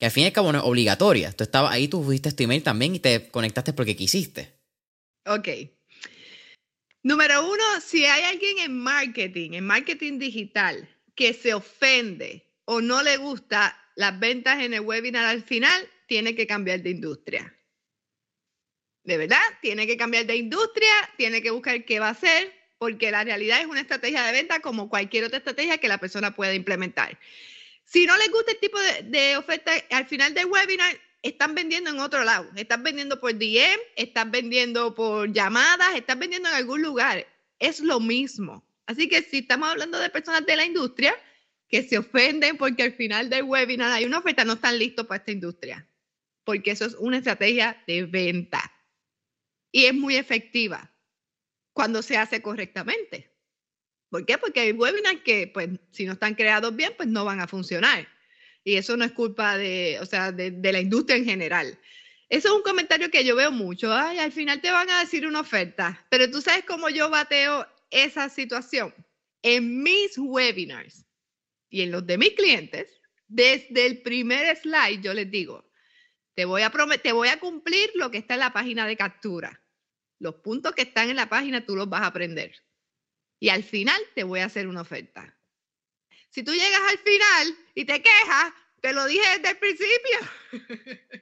Que 0.01 0.07
al 0.07 0.11
fin 0.11 0.23
y 0.23 0.25
al 0.25 0.33
cabo 0.33 0.51
no 0.51 0.57
es 0.57 0.65
obligatoria. 0.65 1.31
Tú 1.31 1.45
estabas 1.45 1.71
ahí, 1.71 1.87
tú 1.87 2.03
fuiste 2.03 2.33
tu 2.33 2.43
email 2.43 2.61
también 2.61 2.93
y 2.93 2.99
te 2.99 3.29
conectaste 3.29 3.71
porque 3.71 3.95
quisiste. 3.95 4.51
Ok. 5.25 5.47
Número 7.03 7.49
uno, 7.49 7.63
si 7.81 8.03
hay 8.03 8.23
alguien 8.23 8.59
en 8.59 8.77
marketing, 8.77 9.51
en 9.53 9.65
marketing 9.65 10.19
digital, 10.19 10.89
que 11.15 11.33
se 11.33 11.53
ofende 11.53 12.51
o 12.65 12.81
no 12.81 13.01
le 13.01 13.15
gusta 13.15 13.79
las 13.95 14.19
ventas 14.19 14.59
en 14.61 14.73
el 14.73 14.81
webinar 14.81 15.23
al 15.23 15.41
final, 15.41 15.87
tiene 16.05 16.35
que 16.35 16.45
cambiar 16.45 16.81
de 16.81 16.89
industria. 16.89 17.56
De 19.07 19.17
verdad, 19.17 19.41
tiene 19.61 19.87
que 19.87 19.95
cambiar 19.95 20.25
de 20.25 20.35
industria, 20.35 20.91
tiene 21.15 21.41
que 21.41 21.49
buscar 21.49 21.85
qué 21.85 21.97
va 21.97 22.09
a 22.09 22.11
hacer, 22.11 22.53
porque 22.77 23.09
la 23.09 23.23
realidad 23.23 23.61
es 23.61 23.65
una 23.65 23.79
estrategia 23.79 24.21
de 24.21 24.33
venta 24.33 24.59
como 24.59 24.89
cualquier 24.89 25.23
otra 25.23 25.37
estrategia 25.37 25.77
que 25.77 25.87
la 25.87 25.97
persona 25.97 26.35
pueda 26.35 26.53
implementar. 26.53 27.17
Si 27.85 28.05
no 28.05 28.17
les 28.17 28.29
gusta 28.29 28.51
el 28.51 28.59
tipo 28.59 28.77
de, 28.77 29.37
oferta 29.37 29.71
al 29.91 30.07
final 30.07 30.33
del 30.33 30.47
webinar, 30.47 30.93
están 31.21 31.55
vendiendo 31.55 31.89
en 31.89 32.01
otro 32.01 32.25
lado. 32.25 32.51
Están 32.57 32.83
vendiendo 32.83 33.17
por 33.17 33.33
DM, 33.33 33.79
están 33.95 34.29
vendiendo 34.29 34.93
por 34.93 35.31
llamadas, 35.31 35.95
están 35.95 36.19
vendiendo 36.19 36.49
en 36.49 36.55
algún 36.55 36.81
lugar. 36.81 37.25
Es 37.59 37.79
lo 37.79 38.01
mismo. 38.01 38.67
Así 38.87 39.07
que 39.07 39.21
si 39.21 39.37
estamos 39.37 39.69
hablando 39.69 39.99
de 39.99 40.09
personas 40.09 40.45
de 40.45 40.57
la 40.57 40.65
industria 40.65 41.15
que 41.69 41.81
se 41.81 41.97
ofenden 41.97 42.57
porque 42.57 42.83
al 42.83 42.91
final 42.91 43.29
del 43.29 43.43
webinar 43.43 43.89
hay 43.89 44.03
una 44.03 44.17
oferta, 44.17 44.43
no 44.43 44.53
están 44.53 44.77
listos 44.77 45.07
para 45.07 45.19
esta 45.19 45.31
industria. 45.31 45.87
Porque 46.43 46.71
eso 46.71 46.83
es 46.83 46.95
una 46.95 47.19
estrategia 47.19 47.81
de 47.87 48.03
venta. 48.03 48.73
Y 49.71 49.85
es 49.85 49.93
muy 49.93 50.15
efectiva 50.15 50.91
cuando 51.73 52.01
se 52.01 52.17
hace 52.17 52.41
correctamente. 52.41 53.31
¿Por 54.09 54.25
qué? 54.25 54.37
Porque 54.37 54.61
hay 54.61 54.71
webinars 54.71 55.21
que, 55.21 55.47
pues, 55.47 55.69
si 55.91 56.05
no 56.05 56.13
están 56.13 56.35
creados 56.35 56.75
bien, 56.75 56.93
pues 56.95 57.09
no 57.09 57.25
van 57.25 57.39
a 57.39 57.47
funcionar. 57.47 58.07
Y 58.63 58.75
eso 58.75 58.97
no 58.97 59.05
es 59.05 59.11
culpa 59.11 59.57
de, 59.57 59.97
o 60.01 60.05
sea, 60.05 60.31
de, 60.31 60.51
la 60.71 60.79
industria 60.79 61.17
en 61.17 61.25
general. 61.25 61.79
Eso 62.29 62.49
es 62.49 62.53
un 62.53 62.63
comentario 62.63 63.09
que 63.09 63.23
yo 63.23 63.35
veo 63.35 63.51
mucho. 63.51 63.93
Ay, 63.93 64.19
al 64.19 64.31
final 64.31 64.61
te 64.61 64.71
van 64.71 64.89
a 64.89 64.99
decir 64.99 65.25
una 65.25 65.41
oferta. 65.41 66.05
Pero 66.09 66.29
tú 66.29 66.41
sabes 66.41 66.65
cómo 66.65 66.89
yo 66.89 67.09
bateo 67.09 67.65
esa 67.91 68.29
situación. 68.29 68.93
En 69.41 69.83
mis 69.83 70.17
webinars 70.17 71.05
y 71.69 71.81
en 71.81 71.91
los 71.91 72.05
de 72.05 72.17
mis 72.17 72.31
clientes, 72.31 73.01
desde 73.27 73.85
el 73.85 74.01
primer 74.01 74.55
slide 74.57 75.01
yo 75.01 75.13
les 75.13 75.29
digo, 75.29 75.66
te 76.37 76.45
voy 76.45 76.61
a, 76.61 76.71
te 77.01 77.11
voy 77.13 77.29
a 77.29 77.39
cumplir 77.39 77.89
lo 77.95 78.11
que 78.11 78.19
está 78.19 78.35
en 78.35 78.41
la 78.41 78.53
página 78.53 78.85
de 78.85 78.95
captura. 78.95 79.59
Los 80.19 80.35
puntos 80.35 80.75
que 80.75 80.83
están 80.83 81.09
en 81.09 81.15
la 81.15 81.27
página 81.27 81.65
tú 81.65 81.75
los 81.75 81.89
vas 81.89 82.03
a 82.03 82.07
aprender. 82.07 82.53
Y 83.39 83.49
al 83.49 83.63
final 83.63 83.99
te 84.13 84.23
voy 84.23 84.41
a 84.41 84.45
hacer 84.45 84.67
una 84.67 84.81
oferta. 84.81 85.35
Si 86.29 86.43
tú 86.43 86.53
llegas 86.53 86.81
al 86.89 86.99
final 86.99 87.57
y 87.73 87.85
te 87.85 88.03
quejas, 88.03 88.53
te 88.81 88.93
lo 88.93 89.07
dije 89.07 89.23
desde 89.35 89.49
el 89.49 89.57
principio. 89.57 90.19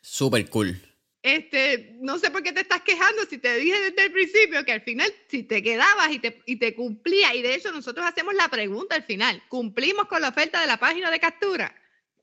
Súper 0.00 0.48
cool. 0.50 0.80
Este, 1.20 1.96
no 2.00 2.20
sé 2.20 2.30
por 2.30 2.44
qué 2.44 2.52
te 2.52 2.60
estás 2.60 2.82
quejando 2.82 3.24
si 3.24 3.38
te 3.38 3.56
dije 3.56 3.90
desde 3.90 4.04
el 4.04 4.12
principio 4.12 4.64
que 4.64 4.70
al 4.70 4.82
final 4.82 5.12
si 5.28 5.42
te 5.42 5.64
quedabas 5.64 6.12
y 6.12 6.20
te, 6.20 6.42
y 6.46 6.60
te 6.60 6.76
cumplía, 6.76 7.34
y 7.34 7.42
de 7.42 7.56
hecho 7.56 7.72
nosotros 7.72 8.06
hacemos 8.06 8.34
la 8.34 8.48
pregunta 8.48 8.94
al 8.94 9.02
final, 9.02 9.42
¿cumplimos 9.48 10.06
con 10.06 10.22
la 10.22 10.28
oferta 10.28 10.60
de 10.60 10.68
la 10.68 10.76
página 10.76 11.10
de 11.10 11.18
captura? 11.18 11.74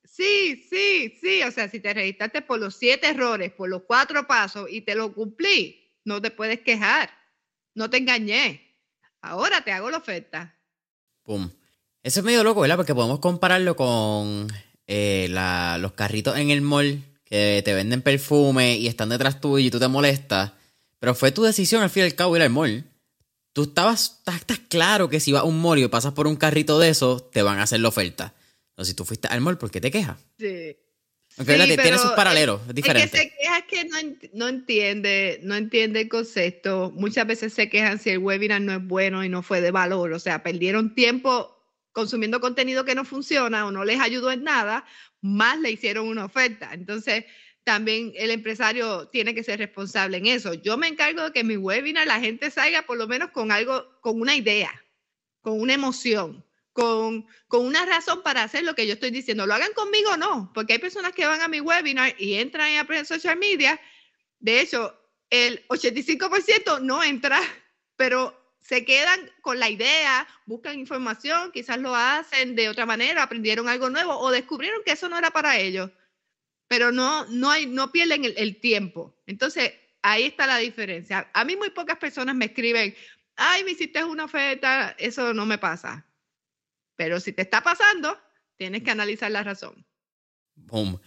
Sí, 0.04 0.68
sí, 0.70 1.18
sí, 1.22 1.42
o 1.44 1.52
sea, 1.52 1.70
si 1.70 1.80
te 1.80 1.94
registraste 1.94 2.42
por 2.42 2.60
los 2.60 2.76
siete 2.76 3.08
errores, 3.08 3.52
por 3.54 3.70
los 3.70 3.84
cuatro 3.84 4.28
pasos 4.28 4.68
y 4.70 4.82
te 4.82 4.96
lo 4.96 5.14
cumplí, 5.14 5.92
no 6.04 6.22
te 6.22 6.32
puedes 6.32 6.62
quejar, 6.62 7.10
no 7.74 7.90
te 7.90 7.98
engañé, 7.98 8.78
ahora 9.22 9.64
te 9.64 9.72
hago 9.72 9.90
la 9.90 9.98
oferta. 9.98 10.58
Pum. 11.24 11.50
Eso 12.04 12.20
es 12.20 12.26
medio 12.26 12.44
loco, 12.44 12.62
¿verdad? 12.62 12.78
Porque 12.78 12.96
podemos 12.96 13.20
compararlo 13.20 13.76
con 13.76 14.48
eh, 14.88 15.28
los 15.80 15.92
carritos 15.94 16.36
en 16.38 16.50
el 16.50 16.62
mall 16.62 17.04
que 17.24 17.62
te 17.64 17.74
venden 17.74 18.02
perfume 18.02 18.76
y 18.76 18.88
están 18.88 19.10
detrás 19.10 19.40
tuyo 19.40 19.68
y 19.68 19.72
tú 19.72 19.80
te 19.80 19.88
molestas. 19.88 20.54
Pero 21.00 21.16
fue 21.16 21.32
tu 21.32 21.44
decisión 21.44 21.84
al 21.84 21.90
fin 21.90 22.04
y 22.04 22.06
al 22.08 22.16
cabo 22.16 22.36
ir 22.36 22.42
al 22.42 22.50
mall. 22.50 22.86
Tú 23.54 23.64
estabas, 23.64 24.22
estás, 24.26 24.60
claro 24.68 25.10
que 25.10 25.20
si 25.20 25.32
vas 25.32 25.44
a 25.44 25.46
un 25.46 25.62
mall 25.62 25.80
y 25.80 25.88
pasas 25.88 26.14
por 26.14 26.26
un 26.26 26.36
carrito 26.36 26.80
de 26.80 26.90
esos, 26.90 27.30
te 27.32 27.42
van 27.42 27.60
a 27.60 27.64
hacer 27.64 27.82
la 27.82 27.90
oferta. 27.90 28.34
Entonces, 28.72 28.92
si 28.92 28.96
tú 28.96 29.06
fuiste 29.06 29.28
al 29.28 29.42
mall, 29.42 29.58
¿por 29.58 29.70
qué 29.72 29.82
te 29.82 29.92
quejas? 29.92 30.18
Sí. 30.40 30.76
Aunque 31.38 31.56
tiene 31.82 31.98
sus 31.98 32.12
paralelos, 32.12 32.62
es, 32.68 32.76
diferente. 32.76 33.06
Es 33.06 33.12
que 33.12 33.30
se 33.30 33.36
queja 33.38 33.62
que 33.68 33.86
no, 33.86 33.98
no, 34.34 34.48
entiende, 34.50 35.40
no 35.44 35.56
entiende 35.56 36.02
el 36.02 36.10
concepto. 36.10 36.92
Muchas 36.94 37.26
veces 37.26 37.54
se 37.54 37.70
quejan 37.70 38.00
si 38.00 38.10
el 38.10 38.18
webinar 38.18 38.60
no 38.62 38.74
es 38.74 38.86
bueno 38.86 39.24
y 39.24 39.30
no 39.30 39.42
fue 39.42 39.62
de 39.62 39.72
valor. 39.72 40.12
O 40.12 40.20
sea, 40.20 40.44
perdieron 40.44 40.94
tiempo 40.94 41.58
consumiendo 41.94 42.42
contenido 42.42 42.86
que 42.86 42.96
no 42.96 43.06
funciona 43.06 43.66
o 43.66 43.72
no 43.72 43.84
les 43.86 44.00
ayudó 44.00 44.32
en 44.32 44.44
nada, 44.44 44.86
más 45.22 45.60
le 45.60 45.72
hicieron 45.72 46.08
una 46.08 46.26
oferta. 46.26 46.72
Entonces, 46.74 47.26
también 47.64 48.14
el 48.16 48.32
empresario 48.32 49.08
tiene 49.10 49.36
que 49.36 49.44
ser 49.44 49.60
responsable 49.60 50.18
en 50.18 50.26
eso. 50.26 50.54
Yo 50.54 50.78
me 50.78 50.88
encargo 50.88 51.24
de 51.24 51.32
que 51.32 51.42
en 51.42 51.48
mi 51.48 51.58
webinar 51.58 52.08
la 52.08 52.20
gente 52.20 52.50
salga 52.50 52.84
por 52.84 52.98
lo 52.98 53.08
menos 53.08 53.32
con 53.32 53.52
algo, 53.52 54.00
con 54.02 54.20
una 54.20 54.36
idea, 54.36 54.72
con 55.42 55.60
una 55.60 55.74
emoción, 55.74 56.44
con, 56.74 57.28
con 57.48 57.66
una 57.66 57.86
razón 57.86 58.24
para 58.24 58.44
hacer 58.44 58.64
lo 58.64 58.76
que 58.76 58.88
yo 58.88 58.94
estoy 58.94 59.12
diciendo. 59.12 59.46
Lo 59.46 59.54
hagan 59.54 59.74
conmigo 59.74 60.12
o 60.12 60.18
no, 60.18 60.52
porque 60.54 60.74
hay 60.74 60.80
personas 60.80 61.14
que 61.14 61.26
van 61.26 61.42
a 61.42 61.48
mi 61.48 61.60
webinar 61.60 62.16
y 62.18 62.36
entran 62.36 62.76
a 62.78 63.06
social 63.06 63.38
media. 63.38 63.80
De 64.40 64.62
hecho, 64.62 64.98
el 65.30 65.66
85% 65.68 66.82
no 66.82 67.04
entra, 67.04 67.40
pero 67.96 68.38
se 68.60 68.86
quedan 68.86 69.20
con 69.42 69.60
la 69.60 69.70
idea, 69.70 70.28
buscan 70.46 70.80
información, 70.80 71.52
quizás 71.52 71.80
lo 71.80 71.96
hacen 71.96 72.56
de 72.56 72.70
otra 72.70 72.86
manera, 72.86 73.24
aprendieron 73.24 73.68
algo 73.68 73.90
nuevo 73.90 74.18
o 74.18 74.32
descubrieron 74.32 74.84
que 74.86 74.92
eso 74.92 75.10
no 75.10 75.18
era 75.18 75.32
para 75.32 75.58
ellos, 75.58 75.90
pero 76.68 76.92
no, 76.92 77.26
no, 77.26 77.50
hay, 77.50 77.66
no 77.66 77.92
pierden 77.92 78.24
el, 78.24 78.60
tiempo. 78.62 79.20
Entonces, 79.26 79.74
ahí 80.02 80.24
está 80.26 80.48
la 80.48 80.58
diferencia. 80.58 81.30
A 81.34 81.44
mí 81.44 81.56
muy 81.56 81.72
pocas 81.72 81.98
personas 81.98 82.36
me 82.36 82.46
escriben, 82.46 82.96
ay, 83.36 83.64
me 83.64 83.72
hiciste 83.72 84.04
una 84.04 84.26
oferta, 84.26 84.96
eso 84.98 85.34
no 85.34 85.46
me 85.46 85.58
pasa. 85.58 86.06
Pero 87.02 87.20
si 87.20 87.34
te 87.34 87.42
está 87.42 87.64
pasando, 87.64 88.16
tienes 88.58 88.84
que 88.84 88.92
analizar 88.92 89.32
la 89.32 89.42
razón. 89.42 89.88
Boom. 90.54 91.02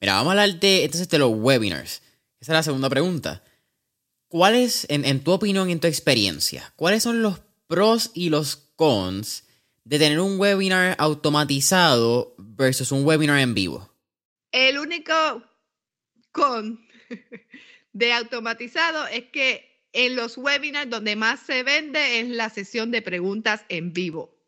Mira, 0.00 0.12
vamos 0.14 0.28
a 0.28 0.42
hablar 0.42 0.60
de, 0.60 0.84
entonces, 0.84 1.08
de 1.08 1.18
los 1.18 1.32
webinars. 1.34 2.02
Esa 2.38 2.52
es 2.52 2.56
la 2.56 2.62
segunda 2.62 2.88
pregunta. 2.88 3.42
¿cuáles, 4.28 4.86
en, 4.90 5.04
en 5.04 5.24
tu 5.24 5.32
opinión 5.32 5.68
y 5.68 5.72
en 5.72 5.80
tu 5.80 5.88
experiencia, 5.88 6.72
cuáles 6.76 7.02
son 7.02 7.20
los 7.20 7.40
pros 7.66 8.12
y 8.14 8.28
los 8.28 8.54
cons 8.76 9.42
de 9.82 9.98
tener 9.98 10.20
un 10.20 10.38
webinar 10.38 10.94
automatizado 11.00 12.36
versus 12.38 12.92
un 12.92 13.04
webinar 13.04 13.40
en 13.40 13.54
vivo? 13.54 13.92
El 14.52 14.78
único 14.78 15.12
con 16.30 16.86
de 17.92 18.12
automatizado 18.12 19.08
es 19.08 19.24
que 19.32 19.88
en 19.92 20.14
los 20.14 20.38
webinars 20.38 20.88
donde 20.88 21.16
más 21.16 21.40
se 21.40 21.64
vende 21.64 22.20
es 22.20 22.28
la 22.28 22.50
sesión 22.50 22.92
de 22.92 23.02
preguntas 23.02 23.64
en 23.68 23.92
vivo. 23.92 24.39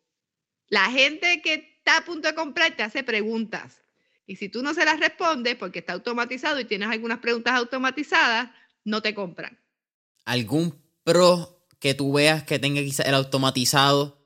La 0.73 0.89
gente 0.91 1.41
que 1.41 1.53
está 1.77 1.97
a 1.97 2.05
punto 2.05 2.27
de 2.27 2.35
comprar 2.35 2.75
te 2.75 2.83
hace 2.83 3.03
preguntas. 3.03 3.83
Y 4.25 4.37
si 4.37 4.49
tú 4.49 4.63
no 4.63 4.73
se 4.73 4.85
las 4.85 4.99
respondes 4.99 5.55
porque 5.55 5.79
está 5.79 5.93
automatizado 5.93 6.59
y 6.59 6.65
tienes 6.65 6.89
algunas 6.89 7.19
preguntas 7.19 7.53
automatizadas, 7.55 8.49
no 8.83 9.01
te 9.01 9.13
compran 9.13 9.63
algún 10.25 10.81
pro 11.03 11.67
que 11.79 11.93
tú 11.93 12.13
veas 12.13 12.43
que 12.43 12.59
tenga 12.59 12.81
quizás 12.81 13.07
el 13.07 13.15
automatizado? 13.15 14.17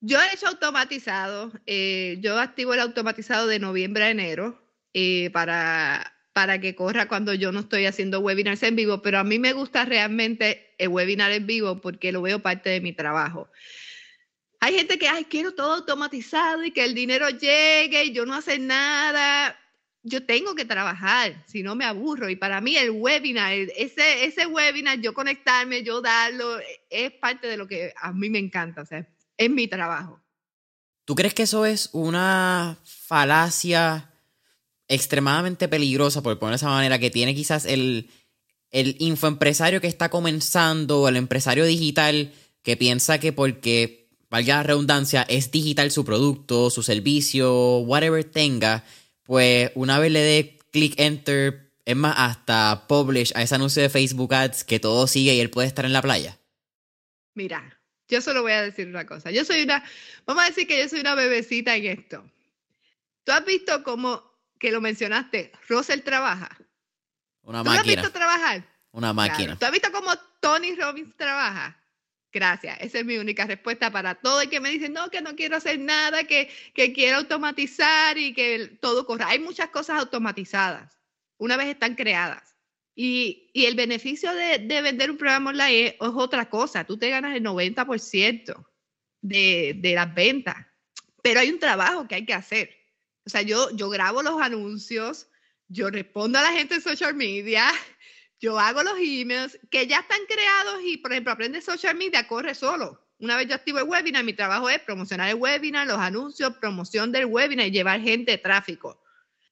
Yo 0.00 0.20
he 0.20 0.34
hecho 0.34 0.48
automatizado. 0.48 1.52
Eh, 1.66 2.18
yo 2.20 2.38
activo 2.38 2.74
el 2.74 2.80
automatizado 2.80 3.46
de 3.46 3.58
noviembre 3.58 4.04
a 4.04 4.10
enero 4.10 4.62
eh, 4.92 5.30
para, 5.30 6.14
para 6.32 6.60
que 6.60 6.74
corra 6.74 7.08
cuando 7.08 7.34
yo 7.34 7.52
no 7.52 7.60
estoy 7.60 7.86
haciendo 7.86 8.20
webinars 8.20 8.62
en 8.62 8.76
vivo, 8.76 9.02
pero 9.02 9.18
a 9.18 9.24
mí 9.24 9.38
me 9.38 9.52
gusta 9.54 9.84
realmente 9.84 10.74
el 10.78 10.88
webinar 10.88 11.32
en 11.32 11.46
vivo 11.46 11.80
porque 11.80 12.12
lo 12.12 12.22
veo 12.22 12.40
parte 12.40 12.70
de 12.70 12.80
mi 12.80 12.92
trabajo. 12.92 13.48
Hay 14.64 14.74
gente 14.74 14.98
que, 14.98 15.08
ay, 15.08 15.24
quiero 15.24 15.52
todo 15.52 15.74
automatizado 15.74 16.64
y 16.64 16.70
que 16.70 16.84
el 16.84 16.94
dinero 16.94 17.28
llegue 17.28 18.04
y 18.04 18.12
yo 18.12 18.24
no 18.24 18.34
hacer 18.34 18.60
nada 18.60 19.58
yo 20.04 20.24
tengo 20.24 20.54
que 20.54 20.66
trabajar, 20.66 21.42
si 21.46 21.62
no 21.62 21.74
me 21.74 21.86
aburro. 21.86 22.28
Y 22.28 22.36
para 22.36 22.60
mí 22.60 22.76
el 22.76 22.90
webinar, 22.90 23.54
ese, 23.54 24.26
ese 24.26 24.46
webinar, 24.46 25.00
yo 25.00 25.14
conectarme, 25.14 25.82
yo 25.82 26.02
darlo, 26.02 26.58
es 26.90 27.10
parte 27.12 27.46
de 27.46 27.56
lo 27.56 27.66
que 27.66 27.92
a 28.00 28.12
mí 28.12 28.28
me 28.28 28.38
encanta, 28.38 28.82
o 28.82 28.86
sea, 28.86 29.08
es 29.36 29.50
mi 29.50 29.66
trabajo. 29.66 30.20
¿Tú 31.06 31.14
crees 31.14 31.34
que 31.34 31.44
eso 31.44 31.64
es 31.64 31.88
una 31.92 32.78
falacia 32.84 34.10
extremadamente 34.88 35.68
peligrosa, 35.68 36.22
por 36.22 36.38
poner 36.38 36.52
de 36.52 36.56
esa 36.56 36.68
manera, 36.68 36.98
que 36.98 37.10
tiene 37.10 37.34
quizás 37.34 37.64
el, 37.64 38.10
el 38.70 38.96
infoempresario 38.98 39.80
que 39.80 39.86
está 39.86 40.10
comenzando 40.10 41.08
el 41.08 41.16
empresario 41.16 41.64
digital 41.64 42.32
que 42.62 42.76
piensa 42.76 43.18
que 43.18 43.32
porque, 43.32 44.03
valga 44.34 44.56
la 44.56 44.62
redundancia, 44.64 45.24
es 45.28 45.52
digital 45.52 45.92
su 45.92 46.04
producto, 46.04 46.68
su 46.68 46.82
servicio, 46.82 47.78
whatever 47.78 48.24
tenga, 48.24 48.82
pues 49.22 49.70
una 49.76 50.00
vez 50.00 50.10
le 50.10 50.18
dé 50.18 50.58
click 50.72 50.98
enter, 50.98 51.70
es 51.84 51.94
más, 51.94 52.16
hasta 52.18 52.88
publish 52.88 53.30
a 53.36 53.42
ese 53.42 53.54
anuncio 53.54 53.80
de 53.80 53.90
Facebook 53.90 54.34
Ads 54.34 54.64
que 54.64 54.80
todo 54.80 55.06
sigue 55.06 55.34
y 55.34 55.40
él 55.40 55.50
puede 55.50 55.68
estar 55.68 55.84
en 55.84 55.92
la 55.92 56.02
playa? 56.02 56.36
Mira, 57.34 57.78
yo 58.08 58.20
solo 58.20 58.42
voy 58.42 58.50
a 58.50 58.62
decir 58.62 58.88
una 58.88 59.06
cosa. 59.06 59.30
Yo 59.30 59.44
soy 59.44 59.62
una, 59.62 59.84
vamos 60.26 60.42
a 60.42 60.48
decir 60.48 60.66
que 60.66 60.80
yo 60.80 60.88
soy 60.88 60.98
una 60.98 61.14
bebecita 61.14 61.76
en 61.76 61.86
esto. 61.86 62.28
¿Tú 63.22 63.30
has 63.30 63.44
visto 63.44 63.84
cómo, 63.84 64.20
que 64.58 64.72
lo 64.72 64.80
mencionaste, 64.80 65.52
Russell 65.68 66.00
trabaja? 66.00 66.58
Una 67.42 67.62
¿Tú 67.62 67.70
máquina. 67.70 67.74
lo 67.74 67.78
has 67.78 67.86
visto 67.86 68.10
trabajar? 68.10 68.64
Una 68.90 69.12
máquina. 69.12 69.56
Claro. 69.56 69.58
¿Tú 69.60 69.66
has 69.66 69.70
visto 69.70 69.92
cómo 69.92 70.10
Tony 70.40 70.74
Robbins 70.74 71.16
trabaja? 71.16 71.78
Gracias, 72.34 72.76
esa 72.80 72.98
es 72.98 73.04
mi 73.04 73.16
única 73.16 73.46
respuesta 73.46 73.92
para 73.92 74.16
todo 74.16 74.40
el 74.40 74.50
que 74.50 74.58
me 74.58 74.70
dice, 74.70 74.88
no, 74.88 75.08
que 75.08 75.22
no 75.22 75.36
quiero 75.36 75.56
hacer 75.56 75.78
nada, 75.78 76.24
que, 76.24 76.50
que 76.74 76.92
quiero 76.92 77.18
automatizar 77.18 78.18
y 78.18 78.34
que 78.34 78.76
todo 78.80 79.06
corra. 79.06 79.28
Hay 79.28 79.38
muchas 79.38 79.68
cosas 79.68 80.00
automatizadas, 80.00 80.98
una 81.38 81.56
vez 81.56 81.68
están 81.68 81.94
creadas. 81.94 82.56
Y, 82.96 83.50
y 83.52 83.66
el 83.66 83.76
beneficio 83.76 84.34
de, 84.34 84.58
de, 84.58 84.82
vender 84.82 85.12
un 85.12 85.16
programa 85.16 85.50
online 85.50 85.86
es, 85.86 85.94
otra 86.00 86.50
cosa, 86.50 86.82
tú 86.82 86.98
te 86.98 87.08
ganas 87.08 87.36
el 87.36 87.44
90% 87.44 88.66
de, 89.20 89.76
de 89.78 89.94
las 89.94 90.12
ventas, 90.12 90.56
pero 91.22 91.38
hay 91.38 91.50
un 91.50 91.60
trabajo 91.60 92.08
que 92.08 92.16
hay 92.16 92.26
que 92.26 92.34
hacer. 92.34 92.70
O 93.24 93.30
sea, 93.30 93.42
yo, 93.42 93.70
yo 93.76 93.88
grabo 93.90 94.24
los 94.24 94.40
anuncios, 94.40 95.28
yo 95.68 95.88
respondo 95.88 96.40
a 96.40 96.42
la 96.42 96.52
gente 96.52 96.74
en 96.74 96.82
social 96.82 97.14
media, 97.14 97.72
yo 98.44 98.58
hago 98.58 98.82
los 98.82 98.98
emails 98.98 99.58
que 99.70 99.86
ya 99.86 100.00
están 100.00 100.20
creados 100.28 100.82
y, 100.84 100.98
por 100.98 101.12
ejemplo, 101.12 101.32
aprende 101.32 101.62
social 101.62 101.96
media, 101.96 102.28
corre 102.28 102.54
solo. 102.54 103.00
Una 103.18 103.38
vez 103.38 103.48
yo 103.48 103.54
activo 103.54 103.78
el 103.78 103.88
webinar, 103.88 104.22
mi 104.22 104.34
trabajo 104.34 104.68
es 104.68 104.80
promocionar 104.80 105.30
el 105.30 105.36
webinar, 105.36 105.86
los 105.86 105.96
anuncios, 105.96 106.52
promoción 106.58 107.10
del 107.10 107.24
webinar 107.24 107.68
y 107.68 107.70
llevar 107.70 108.02
gente 108.02 108.32
de 108.32 108.38
tráfico. 108.38 109.02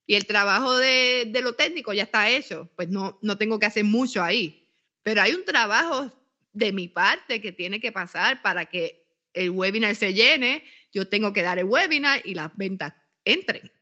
Y 0.06 0.14
el 0.14 0.26
trabajo 0.26 0.76
de, 0.76 1.32
lo 1.42 1.54
técnico 1.54 1.94
ya 1.94 2.02
está 2.02 2.28
hecho, 2.28 2.70
pues 2.76 2.90
no, 2.90 3.18
no 3.22 3.38
tengo 3.38 3.58
que 3.58 3.64
hacer 3.64 3.84
mucho 3.84 4.22
ahí. 4.22 4.68
Pero 5.02 5.22
hay 5.22 5.32
un 5.32 5.46
trabajo 5.46 6.12
de 6.52 6.72
mi 6.72 6.88
parte 6.88 7.40
que 7.40 7.50
tiene 7.50 7.80
que 7.80 7.92
pasar 7.92 8.42
para 8.42 8.66
que 8.66 9.06
el 9.32 9.48
webinar 9.48 9.96
se 9.96 10.12
llene, 10.12 10.64
yo 10.92 11.08
tengo 11.08 11.32
que 11.32 11.40
dar 11.40 11.58
el 11.58 11.64
webinar 11.64 12.20
y 12.26 12.34
las 12.34 12.54
ventas 12.58 12.92
entren. 13.24 13.72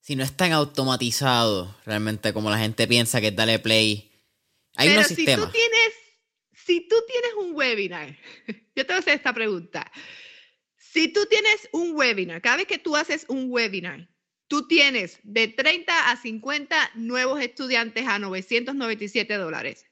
Si 0.00 0.16
no 0.16 0.24
es 0.24 0.34
tan 0.34 0.52
automatizado 0.52 1.76
realmente 1.84 2.32
como 2.32 2.48
la 2.48 2.58
gente 2.58 2.86
piensa 2.88 3.20
que 3.20 3.28
es 3.28 3.36
darle 3.36 3.58
play 3.58 4.09
hay 4.80 4.88
Pero 4.88 5.00
unos 5.00 5.08
si 5.08 5.14
sistemas. 5.16 5.46
tú 5.46 5.52
tienes, 5.52 5.94
si 6.52 6.88
tú 6.88 6.96
tienes 7.06 7.34
un 7.36 7.54
webinar, 7.54 8.16
yo 8.46 8.54
te 8.74 8.84
voy 8.84 8.94
a 8.94 8.98
hacer 8.98 9.14
esta 9.14 9.34
pregunta. 9.34 9.90
Si 10.78 11.08
tú 11.08 11.26
tienes 11.26 11.68
un 11.72 11.94
webinar, 11.94 12.40
cada 12.40 12.56
vez 12.56 12.66
que 12.66 12.78
tú 12.78 12.96
haces 12.96 13.26
un 13.28 13.46
webinar, 13.50 14.08
tú 14.48 14.66
tienes 14.66 15.18
de 15.22 15.48
30 15.48 16.10
a 16.10 16.16
50 16.16 16.92
nuevos 16.94 17.40
estudiantes 17.42 18.06
a 18.06 18.18
997 18.18 19.34
dólares. 19.34 19.84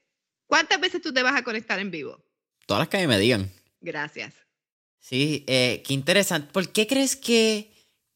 ¿Cuántas 0.47 0.81
veces 0.81 1.01
tú 1.01 1.13
te 1.13 1.21
vas 1.21 1.35
a 1.35 1.43
conectar 1.43 1.79
en 1.79 1.91
vivo? 1.91 2.25
Todas 2.65 2.81
las 2.81 2.89
que 2.89 3.07
me 3.07 3.19
digan. 3.19 3.51
Gracias. 3.79 4.33
Sí, 4.99 5.45
eh, 5.47 5.83
qué 5.85 5.93
interesante. 5.93 6.51
¿Por 6.51 6.69
qué 6.69 6.87
crees 6.87 7.15
que, 7.15 7.71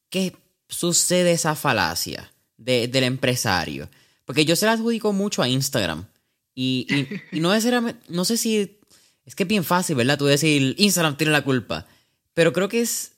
que 0.10 0.36
sucede 0.68 1.34
esa 1.34 1.56
falacia 1.56 2.34
de, 2.58 2.88
del 2.88 3.04
empresario? 3.04 3.90
Porque 4.26 4.46
yo 4.46 4.56
se 4.56 4.66
la 4.66 4.74
adjudico 4.74 5.14
mucho 5.14 5.44
a 5.44 5.48
Instagram. 5.48 6.08
Y, 6.56 6.88
y, 6.90 7.22
y 7.38 7.40
no, 7.40 7.54
es, 7.54 7.68
no 8.10 8.26
sé 8.26 8.38
si. 8.38 8.80
Es 9.26 9.36
que 9.36 9.44
es 9.44 9.50
bien 9.50 9.64
fácil, 9.64 9.96
¿verdad? 9.96 10.18
Tú 10.18 10.26
decir, 10.26 10.76
Instagram 10.78 11.18
tiene 11.18 11.32
la 11.32 11.44
culpa. 11.44 11.88
Pero 12.34 12.52
creo 12.52 12.68
que 12.68 12.82
es 12.82 13.14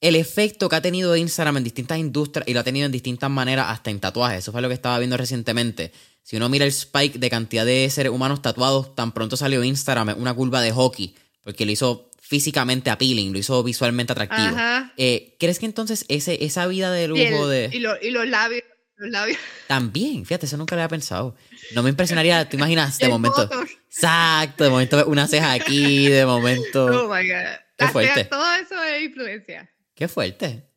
el 0.00 0.16
efecto 0.16 0.68
que 0.68 0.76
ha 0.76 0.80
tenido 0.80 1.14
Instagram 1.14 1.58
en 1.58 1.64
distintas 1.64 1.98
industrias 1.98 2.48
y 2.48 2.54
lo 2.54 2.60
ha 2.60 2.64
tenido 2.64 2.86
en 2.86 2.92
distintas 2.92 3.30
maneras, 3.30 3.66
hasta 3.68 3.90
en 3.90 4.00
tatuajes. 4.00 4.38
Eso 4.38 4.52
fue 4.52 4.62
lo 4.62 4.68
que 4.68 4.74
estaba 4.74 4.98
viendo 4.98 5.16
recientemente. 5.16 5.92
Si 6.22 6.36
uno 6.36 6.48
mira 6.48 6.64
el 6.64 6.70
spike 6.70 7.18
de 7.18 7.30
cantidad 7.30 7.66
de 7.66 7.88
seres 7.90 8.12
humanos 8.12 8.40
tatuados, 8.40 8.94
tan 8.94 9.12
pronto 9.12 9.36
salió 9.36 9.62
Instagram, 9.62 10.16
una 10.18 10.32
curva 10.32 10.62
de 10.62 10.72
hockey, 10.72 11.14
porque 11.42 11.66
lo 11.66 11.72
hizo 11.72 12.10
físicamente 12.20 12.90
appealing, 12.90 13.32
lo 13.32 13.38
hizo 13.38 13.62
visualmente 13.62 14.12
atractivo. 14.12 14.56
Eh, 14.96 15.36
¿Crees 15.38 15.58
que 15.58 15.66
entonces 15.66 16.04
ese, 16.08 16.44
esa 16.44 16.66
vida 16.66 16.92
de 16.92 17.08
lujo 17.08 17.20
y 17.20 17.24
el, 17.24 17.48
de. 17.50 17.70
Y, 17.72 17.80
lo, 17.80 18.00
y 18.00 18.10
los 18.10 18.26
labios. 18.26 18.62
Los 19.00 19.08
labios. 19.08 19.38
También, 19.66 20.26
fíjate, 20.26 20.44
eso 20.44 20.58
nunca 20.58 20.76
lo 20.76 20.82
había 20.82 20.90
pensado. 20.90 21.34
No 21.74 21.82
me 21.82 21.88
impresionaría, 21.88 22.46
¿te 22.46 22.56
imaginas? 22.56 22.98
De 22.98 23.08
momento. 23.08 23.48
Exacto, 23.86 24.62
de 24.62 24.70
momento 24.70 25.06
una 25.06 25.26
ceja 25.26 25.52
aquí, 25.52 26.06
de 26.08 26.26
momento. 26.26 26.84
Oh 26.84 27.08
my 27.08 27.26
God. 27.26 27.58
Qué 27.78 27.88
fuerte. 27.88 28.24
Todo 28.26 28.54
eso 28.56 28.82
es 28.84 29.02
influencia. 29.02 29.70
Qué 29.94 30.06
fuerte. 30.06 30.68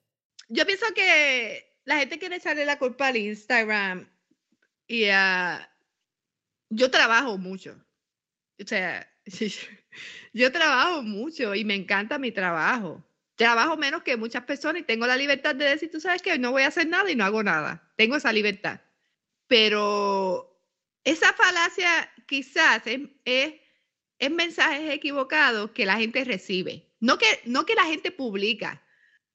Yo 0.47 0.65
pienso 0.65 0.85
que 0.95 1.77
la 1.83 1.97
gente 1.97 2.17
quiere 2.17 2.37
echarle 2.37 2.65
la 2.65 2.79
culpa 2.79 3.07
al 3.07 3.17
Instagram 3.17 4.09
y 4.87 5.05
a. 5.09 5.69
Yo 6.69 6.89
trabajo 6.89 7.37
mucho. 7.37 7.75
O 8.57 8.65
sea, 8.65 9.05
yo 10.33 10.51
trabajo 10.53 11.03
mucho 11.03 11.53
y 11.53 11.65
me 11.65 11.75
encanta 11.75 12.17
mi 12.17 12.31
trabajo. 12.31 13.03
Trabajo 13.35 13.77
menos 13.77 14.03
que 14.03 14.17
muchas 14.17 14.43
personas 14.43 14.81
y 14.81 14.85
tengo 14.85 15.07
la 15.07 15.17
libertad 15.17 15.55
de 15.55 15.65
decir, 15.65 15.89
tú 15.89 15.99
sabes 15.99 16.21
que 16.21 16.37
no 16.37 16.51
voy 16.51 16.63
a 16.63 16.67
hacer 16.67 16.87
nada 16.87 17.09
y 17.09 17.15
no 17.15 17.25
hago 17.25 17.43
nada. 17.43 17.91
Tengo 17.95 18.15
esa 18.15 18.31
libertad. 18.31 18.81
Pero 19.47 20.59
esa 21.03 21.33
falacia 21.33 22.11
quizás 22.27 22.85
es, 22.85 23.01
es, 23.25 23.55
es 24.19 24.31
mensajes 24.31 24.91
equivocados 24.91 25.71
que 25.71 25.85
la 25.85 25.97
gente 25.97 26.23
recibe. 26.23 26.93
No 26.99 27.17
que, 27.17 27.41
no 27.45 27.65
que 27.65 27.75
la 27.75 27.85
gente 27.85 28.11
publica, 28.11 28.81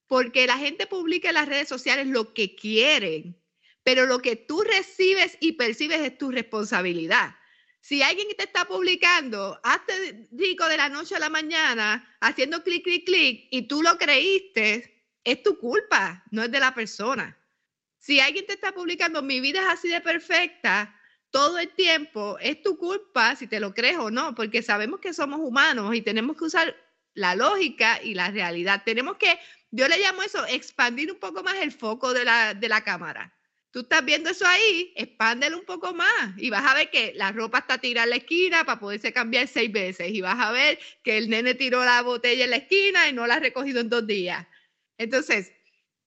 porque 0.07 0.46
la 0.46 0.57
gente 0.57 0.86
publica 0.86 1.28
en 1.28 1.34
las 1.34 1.49
redes 1.49 1.68
sociales 1.68 2.07
lo 2.07 2.32
que 2.32 2.55
quieren, 2.55 3.38
pero 3.82 4.07
lo 4.07 4.20
que 4.20 4.36
tú 4.36 4.62
recibes 4.62 5.36
y 5.40 5.53
percibes 5.53 6.01
es 6.01 6.16
tu 6.16 6.30
responsabilidad. 6.30 7.36
Si 7.81 8.03
alguien 8.03 8.29
te 8.37 8.45
está 8.45 8.66
publicando, 8.66 9.59
hazte 9.62 10.29
rico 10.33 10.68
de 10.68 10.76
la 10.76 10.89
noche 10.89 11.16
a 11.16 11.20
la 11.20 11.31
mañana, 11.31 12.16
haciendo 12.20 12.62
clic, 12.62 12.85
clic, 12.85 13.07
clic, 13.07 13.49
y 13.51 13.62
tú 13.62 13.83
lo 13.83 13.97
creíste, 13.97 15.07
es 15.24 15.43
tu 15.43 15.59
culpa, 15.59 16.24
no 16.31 16.43
es 16.43 16.51
de 16.51 16.61
la 16.61 16.74
persona. 16.74 17.39
Si 17.99 18.20
alguien 18.20 18.47
te 18.47 18.55
está 18.55 18.72
publicando, 18.72 19.22
mi 19.22 19.41
vida 19.41 19.61
es 19.61 19.68
así 19.68 19.89
de 19.89 20.01
perfecta, 20.01 20.95
todo 21.31 21.59
el 21.59 21.68
tiempo, 21.74 22.39
es 22.41 22.62
tu 22.62 22.79
culpa 22.79 23.37
si 23.37 23.47
te 23.47 23.61
lo 23.61 23.74
crees 23.74 23.99
o 23.99 24.11
no, 24.11 24.35
porque 24.35 24.62
sabemos 24.62 25.01
que 25.01 25.12
somos 25.12 25.41
humanos 25.41 25.95
y 25.95 26.03
tenemos 26.03 26.37
que 26.37 26.45
usar 26.45 26.74
la 27.14 27.35
lógica 27.35 28.01
y 28.03 28.14
la 28.14 28.31
realidad. 28.31 28.83
Tenemos 28.85 29.16
que, 29.16 29.39
yo 29.70 29.89
le 29.89 29.99
llamo 29.99 30.22
eso, 30.22 30.45
expandir 30.47 31.12
un 31.12 31.18
poco 31.18 31.43
más 31.43 31.57
el 31.57 31.72
foco 31.72 32.14
de 32.14 32.24
la, 32.24 32.55
de 32.55 32.68
la 32.68 32.83
cámara. 32.83 33.38
Tú 33.71 33.81
estás 33.81 34.03
viendo 34.05 34.31
eso 34.31 34.47
ahí, 34.47 34.93
expándelo 34.97 35.59
un 35.59 35.64
poco 35.66 35.93
más 35.93 36.33
y 36.39 36.49
vas 36.49 36.64
a 36.64 36.75
ver 36.75 36.91
que 36.91 37.12
la 37.14 37.33
ropa 37.33 37.59
está 37.59 37.79
tirada 37.79 38.05
en 38.05 38.11
la 38.11 38.16
esquina 38.16 38.64
para 38.64 38.81
poderse 38.81 39.12
cambiar 39.12 39.47
seis 39.47 39.71
veces 39.71 40.11
y 40.11 40.23
vas 40.23 40.39
a 40.39 40.53
ver 40.53 40.79
que 41.03 41.19
el 41.19 41.29
nene 41.29 41.55
tiró 41.55 41.85
la 41.85 42.01
botella 42.01 42.45
en 42.45 42.51
la 42.51 42.57
esquina 42.57 43.09
y 43.09 43.12
no 43.12 43.27
la 43.27 43.35
ha 43.35 43.41
recogido 43.41 43.81
en 43.81 43.91
dos 43.91 44.07
días. 44.07 44.47
Entonces, 44.97 45.53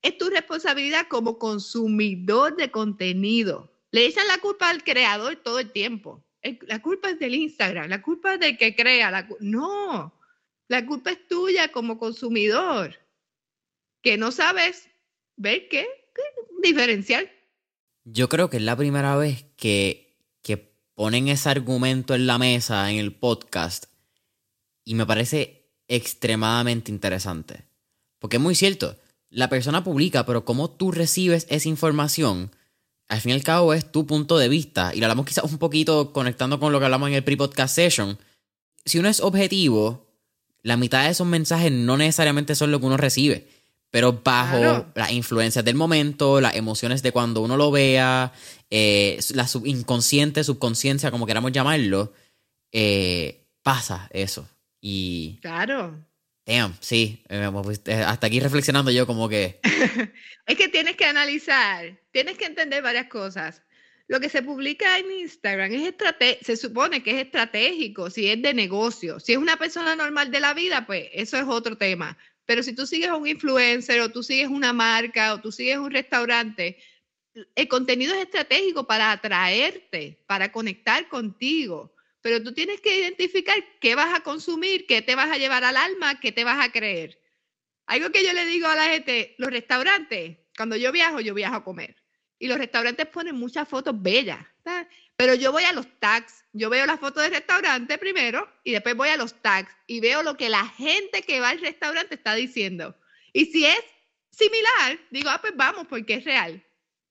es 0.01 0.17
tu 0.17 0.29
responsabilidad 0.29 1.07
como 1.07 1.37
consumidor 1.37 2.55
de 2.55 2.71
contenido. 2.71 3.71
Le 3.91 4.05
echan 4.05 4.27
la 4.27 4.39
culpa 4.39 4.69
al 4.69 4.83
creador 4.83 5.35
todo 5.35 5.59
el 5.59 5.71
tiempo. 5.71 6.25
La 6.61 6.81
culpa 6.81 7.11
es 7.11 7.19
del 7.19 7.35
Instagram, 7.35 7.89
la 7.89 8.01
culpa 8.01 8.33
es 8.33 8.39
del 8.39 8.57
que 8.57 8.75
crea. 8.75 9.27
No, 9.39 10.19
la 10.67 10.85
culpa 10.85 11.11
es 11.11 11.27
tuya 11.27 11.71
como 11.71 11.99
consumidor, 11.99 12.97
que 14.01 14.17
no 14.17 14.31
sabes 14.31 14.89
ver 15.35 15.67
qué, 15.69 15.87
qué 16.15 16.21
diferencial. 16.63 17.29
Yo 18.03 18.29
creo 18.29 18.49
que 18.49 18.57
es 18.57 18.63
la 18.63 18.75
primera 18.75 19.15
vez 19.15 19.45
que, 19.57 20.17
que 20.41 20.57
ponen 20.95 21.27
ese 21.27 21.49
argumento 21.49 22.15
en 22.15 22.25
la 22.25 22.39
mesa, 22.39 22.89
en 22.89 22.97
el 22.97 23.13
podcast, 23.13 23.85
y 24.83 24.95
me 24.95 25.05
parece 25.05 25.69
extremadamente 25.87 26.91
interesante. 26.91 27.65
Porque 28.17 28.37
es 28.37 28.41
muy 28.41 28.55
cierto, 28.55 28.97
la 29.29 29.49
persona 29.49 29.83
publica, 29.83 30.25
pero 30.25 30.45
cómo 30.45 30.71
tú 30.71 30.91
recibes 30.91 31.45
esa 31.49 31.69
información, 31.69 32.51
al 33.07 33.21
fin 33.21 33.31
y 33.31 33.35
al 33.35 33.43
cabo 33.43 33.73
es 33.73 33.91
tu 33.91 34.07
punto 34.07 34.37
de 34.37 34.49
vista. 34.49 34.95
Y 34.95 34.99
lo 34.99 35.05
hablamos 35.05 35.25
quizás 35.27 35.43
un 35.43 35.59
poquito 35.59 36.11
conectando 36.11 36.59
con 36.59 36.71
lo 36.71 36.79
que 36.79 36.85
hablamos 36.85 37.09
en 37.09 37.15
el 37.15 37.23
pre-podcast 37.23 37.75
session. 37.75 38.17
Si 38.83 38.97
uno 38.97 39.09
es 39.09 39.19
objetivo, 39.19 40.07
la 40.63 40.77
mitad 40.77 41.03
de 41.03 41.11
esos 41.11 41.27
mensajes 41.27 41.71
no 41.71 41.97
necesariamente 41.97 42.55
son 42.55 42.71
lo 42.71 42.79
que 42.79 42.85
uno 42.87 42.97
recibe 42.97 43.60
pero 43.91 44.21
bajo 44.23 44.57
claro. 44.57 44.91
las 44.95 45.11
influencias 45.11 45.63
del 45.65 45.75
momento, 45.75 46.39
las 46.39 46.55
emociones 46.55 47.03
de 47.03 47.11
cuando 47.11 47.41
uno 47.41 47.57
lo 47.57 47.71
vea, 47.71 48.31
eh, 48.69 49.19
la 49.33 49.47
sub 49.47 49.67
inconsciente, 49.67 50.45
subconsciencia, 50.45 51.11
como 51.11 51.27
queramos 51.27 51.51
llamarlo, 51.51 52.13
eh, 52.71 53.45
pasa 53.61 54.09
eso. 54.11 54.47
Y. 54.79 55.39
Claro. 55.41 56.05
Damn, 56.45 56.75
sí. 56.79 57.21
Eh, 57.29 58.03
hasta 58.05 58.27
aquí 58.27 58.39
reflexionando 58.39 58.91
yo, 58.91 59.05
como 59.05 59.27
que. 59.27 59.59
es 60.45 60.57
que 60.57 60.69
tienes 60.69 60.95
que 60.95 61.05
analizar, 61.05 61.99
tienes 62.11 62.37
que 62.37 62.45
entender 62.45 62.81
varias 62.81 63.07
cosas. 63.07 63.61
Lo 64.07 64.19
que 64.19 64.29
se 64.29 64.41
publica 64.41 64.97
en 64.99 65.09
Instagram 65.09 65.71
es 65.71 65.93
se 66.41 66.57
supone 66.57 67.01
que 67.01 67.11
es 67.11 67.25
estratégico, 67.25 68.09
si 68.09 68.29
es 68.29 68.41
de 68.41 68.53
negocio. 68.53 69.21
Si 69.21 69.31
es 69.31 69.37
una 69.37 69.57
persona 69.57 69.95
normal 69.95 70.31
de 70.31 70.41
la 70.41 70.53
vida, 70.53 70.85
pues 70.85 71.07
eso 71.13 71.37
es 71.37 71.45
otro 71.47 71.77
tema. 71.77 72.17
Pero 72.51 72.63
si 72.63 72.73
tú 72.73 72.85
sigues 72.85 73.09
un 73.11 73.25
influencer 73.25 74.01
o 74.01 74.09
tú 74.09 74.23
sigues 74.23 74.49
una 74.49 74.73
marca 74.73 75.33
o 75.33 75.39
tú 75.39 75.53
sigues 75.53 75.77
un 75.77 75.89
restaurante, 75.89 76.77
el 77.55 77.67
contenido 77.69 78.13
es 78.13 78.23
estratégico 78.23 78.85
para 78.85 79.13
atraerte, 79.13 80.21
para 80.27 80.51
conectar 80.51 81.07
contigo, 81.07 81.95
pero 82.19 82.43
tú 82.43 82.53
tienes 82.53 82.81
que 82.81 82.99
identificar 82.99 83.55
qué 83.79 83.95
vas 83.95 84.13
a 84.13 84.19
consumir, 84.21 84.85
qué 84.85 85.01
te 85.01 85.15
vas 85.15 85.31
a 85.31 85.37
llevar 85.37 85.63
al 85.63 85.77
alma, 85.77 86.19
qué 86.19 86.33
te 86.33 86.43
vas 86.43 86.59
a 86.59 86.73
creer. 86.73 87.21
Algo 87.85 88.09
que 88.09 88.21
yo 88.21 88.33
le 88.33 88.45
digo 88.45 88.67
a 88.67 88.75
la 88.75 88.89
gente, 88.89 89.33
los 89.37 89.49
restaurantes, 89.49 90.39
cuando 90.57 90.75
yo 90.75 90.91
viajo, 90.91 91.21
yo 91.21 91.33
viajo 91.33 91.55
a 91.55 91.63
comer. 91.63 91.95
Y 92.37 92.49
los 92.49 92.57
restaurantes 92.57 93.07
ponen 93.07 93.37
muchas 93.37 93.65
fotos 93.65 93.95
bellas, 93.97 94.45
pero 95.15 95.35
yo 95.35 95.51
voy 95.51 95.63
a 95.63 95.73
los 95.73 95.87
tags, 95.99 96.45
yo 96.53 96.69
veo 96.69 96.85
las 96.85 96.99
fotos 96.99 97.23
del 97.23 97.33
restaurante 97.33 97.97
primero 97.97 98.49
y 98.63 98.71
después 98.71 98.95
voy 98.95 99.09
a 99.09 99.17
los 99.17 99.39
tags 99.41 99.71
y 99.87 99.99
veo 99.99 100.23
lo 100.23 100.35
que 100.35 100.49
la 100.49 100.65
gente 100.65 101.21
que 101.21 101.39
va 101.39 101.49
al 101.49 101.59
restaurante 101.59 102.15
está 102.15 102.33
diciendo. 102.33 102.95
Y 103.33 103.45
si 103.45 103.65
es 103.65 103.79
similar, 104.31 104.99
digo, 105.11 105.29
ah, 105.29 105.39
pues 105.39 105.55
vamos, 105.55 105.87
porque 105.87 106.15
es 106.15 106.25
real. 106.25 106.63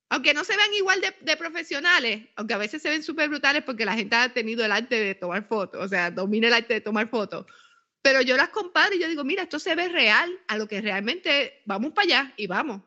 Aunque 0.08 0.34
no 0.34 0.42
se 0.42 0.56
vean 0.56 0.74
igual 0.74 1.00
de, 1.20 1.36
profesionales, 1.36 2.26
aunque 2.34 2.54
a 2.54 2.58
veces 2.58 2.82
se 2.82 2.90
ven 2.90 3.04
súper 3.04 3.28
brutales 3.28 3.62
porque 3.62 3.84
la 3.84 3.94
gente 3.94 4.16
ha 4.16 4.32
tenido 4.32 4.64
el 4.64 4.72
arte 4.72 4.96
de 4.96 5.14
tomar 5.14 5.46
fotos, 5.46 5.80
o 5.84 5.88
sea, 5.88 6.10
domina 6.10 6.48
el 6.48 6.54
arte 6.54 6.74
de 6.74 6.80
tomar 6.80 7.08
fotos. 7.08 7.46
Pero 8.02 8.20
yo 8.22 8.36
las 8.36 8.48
comparo 8.48 8.94
y 8.94 8.98
yo 8.98 9.08
digo, 9.08 9.22
mira, 9.22 9.44
esto 9.44 9.60
se 9.60 9.76
ve 9.76 9.88
real 9.88 10.36
a 10.48 10.56
lo 10.56 10.66
que 10.66 10.80
realmente 10.80 11.62
vamos 11.64 11.92
para 11.92 12.06
allá 12.06 12.34
y 12.36 12.48
vamos. 12.48 12.82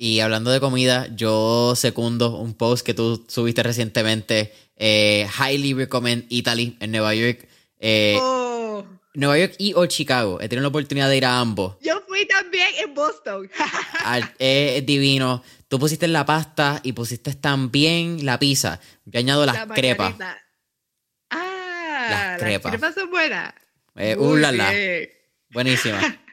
Y 0.00 0.20
hablando 0.20 0.52
de 0.52 0.60
comida, 0.60 1.08
yo 1.12 1.74
secundo 1.74 2.36
un 2.36 2.54
post 2.54 2.86
que 2.86 2.94
tú 2.94 3.24
subiste 3.26 3.64
recientemente, 3.64 4.54
eh, 4.76 5.26
Highly 5.36 5.74
Recommend 5.74 6.26
Italy 6.28 6.76
en 6.78 6.92
Nueva 6.92 7.16
York. 7.16 7.48
Eh, 7.80 8.16
oh. 8.20 8.86
Nueva 9.14 9.36
York 9.38 9.56
y 9.58 9.74
o 9.74 9.84
Chicago. 9.86 10.40
He 10.40 10.48
tenido 10.48 10.62
la 10.62 10.68
oportunidad 10.68 11.08
de 11.08 11.16
ir 11.16 11.24
a 11.24 11.40
ambos. 11.40 11.74
Yo 11.82 12.00
fui 12.06 12.24
también 12.26 12.68
en 12.78 12.94
Boston. 12.94 13.50
es 14.38 14.86
divino. 14.86 15.42
Tú 15.66 15.80
pusiste 15.80 16.06
la 16.06 16.24
pasta 16.24 16.80
y 16.84 16.92
pusiste 16.92 17.34
también 17.34 18.24
la 18.24 18.38
pizza. 18.38 18.80
Yo 19.04 19.18
añado 19.18 19.44
las 19.46 19.66
crepas. 19.66 20.14
Ah, 21.28 22.06
las 22.08 22.38
crepas. 22.38 22.94
son 22.94 23.10
buenas. 23.10 23.52
Eh, 23.96 24.14
uh, 24.16 24.36
la, 24.36 24.52
la. 24.52 24.72
Buenísima. 25.50 26.00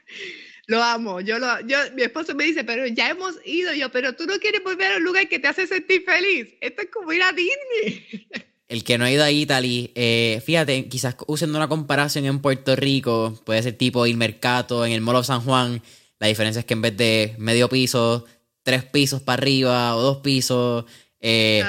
lo 0.68 0.84
amo. 0.84 1.22
Yo 1.22 1.40
lo, 1.40 1.60
yo, 1.62 1.78
mi 1.96 2.04
esposo 2.04 2.36
me 2.36 2.46
dice, 2.46 2.64
pero 2.64 2.88
ya 2.88 3.10
hemos 3.10 3.36
ido. 3.46 3.74
Yo, 3.74 3.92
pero 3.92 4.14
tú 4.14 4.26
no 4.26 4.38
quieres 4.40 4.64
volver 4.64 4.94
a 4.94 4.98
un 4.98 5.04
lugar 5.04 5.28
que 5.28 5.40
te 5.40 5.48
hace 5.48 5.68
sentir 5.68 6.04
feliz. 6.04 6.54
Esto 6.62 6.84
es 6.84 6.90
como 6.90 7.12
ir 7.14 7.24
a 7.24 7.32
Disney. 7.32 8.28
El 8.68 8.84
que 8.84 8.98
no 8.98 9.06
ha 9.06 9.12
ido 9.12 9.24
a 9.24 9.30
Italy, 9.30 9.92
eh, 9.94 10.42
fíjate, 10.44 10.88
quizás 10.88 11.16
usando 11.28 11.60
una 11.60 11.68
comparación 11.68 12.26
en 12.26 12.40
Puerto 12.40 12.76
Rico, 12.76 13.40
puede 13.46 13.62
ser 13.62 13.78
tipo 13.78 14.08
ir 14.08 14.18
mercado 14.18 14.84
en 14.88 14.92
el 14.92 15.02
Molo 15.02 15.24
San 15.24 15.42
Juan. 15.42 15.84
La 16.18 16.28
diferencia 16.28 16.62
es 16.62 16.66
que 16.66 16.74
en 16.74 16.82
vez 16.82 16.98
de 16.98 17.36
medio 17.38 17.70
piso, 17.70 18.26
tres 18.64 18.84
pisos 18.84 19.22
para 19.22 19.40
arriba 19.40 19.96
o 19.96 20.02
dos 20.02 20.18
pisos, 20.18 20.86
eh, 21.20 21.64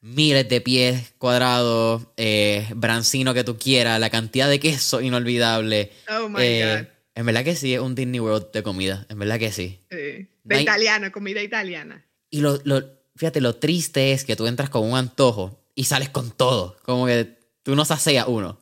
miles 0.00 0.48
de 0.48 0.60
pies 0.60 1.12
cuadrados, 1.18 2.02
eh, 2.16 2.66
brancino 2.74 3.34
que 3.34 3.44
tú 3.44 3.58
quieras, 3.58 4.00
la 4.00 4.10
cantidad 4.10 4.48
de 4.48 4.60
queso 4.60 5.00
inolvidable. 5.00 5.92
Oh 6.08 6.28
my 6.28 6.40
eh, 6.40 6.76
God. 6.78 6.97
En 7.18 7.26
verdad 7.26 7.42
que 7.42 7.56
sí, 7.56 7.74
es 7.74 7.80
un 7.80 7.96
Disney 7.96 8.20
World 8.20 8.52
de 8.52 8.62
comida, 8.62 9.04
en 9.08 9.18
verdad 9.18 9.40
que 9.40 9.50
sí. 9.50 9.80
De 9.90 10.60
italiana, 10.60 11.10
comida 11.10 11.42
italiana. 11.42 12.06
Y 12.30 12.42
lo, 12.42 12.60
lo, 12.62 12.80
fíjate, 13.16 13.40
lo 13.40 13.56
triste 13.56 14.12
es 14.12 14.24
que 14.24 14.36
tú 14.36 14.46
entras 14.46 14.70
con 14.70 14.88
un 14.88 14.96
antojo 14.96 15.60
y 15.74 15.84
sales 15.84 16.10
con 16.10 16.30
todo, 16.30 16.76
como 16.84 17.06
que 17.06 17.36
tú 17.64 17.74
no 17.74 17.84
sacias 17.84 18.24
uno 18.28 18.60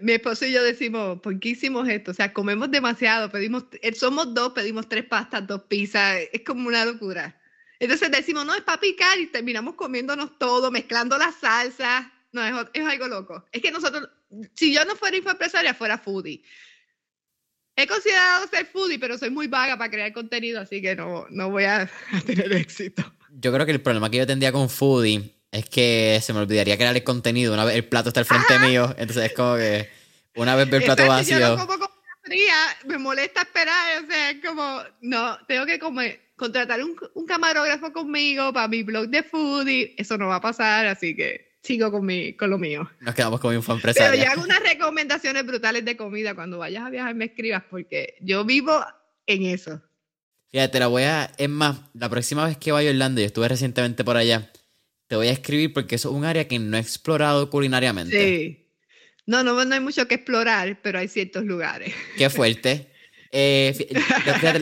mi 0.00 0.12
esposo 0.12 0.44
y 0.44 0.52
yo 0.52 0.62
decimos, 0.64 1.20
¿por 1.20 1.38
qué 1.38 1.50
hicimos 1.50 1.88
esto? 1.88 2.10
O 2.10 2.14
sea, 2.14 2.32
comemos 2.32 2.70
demasiado, 2.70 3.30
pedimos, 3.30 3.64
eh, 3.80 3.94
somos 3.94 4.34
dos, 4.34 4.52
pedimos 4.52 4.88
tres 4.88 5.04
pastas, 5.04 5.46
dos 5.46 5.62
pizzas, 5.62 6.18
es 6.32 6.42
como 6.44 6.66
una 6.66 6.84
locura. 6.84 7.40
Entonces 7.78 8.10
decimos, 8.10 8.44
no, 8.44 8.56
es 8.56 8.62
para 8.62 8.80
picar 8.80 9.20
y 9.20 9.28
terminamos 9.28 9.76
comiéndonos 9.76 10.36
todo, 10.36 10.72
mezclando 10.72 11.16
las 11.16 11.36
salsas. 11.36 12.06
No, 12.32 12.44
es, 12.74 12.84
algo 12.84 13.06
loco. 13.06 13.44
Es 13.52 13.62
que 13.62 13.70
nosotros, 13.70 14.08
si 14.54 14.74
yo 14.74 14.84
no 14.84 14.96
fuera 14.96 15.16
infoempresaria, 15.16 15.74
fuera 15.74 15.96
foodie. 15.96 16.42
He 17.80 17.86
considerado 17.86 18.48
ser 18.48 18.66
foodie, 18.66 18.98
pero 18.98 19.16
soy 19.16 19.30
muy 19.30 19.46
vaga 19.46 19.78
para 19.78 19.88
crear 19.88 20.12
contenido, 20.12 20.60
así 20.60 20.82
que 20.82 20.96
no, 20.96 21.26
no 21.30 21.48
voy 21.48 21.62
a, 21.62 21.82
a 21.82 22.20
tener 22.26 22.52
éxito. 22.52 23.04
Yo 23.30 23.52
creo 23.52 23.64
que 23.64 23.70
el 23.70 23.80
problema 23.80 24.10
que 24.10 24.16
yo 24.16 24.26
tendría 24.26 24.50
con 24.50 24.68
foodie 24.68 25.32
es 25.52 25.68
que 25.68 26.18
se 26.20 26.32
me 26.32 26.40
olvidaría 26.40 26.76
crear 26.76 26.96
el 26.96 27.04
contenido 27.04 27.54
una 27.54 27.64
vez 27.64 27.76
el 27.76 27.84
plato 27.84 28.08
está 28.08 28.18
al 28.18 28.26
frente 28.26 28.54
ah. 28.54 28.66
mío. 28.66 28.94
Entonces 28.98 29.26
es 29.26 29.32
como 29.32 29.56
que 29.58 29.88
una 30.34 30.56
vez 30.56 30.68
ver 30.68 30.82
el 30.82 30.86
plato 30.86 31.06
vacío. 31.06 31.38
Yo 31.38 31.56
como 31.56 31.88
fría, 32.22 32.56
me 32.84 32.98
molesta 32.98 33.42
esperar. 33.42 34.02
O 34.02 34.06
sea, 34.08 34.30
es 34.30 34.44
como, 34.44 34.82
no, 35.00 35.38
tengo 35.46 35.64
que 35.64 35.78
comer, 35.78 36.20
contratar 36.34 36.82
un, 36.82 36.96
un 37.14 37.26
camarógrafo 37.26 37.92
conmigo 37.92 38.52
para 38.52 38.66
mi 38.66 38.82
blog 38.82 39.06
de 39.06 39.22
foodie. 39.22 39.94
Eso 39.96 40.18
no 40.18 40.26
va 40.26 40.36
a 40.36 40.40
pasar, 40.40 40.84
así 40.86 41.14
que 41.14 41.47
sigo 41.68 41.92
con, 41.92 42.04
mi, 42.04 42.32
con 42.32 42.50
lo 42.50 42.58
mío. 42.58 42.90
Nos 43.00 43.14
quedamos 43.14 43.38
con 43.40 43.50
mi 43.54 43.56
empresaria. 43.56 44.10
Pero 44.10 44.24
yo 44.24 44.30
hago 44.30 44.42
unas 44.42 44.62
recomendaciones 44.62 45.46
brutales 45.46 45.84
de 45.84 45.96
comida. 45.96 46.34
Cuando 46.34 46.58
vayas 46.58 46.84
a 46.84 46.90
viajar 46.90 47.14
me 47.14 47.26
escribas 47.26 47.62
porque 47.70 48.16
yo 48.20 48.44
vivo 48.44 48.84
en 49.26 49.44
eso. 49.44 49.82
Fíjate, 50.50 50.78
la 50.80 50.86
voy 50.86 51.02
a... 51.02 51.30
Es 51.36 51.48
más, 51.48 51.78
la 51.92 52.08
próxima 52.08 52.46
vez 52.46 52.56
que 52.56 52.72
vaya 52.72 52.88
a 52.88 52.92
Orlando, 52.92 53.20
yo 53.20 53.26
estuve 53.26 53.48
recientemente 53.48 54.02
por 54.02 54.16
allá, 54.16 54.50
te 55.06 55.14
voy 55.14 55.28
a 55.28 55.32
escribir 55.32 55.74
porque 55.74 55.96
eso 55.96 56.08
es 56.08 56.14
un 56.14 56.24
área 56.24 56.48
que 56.48 56.58
no 56.58 56.78
he 56.78 56.80
explorado 56.80 57.50
culinariamente. 57.50 58.18
Sí. 58.18 58.64
No, 59.26 59.44
no, 59.44 59.62
no 59.62 59.74
hay 59.74 59.80
mucho 59.80 60.08
que 60.08 60.14
explorar, 60.14 60.80
pero 60.82 60.98
hay 60.98 61.08
ciertos 61.08 61.44
lugares. 61.44 61.94
Qué 62.16 62.30
fuerte. 62.30 62.92
Eh, 63.30 63.74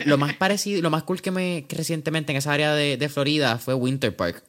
lo 0.06 0.18
más 0.18 0.34
parecido, 0.34 0.82
lo 0.82 0.90
más 0.90 1.04
cool 1.04 1.22
que 1.22 1.30
me 1.30 1.66
que 1.68 1.76
recientemente 1.76 2.32
en 2.32 2.38
esa 2.38 2.52
área 2.52 2.74
de, 2.74 2.96
de, 2.96 3.08
Florida 3.08 3.58
fue 3.58 3.74
Winter 3.74 4.16
Park. 4.16 4.42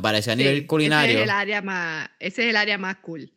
Me 0.00 0.02
pareció 0.02 0.32
a 0.32 0.36
nivel 0.36 0.66
culinario. 0.66 1.10
Ese 1.10 1.18
es 1.18 1.24
el 1.24 1.30
área 1.30 1.60
más, 1.60 2.10
ese 2.18 2.42
es 2.44 2.48
el 2.48 2.56
área 2.56 2.78
más 2.78 2.96
cool. 2.96 3.30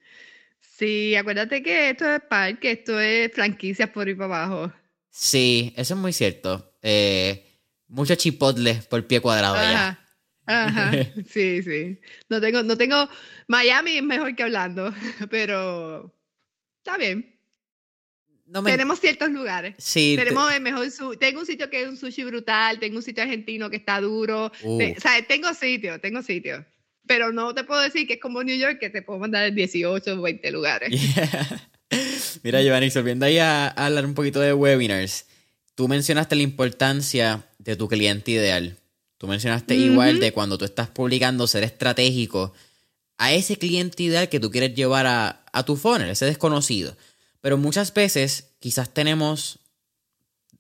Sí, 0.62 1.14
acuérdate 1.14 1.62
que 1.62 1.90
esto 1.90 2.10
es 2.10 2.22
parque, 2.22 2.72
esto 2.72 3.02
es 3.02 3.34
franquicias 3.34 3.90
por 3.90 4.08
ir 4.08 4.16
para 4.16 4.46
abajo. 4.46 4.74
Sí, 5.10 5.74
eso 5.76 5.94
es 5.94 6.00
muy 6.00 6.14
cierto. 6.14 6.74
Eh, 6.82 7.60
mucho 7.90 8.16
chipotle 8.16 8.76
por 8.90 9.06
pie 9.06 9.20
cuadrado 9.20 9.56
allá. 9.56 10.00
Ajá, 10.46 10.92
sí, 11.30 11.62
sí. 11.64 12.00
No 12.30 12.40
tengo, 12.40 12.64
no 12.64 12.78
tengo, 12.78 13.10
Miami 13.48 13.98
es 13.98 14.04
mejor 14.04 14.34
que 14.34 14.44
hablando, 14.44 14.94
pero 15.30 16.16
está 16.78 16.98
bien. 16.98 17.33
Tenemos 18.66 19.00
ciertos 19.00 19.30
lugares. 19.30 19.76
Sí. 19.78 20.16
Tenemos 20.18 20.52
el 20.54 20.62
mejor 20.62 20.88
Tengo 21.18 21.40
un 21.40 21.46
sitio 21.46 21.70
que 21.70 21.82
es 21.82 21.88
un 21.88 21.98
sushi 21.98 22.24
brutal, 22.24 22.80
tengo 22.80 22.98
un 22.98 23.04
sitio 23.04 23.24
argentino 23.24 23.70
que 23.70 23.78
está 23.78 24.00
duro. 24.02 24.52
Uh. 24.62 24.82
o 24.98 25.00
sea, 25.00 25.26
tengo 25.28 25.54
sitio, 25.54 26.00
tengo 26.00 26.22
sitio. 26.22 26.66
Pero 27.08 27.32
no 27.32 27.54
te 27.54 27.64
puedo 27.64 27.82
decir 27.82 28.08
que 28.08 28.14
es 28.14 28.20
como 28.20 28.44
New 28.44 28.58
York, 28.58 28.80
que 28.80 28.90
te 28.90 29.02
puedo 29.02 29.20
mandar 29.20 29.54
18 29.54 30.14
o 30.14 30.22
20 30.22 30.52
lugares. 30.52 30.92
Mira, 32.44 32.62
Giovanni, 32.62 32.90
volviendo 32.90 33.26
ahí 33.26 33.38
a 33.38 33.68
hablar 33.68 34.06
un 34.06 34.14
poquito 34.14 34.40
de 34.40 34.54
webinars, 34.54 35.26
tú 35.76 35.88
mencionaste 35.88 36.36
la 36.36 36.44
importancia 36.44 37.46
de 37.60 37.76
tu 37.76 37.88
cliente 37.88 38.32
ideal. 38.32 38.78
Tú 39.18 39.28
mencionaste 39.28 39.76
igual 39.76 40.20
de 40.20 40.34
cuando 40.34 40.58
tú 40.58 40.66
estás 40.66 40.90
publicando 40.90 41.48
ser 41.48 41.64
estratégico 41.64 42.54
a 43.18 43.32
ese 43.32 43.58
cliente 43.58 44.04
ideal 44.04 44.28
que 44.28 44.42
tú 44.42 44.52
quieres 44.52 44.76
llevar 44.76 45.06
a, 45.08 45.64
tu 45.66 45.78
funnel, 45.78 46.10
ese 46.10 46.26
desconocido. 46.26 46.98
Pero 47.44 47.58
muchas 47.58 47.94
veces 47.94 48.54
quizás 48.60 48.94
tenemos 48.94 49.60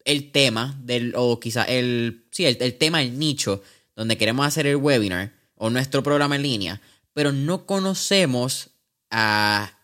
el 0.03 0.33
tema 0.33 0.77
del, 0.83 1.13
o 1.15 1.39
quizás 1.39 1.69
el, 1.69 2.25
sí, 2.29 2.43
el, 2.43 2.77
tema, 2.77 3.01
el 3.01 3.17
nicho 3.17 3.63
donde 3.95 4.17
queremos 4.17 4.45
hacer 4.45 4.67
el 4.67 4.75
webinar 4.75 5.31
o 5.55 5.69
nuestro 5.69 6.03
programa 6.03 6.35
en 6.35 6.41
línea, 6.41 6.81
pero 7.13 7.31
no 7.31 7.65
conocemos 7.65 8.71
a, 9.09 9.79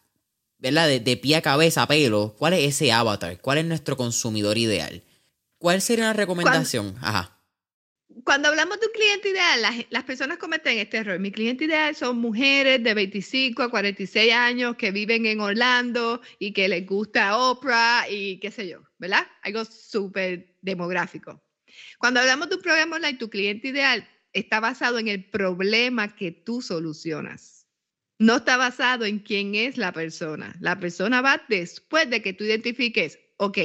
¿verdad? 0.58 0.90
De, 0.90 1.00
de, 1.00 1.16
pie 1.16 1.38
a 1.38 1.42
cabeza, 1.42 1.84
a 1.84 1.88
pelo, 1.88 2.36
cuál 2.38 2.52
es 2.52 2.76
ese 2.76 2.92
avatar, 2.92 3.40
cuál 3.40 3.60
es 3.60 3.66
nuestro 3.66 3.96
consumidor 3.96 4.58
ideal. 4.58 5.02
¿Cuál 5.58 5.82
sería 5.82 6.04
una 6.04 6.14
recomendación? 6.14 6.98
Ajá 7.00 7.39
cuando 8.24 8.50
hablamos 8.50 8.80
de 8.80 8.88
un 8.88 8.94
cliente 8.94 9.30
ideal, 9.30 9.86
las, 9.90 10.04
personas 10.04 10.38
cometen 10.38 10.78
este 10.78 10.98
error. 10.98 11.20
Mi 11.20 11.32
cliente 11.32 11.66
ideal 11.66 11.96
son 11.96 12.18
mujeres 12.18 12.84
de 12.84 12.94
25 12.94 13.64
a 13.64 13.70
46 13.70 14.34
años 14.34 14.76
que 14.76 14.92
viven 14.92 15.26
en 15.26 15.40
Orlando 15.40 16.22
y 16.40 16.54
que 16.54 16.68
les 16.68 16.86
gusta 16.86 17.38
Oprah 17.38 18.10
y 18.10 18.40
qué 18.40 18.52
sé 18.52 18.68
yo, 18.68 18.82
¿verdad? 18.98 19.28
Algo 19.44 19.66
súper 19.66 20.56
demográfico. 20.62 21.44
Cuando 22.00 22.20
hablamos 22.20 22.50
de 22.50 22.56
un 22.56 22.62
programa 22.62 22.96
online, 22.96 23.18
tu 23.18 23.30
cliente 23.30 23.70
ideal 23.70 24.08
está 24.34 24.60
basado 24.60 25.00
en 25.00 25.08
el 25.08 25.30
problema 25.30 26.16
que 26.16 26.32
tú 26.32 26.62
solucionas. 26.62 27.68
No 28.18 28.38
está 28.38 28.58
basado 28.58 29.06
en 29.06 29.20
quién 29.20 29.56
es 29.56 29.78
la 29.78 29.94
persona. 29.94 30.56
La 30.60 30.80
persona 30.80 31.22
va 31.22 31.44
después 31.48 32.10
de 32.10 32.22
que 32.22 32.34
tú 32.34 32.44
identifiques, 32.44 33.20
ok, 33.38 33.58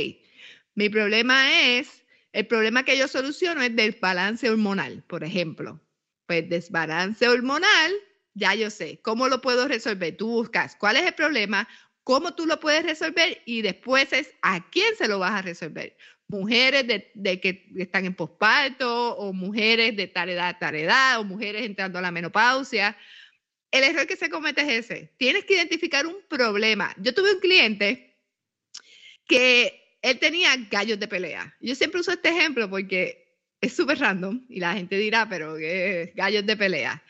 mi 0.75 0.89
problema 0.89 1.51
es 1.77 2.04
el 2.35 2.49
problema 2.49 2.85
que 2.85 2.99
yo 2.99 3.07
soluciono 3.07 3.63
es 3.63 3.75
del 3.77 3.97
balance 4.01 4.51
hormonal, 4.51 5.05
por 5.07 5.23
ejemplo. 5.23 5.81
Pues 6.27 6.49
desbalance 6.49 7.29
hormonal, 7.29 7.93
ya 8.35 8.57
yo 8.57 8.71
sé. 8.71 8.99
¿Cómo 9.03 9.29
lo 9.29 9.41
puedo 9.41 9.69
resolver? 9.69 10.17
Tú 10.17 10.29
buscas 10.29 10.75
cuál 10.75 10.97
es 10.97 11.05
el 11.05 11.15
problema, 11.15 11.69
cómo 12.03 12.35
tú 12.35 12.47
lo 12.47 12.59
puedes 12.59 12.83
resolver 12.83 13.41
y 13.47 13.63
después 13.63 14.13
es 14.13 14.35
a 14.43 14.69
quién 14.71 14.97
se 14.97 15.07
lo 15.07 15.21
vas 15.21 15.31
a 15.31 15.43
resolver. 15.43 15.97
Mujeres 16.27 16.89
de, 16.89 17.41
que 17.41 17.71
están 17.77 18.05
en 18.05 18.15
posparto 18.15 19.15
o 19.17 19.33
mujeres 19.33 19.97
de 19.97 20.09
tal 20.09 20.29
edad, 20.29 20.57
tal 20.59 20.75
edad 20.75 21.21
o 21.21 21.25
mujeres 21.25 21.65
entrando 21.65 22.01
a 22.01 22.03
la 22.03 22.11
menopausia. 22.11 22.97
el 23.71 23.85
error 23.85 24.09
que 24.09 24.17
se 24.17 24.29
comete 24.29 24.63
es 24.63 24.91
ese. 24.91 25.15
Tienes 25.19 25.45
que 25.45 25.55
identificar 25.55 26.05
un 26.05 26.17
problema. 26.29 26.93
Yo 26.99 27.15
tuve 27.15 27.33
un 27.33 27.41
cliente 27.41 28.19
que 29.29 29.84
él 30.05 30.19
tenía 30.19 30.55
gallos 30.71 31.01
de 31.01 31.09
pelea. 31.09 31.57
Yo 31.61 31.75
siempre 31.75 32.01
uso 32.01 32.13
este 32.13 32.29
ejemplo 32.29 32.69
porque 32.69 33.39
es 33.63 33.73
súper 33.75 33.99
random 33.99 34.45
y 34.51 34.61
la 34.61 34.75
gente 34.75 34.99
dirá, 34.99 35.27
pero 35.27 35.57
¿qué 35.57 36.13
gallos 36.15 36.45
de 36.45 36.59
pelea? 36.59 37.03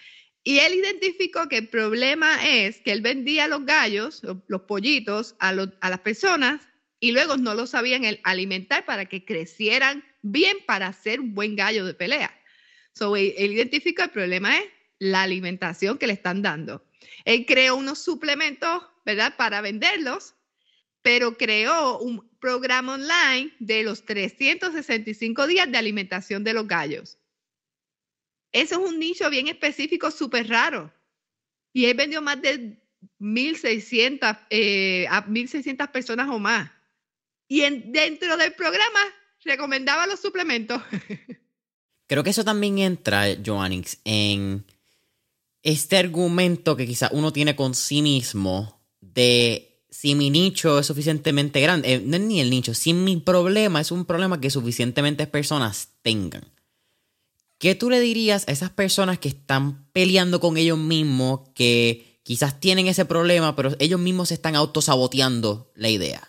Y 0.45 0.59
él 0.59 0.75
identificó 0.75 1.49
que 1.49 1.57
el 1.57 1.69
problema 1.69 2.47
es 2.47 2.81
que 2.83 2.93
él 2.93 3.01
vendía 3.01 3.49
los 3.49 3.67
gallos, 3.67 4.23
los, 4.47 4.63
pollitos, 4.63 5.35
a, 5.41 5.53
las 5.53 6.01
personas 6.05 6.69
y 7.01 7.11
luego 7.11 7.37
no 7.37 7.55
los 7.55 7.71
sabían 7.71 8.05
alimentar 8.23 8.85
para 8.85 9.07
que 9.07 9.25
crecieran 9.25 10.05
bien 10.23 10.59
para 10.65 10.93
ser 10.93 11.19
un 11.19 11.35
buen 11.35 11.57
gallo 11.57 11.85
de 11.87 11.95
pelea. 11.95 12.33
So, 12.95 13.17
él, 13.17 13.35
él 13.37 13.55
identificó 13.55 14.05
el 14.05 14.11
problema 14.11 14.57
es 14.57 14.67
la 15.01 15.23
alimentación 15.23 15.99
que 15.99 16.07
le 16.07 16.13
están 16.13 16.43
dando. 16.43 16.87
Él 17.25 17.45
creó 17.45 17.75
unos 17.75 17.99
suplementos, 17.99 18.85
¿verdad? 19.05 19.35
Para 19.37 19.63
venderlos, 19.63 20.35
pero 21.03 21.37
creó 21.37 21.99
un 21.99 22.34
programa 22.45 22.93
online 22.93 23.55
de 23.59 23.85
los 23.85 24.05
365 24.05 25.47
días 25.47 25.73
de 25.73 25.79
alimentación 25.79 26.45
de 26.45 26.53
los 26.53 26.69
gallos. 26.69 27.17
Eso 28.53 28.75
es 28.75 28.87
un 28.87 28.99
nicho 28.99 29.31
bien 29.31 29.49
específico, 29.49 30.11
súper 30.11 30.47
raro. 30.51 30.93
Y 31.73 31.87
él 31.87 31.97
vendió 31.97 32.21
más 32.21 32.43
de 32.43 32.77
1.600 33.19 34.41
eh, 34.51 35.07
a 35.09 35.25
1.600 35.25 35.91
personas 35.91 36.29
o 36.29 36.39
más. 36.39 36.71
Y 37.49 37.63
en, 37.63 37.91
dentro 37.93 38.37
del 38.37 38.53
programa 38.53 39.01
recomendaba 39.43 40.07
los 40.07 40.21
suplementos. 40.21 40.83
Creo 42.07 42.23
que 42.23 42.29
eso 42.29 42.45
también 42.45 42.77
entra, 42.77 43.25
Joannix, 43.43 44.01
en 44.05 44.67
este 45.63 45.97
argumento 45.97 46.77
que 46.77 46.87
quizá 46.87 47.09
uno 47.11 47.33
tiene 47.33 47.57
con 47.57 47.75
sí 47.75 48.03
mismo 48.03 48.87
de 49.01 49.74
si 49.95 50.17
mi 50.17 50.29
nicho 50.29 50.81
es 50.81 50.87
suficientemente 50.87 51.61
grande, 51.61 51.95
eh, 51.95 52.03
no 52.05 52.17
es 52.17 52.23
ni 52.23 52.41
el 52.41 52.51
nicho, 52.51 52.75
si 52.75 52.93
mi 52.93 53.17
problema 53.17 53.81
es 53.81 53.93
un 53.93 54.05
problema 54.05 54.41
que 54.41 54.51
suficientemente 54.51 55.29
personas 55.29 55.91
tengan. 56.03 56.43
¿Qué 57.59 57.77
tú 57.77 57.91
le 57.91 58.01
dirías 58.01 58.49
a 58.49 58.53
esas 58.53 58.71
personas 58.71 59.21
que 59.21 59.29
están 59.29 59.87
peleando 59.93 60.41
con 60.41 60.57
ellos 60.57 60.79
mismos, 60.79 61.49
que 61.55 62.19
quizás 62.25 62.59
tienen 62.59 62.89
ese 62.89 63.05
problema, 63.05 63.55
pero 63.55 63.77
ellos 63.79 64.01
mismos 64.01 64.29
se 64.29 64.35
están 64.35 64.57
autosaboteando 64.57 65.71
la 65.77 65.89
idea? 65.89 66.29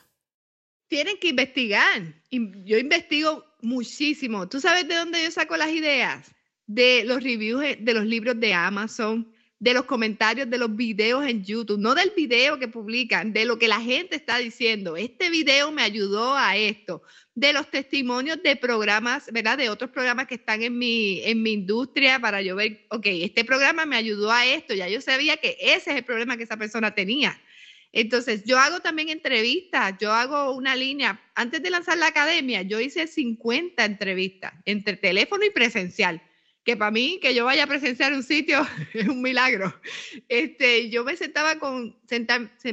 Tienen 0.88 1.18
que 1.18 1.30
investigar. 1.30 2.22
Yo 2.30 2.78
investigo 2.78 3.44
muchísimo. 3.64 4.48
¿Tú 4.48 4.62
sabes 4.62 4.88
de 4.88 4.94
dónde 4.94 5.24
yo 5.24 5.32
saco 5.32 5.58
las 5.58 5.72
ideas? 5.72 6.32
De 6.68 7.04
los 7.04 7.24
reviews 7.24 7.64
de 7.80 7.94
los 7.96 8.06
libros 8.06 8.40
de 8.40 8.54
Amazon, 8.54 9.34
de 9.60 9.74
los 9.74 9.86
comentarios 9.86 10.50
de 10.50 10.58
los 10.58 10.76
videos 10.76 11.26
en 11.26 11.44
YouTube, 11.44 11.80
no 11.80 11.96
del 11.96 12.12
video 12.16 12.60
que 12.60 12.68
publican, 12.68 13.32
de 13.32 13.46
lo 13.46 13.58
que 13.58 13.68
la 13.68 13.80
gente 13.80 14.16
está 14.16 14.38
diciendo. 14.38 14.98
Este 14.98 15.30
video 15.30 15.72
me 15.72 15.82
ayudó 15.82 16.36
a 16.36 16.58
esto, 16.58 17.02
de 17.36 17.54
los 17.54 17.70
testimonios 17.72 18.44
de 18.44 18.58
programas, 18.58 19.32
¿verdad? 19.32 19.58
De 19.58 19.70
otros 19.70 19.92
programas 19.92 20.28
que 20.28 20.36
están 20.36 20.62
en 20.62 20.78
mi, 20.78 21.22
en 21.24 21.42
mi 21.42 21.54
industria 21.54 22.20
para 22.20 22.42
yo 22.42 22.56
ver, 22.56 22.86
ok, 22.90 23.06
este 23.06 23.46
programa 23.46 23.86
me 23.86 23.96
ayudó 23.96 24.32
a 24.32 24.46
esto, 24.46 24.74
ya 24.74 24.90
yo 24.90 25.00
sabía 25.00 25.38
que 25.38 25.58
ese 25.60 25.92
es 25.92 25.98
el 25.98 26.04
problema 26.04 26.36
que 26.36 26.44
esa 26.44 26.58
persona 26.58 26.94
tenía. 26.94 27.40
Entonces, 27.94 28.44
yo 28.44 28.60
hago 28.60 28.82
también 28.82 29.08
entrevistas, 29.08 29.96
yo 30.02 30.12
hago 30.12 30.54
una 30.54 30.76
línea. 30.76 31.22
Antes 31.34 31.64
de 31.64 31.70
lanzar 31.70 31.98
la 31.98 32.08
academia, 32.08 32.62
yo 32.62 32.82
hice 32.82 33.08
50 33.08 33.86
entrevistas 33.86 34.54
entre 34.66 34.98
teléfono 34.98 35.46
y 35.46 35.50
presencial 35.50 36.22
que 36.66 36.76
para 36.76 36.90
mí 36.90 37.20
que 37.22 37.36
yo 37.36 37.46
vaya 37.46 37.64
a 37.64 37.68
presenciar 37.68 38.12
un 38.12 38.24
sitio 38.24 38.68
es 38.94 39.08
un 39.08 39.22
milagro. 39.22 39.80
Este, 40.28 40.90
yo 40.90 41.06
me 41.06 41.16
sentaba 41.16 41.60
con, 41.60 41.96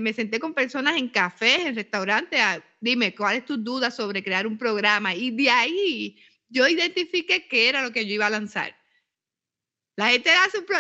me 0.01 0.12
senté 0.14 0.40
con 0.40 0.55
personas 0.55 0.97
en 0.97 1.11
cafés, 1.11 1.66
en 1.66 1.76
restaurantes, 1.76 2.40
a, 2.40 2.64
dime, 2.80 3.14
¿cuál 3.14 3.36
es 3.36 3.45
tu 3.45 3.59
duda 3.59 3.90
sobre 3.90 4.24
crear 4.24 4.47
un 4.47 4.57
programa? 4.57 5.14
Y 5.14 5.30
de 5.30 5.51
ahí 5.51 6.18
yo 6.49 6.66
identifiqué 6.66 7.47
qué 7.47 7.68
era 7.68 7.82
lo 7.82 7.93
que 7.93 8.07
yo 8.07 8.14
iba 8.14 8.26
a 8.26 8.30
lanzar. 8.30 8.74
La 9.97 10.09
gente 10.09 10.30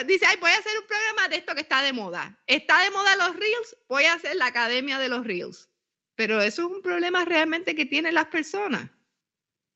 dice, 0.06 0.24
ay, 0.26 0.38
voy 0.40 0.50
a 0.50 0.56
hacer 0.56 0.72
un 0.78 0.86
programa 0.86 1.28
de 1.28 1.36
esto 1.36 1.54
que 1.54 1.60
está 1.60 1.82
de 1.82 1.92
moda. 1.92 2.42
Está 2.46 2.82
de 2.82 2.90
moda 2.90 3.14
los 3.16 3.36
Reels, 3.36 3.76
voy 3.88 4.04
a 4.04 4.14
hacer 4.14 4.36
la 4.36 4.46
academia 4.46 4.98
de 4.98 5.10
los 5.10 5.26
Reels. 5.26 5.68
Pero 6.14 6.40
eso 6.40 6.62
es 6.62 6.72
un 6.76 6.80
problema 6.80 7.26
realmente 7.26 7.74
que 7.74 7.84
tienen 7.84 8.14
las 8.14 8.26
personas. 8.26 8.90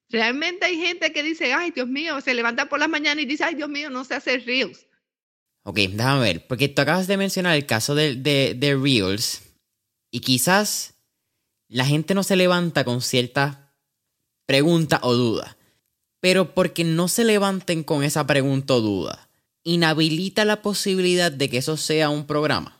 Realmente 0.09 0.67
hay 0.67 0.77
gente 0.77 1.13
que 1.13 1.23
dice, 1.23 1.53
ay, 1.53 1.73
Dios 1.73 1.89
mío, 1.89 2.21
se 2.21 2.35
levanta 2.35 2.69
por 2.69 2.79
las 2.79 2.89
mañanas 2.89 3.25
y 3.25 3.27
dice, 3.27 3.45
ay, 3.45 3.57
Dios 3.57 3.69
mío, 3.69 3.91
no 3.91 4.05
sé 4.05 4.15
hacer 4.15 4.45
Reels. 4.45 4.87
Ok, 5.65 5.79
déjame 5.79 6.21
ver, 6.21 6.47
porque 6.47 6.69
tú 6.69 6.83
acabas 6.83 7.09
de 7.09 7.17
mencionar 7.17 7.57
el 7.57 7.67
caso 7.67 7.97
de, 7.97 8.15
de, 8.15 8.77
Reels 8.81 9.43
y 10.13 10.21
quizás 10.21 10.95
la 11.69 11.85
gente 11.85 12.15
no 12.15 12.23
se 12.23 12.37
levanta 12.37 12.85
con 12.85 13.03
cierta 13.03 13.75
pregunta 14.47 15.01
o 15.03 15.15
duda, 15.15 15.57
pero 16.21 16.55
porque 16.55 16.85
no 16.85 17.09
se 17.09 17.25
levanten 17.25 17.83
con 17.83 18.05
esa 18.05 18.29
pregunta 18.29 18.75
o 18.75 18.81
duda, 18.81 19.29
inhabilita 19.65 20.45
la 20.45 20.63
posibilidad 20.63 21.33
de 21.33 21.51
que 21.51 21.59
eso 21.59 21.77
sea 21.77 22.11
un 22.11 22.29
programa. 22.29 22.76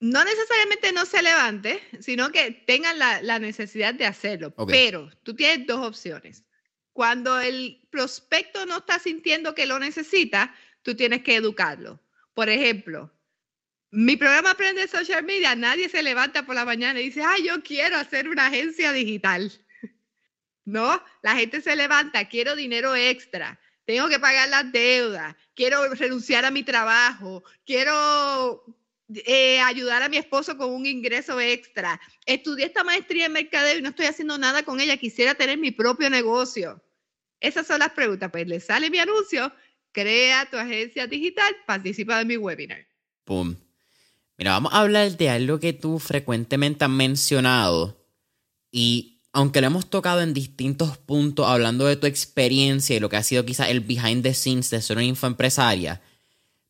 No 0.00 0.24
necesariamente 0.24 0.92
no 0.92 1.06
se 1.06 1.22
levante, 1.22 1.82
sino 2.00 2.30
que 2.30 2.50
tengan 2.66 2.98
la, 2.98 3.38
necesidad 3.38 3.94
de 3.94 4.06
hacerlo. 4.06 4.54
Pero 4.66 5.10
tú 5.22 5.34
tienes 5.34 5.66
dos 5.66 5.86
opciones. 5.86 6.44
Cuando 6.92 7.40
el 7.40 7.86
prospecto 7.90 8.66
no 8.66 8.78
está 8.78 8.98
sintiendo 8.98 9.54
que 9.54 9.66
lo 9.66 9.78
necesita, 9.78 10.54
tú 10.82 10.94
tienes 10.94 11.22
que 11.22 11.36
educarlo. 11.36 12.00
Por 12.34 12.48
ejemplo, 12.48 13.10
mi 13.90 14.16
programa 14.16 14.50
Aprende 14.50 14.86
Social 14.88 15.24
Media, 15.24 15.54
nadie 15.54 15.88
se 15.88 16.02
levanta 16.02 16.44
por 16.44 16.54
la 16.54 16.64
mañana 16.64 17.00
y 17.00 17.04
dice, 17.04 17.22
ah, 17.22 17.36
yo 17.42 17.62
quiero 17.62 17.96
hacer 17.96 18.28
una 18.28 18.46
agencia 18.46 18.92
digital. 18.92 19.52
No, 20.68 21.00
la 21.22 21.36
gente 21.36 21.60
se 21.60 21.76
levanta, 21.76 22.28
quiero 22.28 22.56
dinero 22.56 22.96
extra, 22.96 23.60
tengo 23.84 24.08
que 24.08 24.18
pagar 24.18 24.48
las 24.48 24.72
deudas, 24.72 25.36
quiero 25.54 25.88
renunciar 25.94 26.44
a 26.44 26.50
mi 26.50 26.64
trabajo, 26.64 27.44
quiero 27.64 28.64
eh, 29.08 29.60
ayudar 29.60 30.02
a 30.02 30.08
mi 30.08 30.16
esposo 30.16 30.56
con 30.56 30.72
un 30.72 30.86
ingreso 30.86 31.40
extra. 31.40 32.00
Estudié 32.24 32.66
esta 32.66 32.84
maestría 32.84 33.26
en 33.26 33.32
mercadeo 33.32 33.78
y 33.78 33.82
no 33.82 33.90
estoy 33.90 34.06
haciendo 34.06 34.38
nada 34.38 34.62
con 34.64 34.80
ella. 34.80 34.96
Quisiera 34.96 35.34
tener 35.34 35.58
mi 35.58 35.70
propio 35.70 36.10
negocio. 36.10 36.82
Esas 37.40 37.66
son 37.66 37.78
las 37.80 37.90
preguntas. 37.90 38.30
Pues 38.30 38.46
le 38.46 38.60
sale 38.60 38.90
mi 38.90 38.98
anuncio, 38.98 39.52
crea 39.92 40.48
tu 40.50 40.56
agencia 40.56 41.06
digital, 41.06 41.54
participa 41.66 42.18
de 42.18 42.24
mi 42.24 42.36
webinar. 42.36 42.86
Pum. 43.24 43.56
Mira, 44.38 44.52
vamos 44.52 44.74
a 44.74 44.80
hablar 44.80 45.16
de 45.16 45.30
algo 45.30 45.60
que 45.60 45.72
tú 45.72 45.98
frecuentemente 45.98 46.84
has 46.84 46.90
mencionado 46.90 48.04
y 48.70 49.22
aunque 49.32 49.60
lo 49.60 49.66
hemos 49.66 49.88
tocado 49.88 50.20
en 50.22 50.34
distintos 50.34 50.98
puntos 50.98 51.46
hablando 51.46 51.86
de 51.86 51.96
tu 51.96 52.06
experiencia 52.06 52.96
y 52.96 53.00
lo 53.00 53.08
que 53.08 53.16
ha 53.16 53.22
sido 53.22 53.44
quizás 53.44 53.68
el 53.68 53.80
behind 53.80 54.22
the 54.22 54.34
scenes 54.34 54.70
de 54.70 54.80
ser 54.82 54.96
una 54.96 55.04
infoempresaria, 55.04 56.00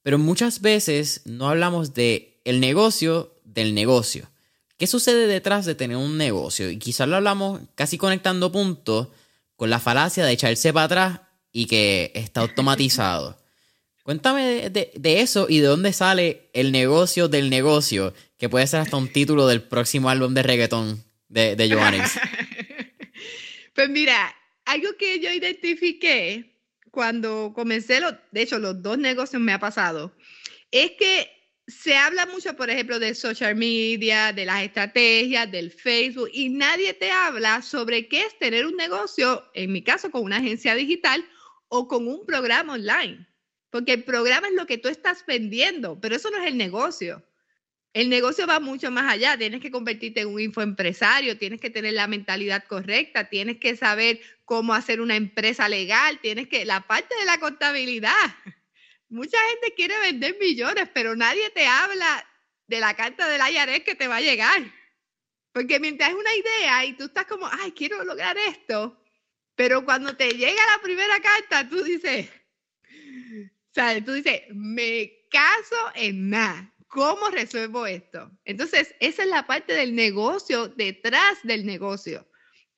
pero 0.06 0.18
muchas 0.18 0.60
veces 0.60 1.22
no 1.24 1.48
hablamos 1.48 1.92
de 1.92 2.38
el 2.44 2.60
negocio 2.60 3.34
del 3.42 3.74
negocio. 3.74 4.30
¿Qué 4.78 4.86
sucede 4.86 5.26
detrás 5.26 5.66
de 5.66 5.74
tener 5.74 5.96
un 5.96 6.16
negocio? 6.16 6.70
Y 6.70 6.78
quizás 6.78 7.08
lo 7.08 7.16
hablamos 7.16 7.60
casi 7.74 7.98
conectando 7.98 8.52
puntos 8.52 9.08
con 9.56 9.68
la 9.68 9.80
falacia 9.80 10.24
de 10.24 10.30
echarse 10.30 10.72
para 10.72 10.84
atrás 10.84 11.20
y 11.50 11.66
que 11.66 12.12
está 12.14 12.42
automatizado. 12.42 13.36
Cuéntame 14.04 14.70
de, 14.70 15.20
eso 15.20 15.48
y 15.48 15.58
de 15.58 15.66
dónde 15.66 15.92
sale 15.92 16.50
el 16.52 16.70
negocio 16.70 17.26
del 17.26 17.50
negocio, 17.50 18.14
que 18.38 18.48
puede 18.48 18.68
ser 18.68 18.82
hasta 18.82 18.96
un 18.96 19.12
título 19.12 19.48
del 19.48 19.62
próximo 19.62 20.08
álbum 20.08 20.34
de 20.34 20.44
reggaetón 20.44 21.04
de, 21.28 21.56
de 21.56 21.74
Johannes. 21.74 22.12
pues 23.74 23.90
mira, 23.90 24.32
algo 24.66 24.90
que 24.96 25.18
yo 25.18 25.32
identifiqué 25.32 26.55
cuando 26.96 27.52
comencé, 27.54 28.00
lo, 28.00 28.10
de 28.30 28.40
hecho 28.40 28.58
los 28.58 28.80
dos 28.80 28.96
negocios 28.96 29.42
me 29.42 29.52
ha 29.52 29.58
pasado, 29.58 30.16
es 30.70 30.92
que 30.92 31.30
se 31.66 31.94
habla 31.94 32.24
mucho, 32.24 32.56
por 32.56 32.70
ejemplo, 32.70 32.98
de 32.98 33.14
social 33.14 33.54
media, 33.54 34.32
de 34.32 34.46
las 34.46 34.62
estrategias, 34.62 35.50
del 35.52 35.70
Facebook, 35.70 36.30
y 36.32 36.48
nadie 36.48 36.94
te 36.94 37.10
habla 37.10 37.60
sobre 37.60 38.08
qué 38.08 38.22
es 38.22 38.38
tener 38.38 38.64
un 38.64 38.76
negocio, 38.76 39.44
en 39.52 39.72
mi 39.72 39.82
caso, 39.82 40.10
con 40.10 40.22
una 40.22 40.38
agencia 40.38 40.74
digital 40.74 41.22
o 41.68 41.86
con 41.86 42.08
un 42.08 42.24
programa 42.24 42.72
online. 42.72 43.28
Porque 43.68 43.92
el 43.92 44.04
programa 44.04 44.48
es 44.48 44.54
lo 44.54 44.64
que 44.64 44.78
tú 44.78 44.88
estás 44.88 45.22
vendiendo, 45.26 46.00
pero 46.00 46.16
eso 46.16 46.30
no 46.30 46.38
es 46.38 46.46
el 46.46 46.56
negocio. 46.56 47.22
El 47.96 48.10
negocio 48.10 48.46
va 48.46 48.60
mucho 48.60 48.90
más 48.90 49.10
allá. 49.10 49.38
Tienes 49.38 49.62
que 49.62 49.70
convertirte 49.70 50.20
en 50.20 50.28
un 50.28 50.38
infoempresario, 50.38 51.38
tienes 51.38 51.62
que 51.62 51.70
tener 51.70 51.94
la 51.94 52.06
mentalidad 52.06 52.62
correcta, 52.64 53.30
tienes 53.30 53.56
que 53.56 53.74
saber 53.74 54.20
cómo 54.44 54.74
hacer 54.74 55.00
una 55.00 55.16
empresa 55.16 55.66
legal, 55.66 56.20
tienes 56.20 56.46
que, 56.46 56.66
la 56.66 56.86
parte 56.86 57.14
de 57.18 57.24
la 57.24 57.40
contabilidad. 57.40 58.12
Mucha 59.08 59.38
gente 59.48 59.72
quiere 59.74 59.98
vender 60.00 60.36
millones, 60.38 60.90
pero 60.92 61.16
nadie 61.16 61.48
te 61.54 61.66
habla 61.66 62.22
de 62.66 62.80
la 62.80 62.94
carta 62.94 63.26
del 63.30 63.40
IRS 63.40 63.80
que 63.80 63.94
te 63.94 64.08
va 64.08 64.16
a 64.16 64.20
llegar. 64.20 64.70
Porque 65.52 65.80
mientras 65.80 66.10
es 66.10 66.16
una 66.16 66.34
idea 66.34 66.84
y 66.84 66.92
tú 66.98 67.04
estás 67.04 67.24
como, 67.24 67.48
ay, 67.50 67.72
quiero 67.72 68.04
lograr 68.04 68.36
esto, 68.36 69.02
pero 69.54 69.86
cuando 69.86 70.14
te 70.14 70.32
llega 70.32 70.60
la 70.76 70.82
primera 70.82 71.18
carta, 71.20 71.66
tú 71.66 71.82
dices, 71.82 72.28
o 72.30 73.72
sea, 73.72 74.04
tú 74.04 74.12
dices, 74.12 74.42
me 74.50 75.12
caso 75.30 75.92
en 75.94 76.28
nada. 76.28 76.75
¿Cómo 76.88 77.30
resuelvo 77.30 77.86
esto? 77.86 78.30
Entonces, 78.44 78.94
esa 79.00 79.22
es 79.22 79.28
la 79.28 79.46
parte 79.46 79.72
del 79.74 79.94
negocio 79.94 80.68
detrás 80.68 81.38
del 81.42 81.66
negocio. 81.66 82.26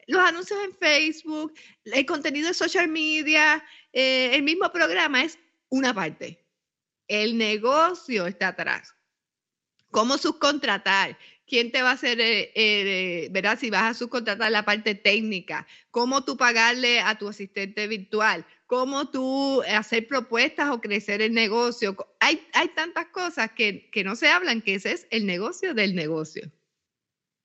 Los 0.06 0.22
anuncios 0.22 0.58
en 0.64 0.74
Facebook, 0.74 1.52
el 1.84 2.06
contenido 2.06 2.48
de 2.48 2.54
social 2.54 2.88
media, 2.88 3.62
eh, 3.92 4.30
el 4.34 4.42
mismo 4.42 4.72
programa 4.72 5.22
es 5.22 5.38
una 5.68 5.92
parte. 5.92 6.46
El 7.06 7.36
negocio 7.36 8.26
está 8.26 8.48
atrás. 8.48 8.94
¿Cómo 9.90 10.16
subcontratar? 10.16 11.18
¿Quién 11.46 11.72
te 11.72 11.82
va 11.82 11.90
a 11.90 11.94
hacer, 11.94 12.20
eh, 12.20 12.52
eh, 12.54 13.56
si 13.58 13.70
vas 13.70 13.82
a 13.82 13.94
subcontratar 13.94 14.50
la 14.50 14.64
parte 14.64 14.94
técnica? 14.94 15.66
¿Cómo 15.90 16.24
tú 16.24 16.36
pagarle 16.36 17.00
a 17.00 17.16
tu 17.18 17.28
asistente 17.28 17.86
virtual? 17.86 18.46
¿Cómo 18.68 19.08
tú 19.08 19.62
hacer 19.62 20.06
propuestas 20.06 20.68
o 20.68 20.78
crecer 20.82 21.22
el 21.22 21.32
negocio? 21.32 21.96
Hay, 22.20 22.46
hay 22.52 22.68
tantas 22.68 23.06
cosas 23.06 23.50
que, 23.52 23.88
que 23.90 24.04
no 24.04 24.14
se 24.14 24.28
hablan, 24.28 24.60
que 24.60 24.74
ese 24.74 24.92
es 24.92 25.06
el 25.10 25.24
negocio 25.24 25.72
del 25.72 25.94
negocio. 25.94 26.52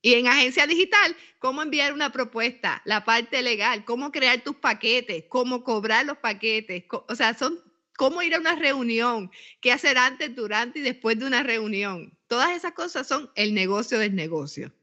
Y 0.01 0.15
en 0.15 0.27
agencia 0.27 0.67
digital, 0.67 1.15
cómo 1.39 1.61
enviar 1.61 1.93
una 1.93 2.11
propuesta, 2.11 2.81
la 2.83 3.05
parte 3.05 3.41
legal, 3.41 3.85
cómo 3.85 4.11
crear 4.11 4.43
tus 4.43 4.57
paquetes, 4.57 5.23
cómo 5.29 5.63
cobrar 5.63 6.05
los 6.05 6.17
paquetes. 6.17 6.83
O 7.07 7.15
sea, 7.15 7.33
son 7.37 7.57
cómo 7.95 8.21
ir 8.21 8.35
a 8.35 8.39
una 8.41 8.55
reunión, 8.57 9.31
qué 9.61 9.71
hacer 9.71 9.97
antes, 9.97 10.35
durante 10.35 10.79
y 10.79 10.81
después 10.81 11.17
de 11.17 11.25
una 11.25 11.41
reunión. 11.41 12.17
Todas 12.27 12.51
esas 12.51 12.73
cosas 12.73 13.07
son 13.07 13.31
el 13.35 13.53
negocio 13.53 13.97
del 13.97 14.13
negocio. 14.13 14.73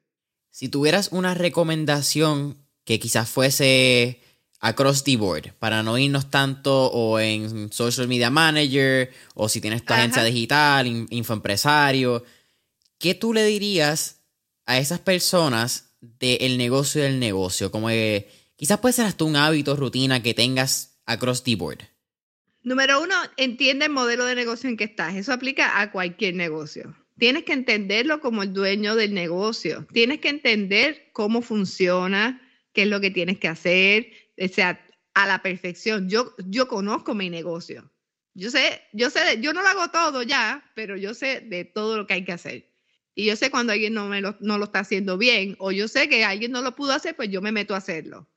Si 0.48 0.70
tuvieras 0.70 1.12
una 1.12 1.34
recomendación 1.34 2.66
que 2.84 2.98
quizás 2.98 3.28
fuese 3.28 4.22
across 4.60 5.02
the 5.04 5.16
board, 5.16 5.54
para 5.58 5.82
no 5.82 5.98
irnos 5.98 6.30
tanto 6.30 6.86
o 6.92 7.18
en 7.18 7.72
social 7.72 8.06
media 8.06 8.30
manager, 8.30 9.10
o 9.34 9.48
si 9.48 9.60
tienes 9.60 9.84
tu 9.84 9.92
agencia 9.92 10.22
digital, 10.22 10.86
infoempresario, 11.10 12.24
¿qué 12.98 13.14
tú 13.14 13.32
le 13.32 13.44
dirías 13.44 14.20
a 14.66 14.78
esas 14.78 15.00
personas 15.00 15.94
del 16.00 16.58
negocio 16.58 17.02
del 17.02 17.18
negocio? 17.18 17.70
Como 17.70 17.88
que 17.88 18.28
quizás 18.56 18.78
puede 18.78 18.92
ser 18.92 19.06
hasta 19.06 19.24
un 19.24 19.36
hábito, 19.36 19.76
rutina 19.76 20.22
que 20.22 20.34
tengas 20.34 21.00
across 21.06 21.42
the 21.42 21.56
board. 21.56 21.80
Número 22.62 23.02
uno, 23.02 23.14
entiende 23.38 23.86
el 23.86 23.92
modelo 23.92 24.26
de 24.26 24.34
negocio 24.34 24.68
en 24.68 24.76
que 24.76 24.84
estás. 24.84 25.16
Eso 25.16 25.32
aplica 25.32 25.80
a 25.80 25.90
cualquier 25.90 26.34
negocio. 26.34 26.94
Tienes 27.18 27.44
que 27.44 27.54
entenderlo 27.54 28.20
como 28.20 28.42
el 28.42 28.52
dueño 28.52 28.94
del 28.96 29.14
negocio. 29.14 29.86
Tienes 29.92 30.20
que 30.20 30.28
entender 30.28 31.10
cómo 31.12 31.40
funciona, 31.40 32.40
qué 32.72 32.82
es 32.82 32.88
lo 32.88 33.00
que 33.00 33.10
tienes 33.10 33.38
que 33.38 33.48
hacer, 33.48 34.12
o 34.40 34.48
sea, 34.48 34.84
a 35.14 35.26
la 35.26 35.42
perfección. 35.42 36.08
Yo, 36.08 36.34
yo 36.46 36.68
conozco 36.68 37.14
mi 37.14 37.30
negocio. 37.30 37.90
Yo 38.34 38.50
sé, 38.50 38.82
yo 38.92 39.10
sé, 39.10 39.40
yo 39.40 39.52
no 39.52 39.62
lo 39.62 39.68
hago 39.68 39.90
todo 39.90 40.22
ya, 40.22 40.70
pero 40.74 40.96
yo 40.96 41.14
sé 41.14 41.40
de 41.40 41.64
todo 41.64 41.96
lo 41.96 42.06
que 42.06 42.14
hay 42.14 42.24
que 42.24 42.32
hacer. 42.32 42.70
Y 43.14 43.26
yo 43.26 43.36
sé 43.36 43.50
cuando 43.50 43.72
alguien 43.72 43.92
no, 43.92 44.06
me 44.06 44.20
lo, 44.20 44.36
no 44.40 44.56
lo 44.56 44.64
está 44.64 44.80
haciendo 44.80 45.18
bien, 45.18 45.56
o 45.58 45.72
yo 45.72 45.88
sé 45.88 46.08
que 46.08 46.24
alguien 46.24 46.52
no 46.52 46.62
lo 46.62 46.74
pudo 46.76 46.92
hacer, 46.92 47.16
pues 47.16 47.28
yo 47.28 47.42
me 47.42 47.52
meto 47.52 47.74
a 47.74 47.78
hacerlo. 47.78 48.28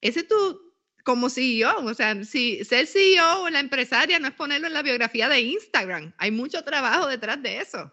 Ese 0.00 0.20
es 0.20 0.28
tu, 0.28 0.68
como 1.04 1.30
CEO, 1.30 1.84
o 1.84 1.94
sea, 1.94 2.24
si 2.24 2.64
ser 2.64 2.86
CEO 2.86 3.42
o 3.42 3.50
la 3.50 3.60
empresaria 3.60 4.18
no 4.18 4.28
es 4.28 4.34
ponerlo 4.34 4.66
en 4.66 4.74
la 4.74 4.82
biografía 4.82 5.28
de 5.28 5.40
Instagram, 5.40 6.14
hay 6.18 6.30
mucho 6.30 6.64
trabajo 6.64 7.06
detrás 7.06 7.42
de 7.42 7.58
eso. 7.58 7.92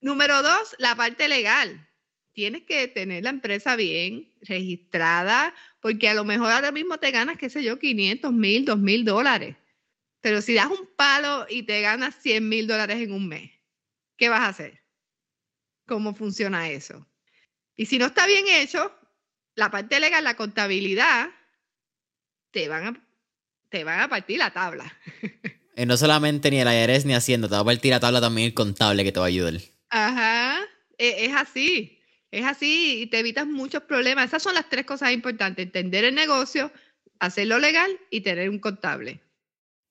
Número 0.00 0.42
dos, 0.42 0.76
la 0.78 0.94
parte 0.94 1.28
legal. 1.28 1.88
Tienes 2.32 2.64
que 2.64 2.88
tener 2.88 3.24
la 3.24 3.30
empresa 3.30 3.76
bien 3.76 4.32
registrada, 4.42 5.54
porque 5.84 6.08
a 6.08 6.14
lo 6.14 6.24
mejor 6.24 6.50
ahora 6.50 6.72
mismo 6.72 6.96
te 6.96 7.10
ganas, 7.10 7.36
qué 7.36 7.50
sé 7.50 7.62
yo, 7.62 7.78
500 7.78 8.32
mil, 8.32 8.64
2 8.64 8.78
mil 8.78 9.04
dólares. 9.04 9.54
Pero 10.22 10.40
si 10.40 10.54
das 10.54 10.68
un 10.68 10.88
palo 10.96 11.44
y 11.50 11.64
te 11.64 11.82
ganas 11.82 12.14
100 12.22 12.48
mil 12.48 12.66
dólares 12.66 13.02
en 13.02 13.12
un 13.12 13.28
mes, 13.28 13.50
¿qué 14.16 14.30
vas 14.30 14.40
a 14.40 14.48
hacer? 14.48 14.80
¿Cómo 15.86 16.14
funciona 16.14 16.70
eso? 16.70 17.06
Y 17.76 17.84
si 17.84 17.98
no 17.98 18.06
está 18.06 18.26
bien 18.26 18.46
hecho, 18.48 18.98
la 19.56 19.70
parte 19.70 20.00
legal, 20.00 20.24
la 20.24 20.36
contabilidad, 20.36 21.28
te 22.50 22.66
van 22.66 22.86
a, 22.86 23.06
te 23.68 23.84
van 23.84 24.00
a 24.00 24.08
partir 24.08 24.38
la 24.38 24.54
tabla. 24.54 24.90
Y 25.76 25.84
no 25.84 25.98
solamente 25.98 26.50
ni 26.50 26.60
el 26.60 26.68
IRS 26.68 27.04
ni 27.04 27.12
Hacienda, 27.12 27.48
te 27.48 27.56
va 27.56 27.60
a 27.60 27.64
partir 27.64 27.90
la 27.90 28.00
tabla 28.00 28.22
también 28.22 28.46
el 28.46 28.54
contable 28.54 29.04
que 29.04 29.12
te 29.12 29.20
va 29.20 29.26
a 29.26 29.28
ayudar. 29.28 29.60
Ajá, 29.90 30.60
e, 30.96 31.26
es 31.26 31.34
así, 31.34 31.98
es 32.38 32.44
así 32.44 33.02
y 33.02 33.06
te 33.06 33.18
evitas 33.18 33.46
muchos 33.46 33.82
problemas. 33.84 34.26
Esas 34.26 34.42
son 34.42 34.54
las 34.54 34.68
tres 34.68 34.84
cosas 34.84 35.12
importantes, 35.12 35.64
entender 35.64 36.04
el 36.04 36.14
negocio, 36.14 36.72
hacerlo 37.18 37.58
legal 37.58 37.90
y 38.10 38.22
tener 38.22 38.50
un 38.50 38.58
contable. 38.58 39.20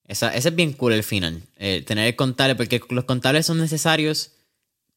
Esa, 0.06 0.36
ese 0.36 0.50
es 0.50 0.56
bien 0.56 0.74
cool 0.74 0.94
el 0.94 1.04
final, 1.04 1.42
eh, 1.58 1.82
tener 1.82 2.08
el 2.08 2.16
contable, 2.16 2.56
porque 2.56 2.82
los 2.90 3.06
contables 3.06 3.46
son 3.46 3.60
necesarios 3.60 4.34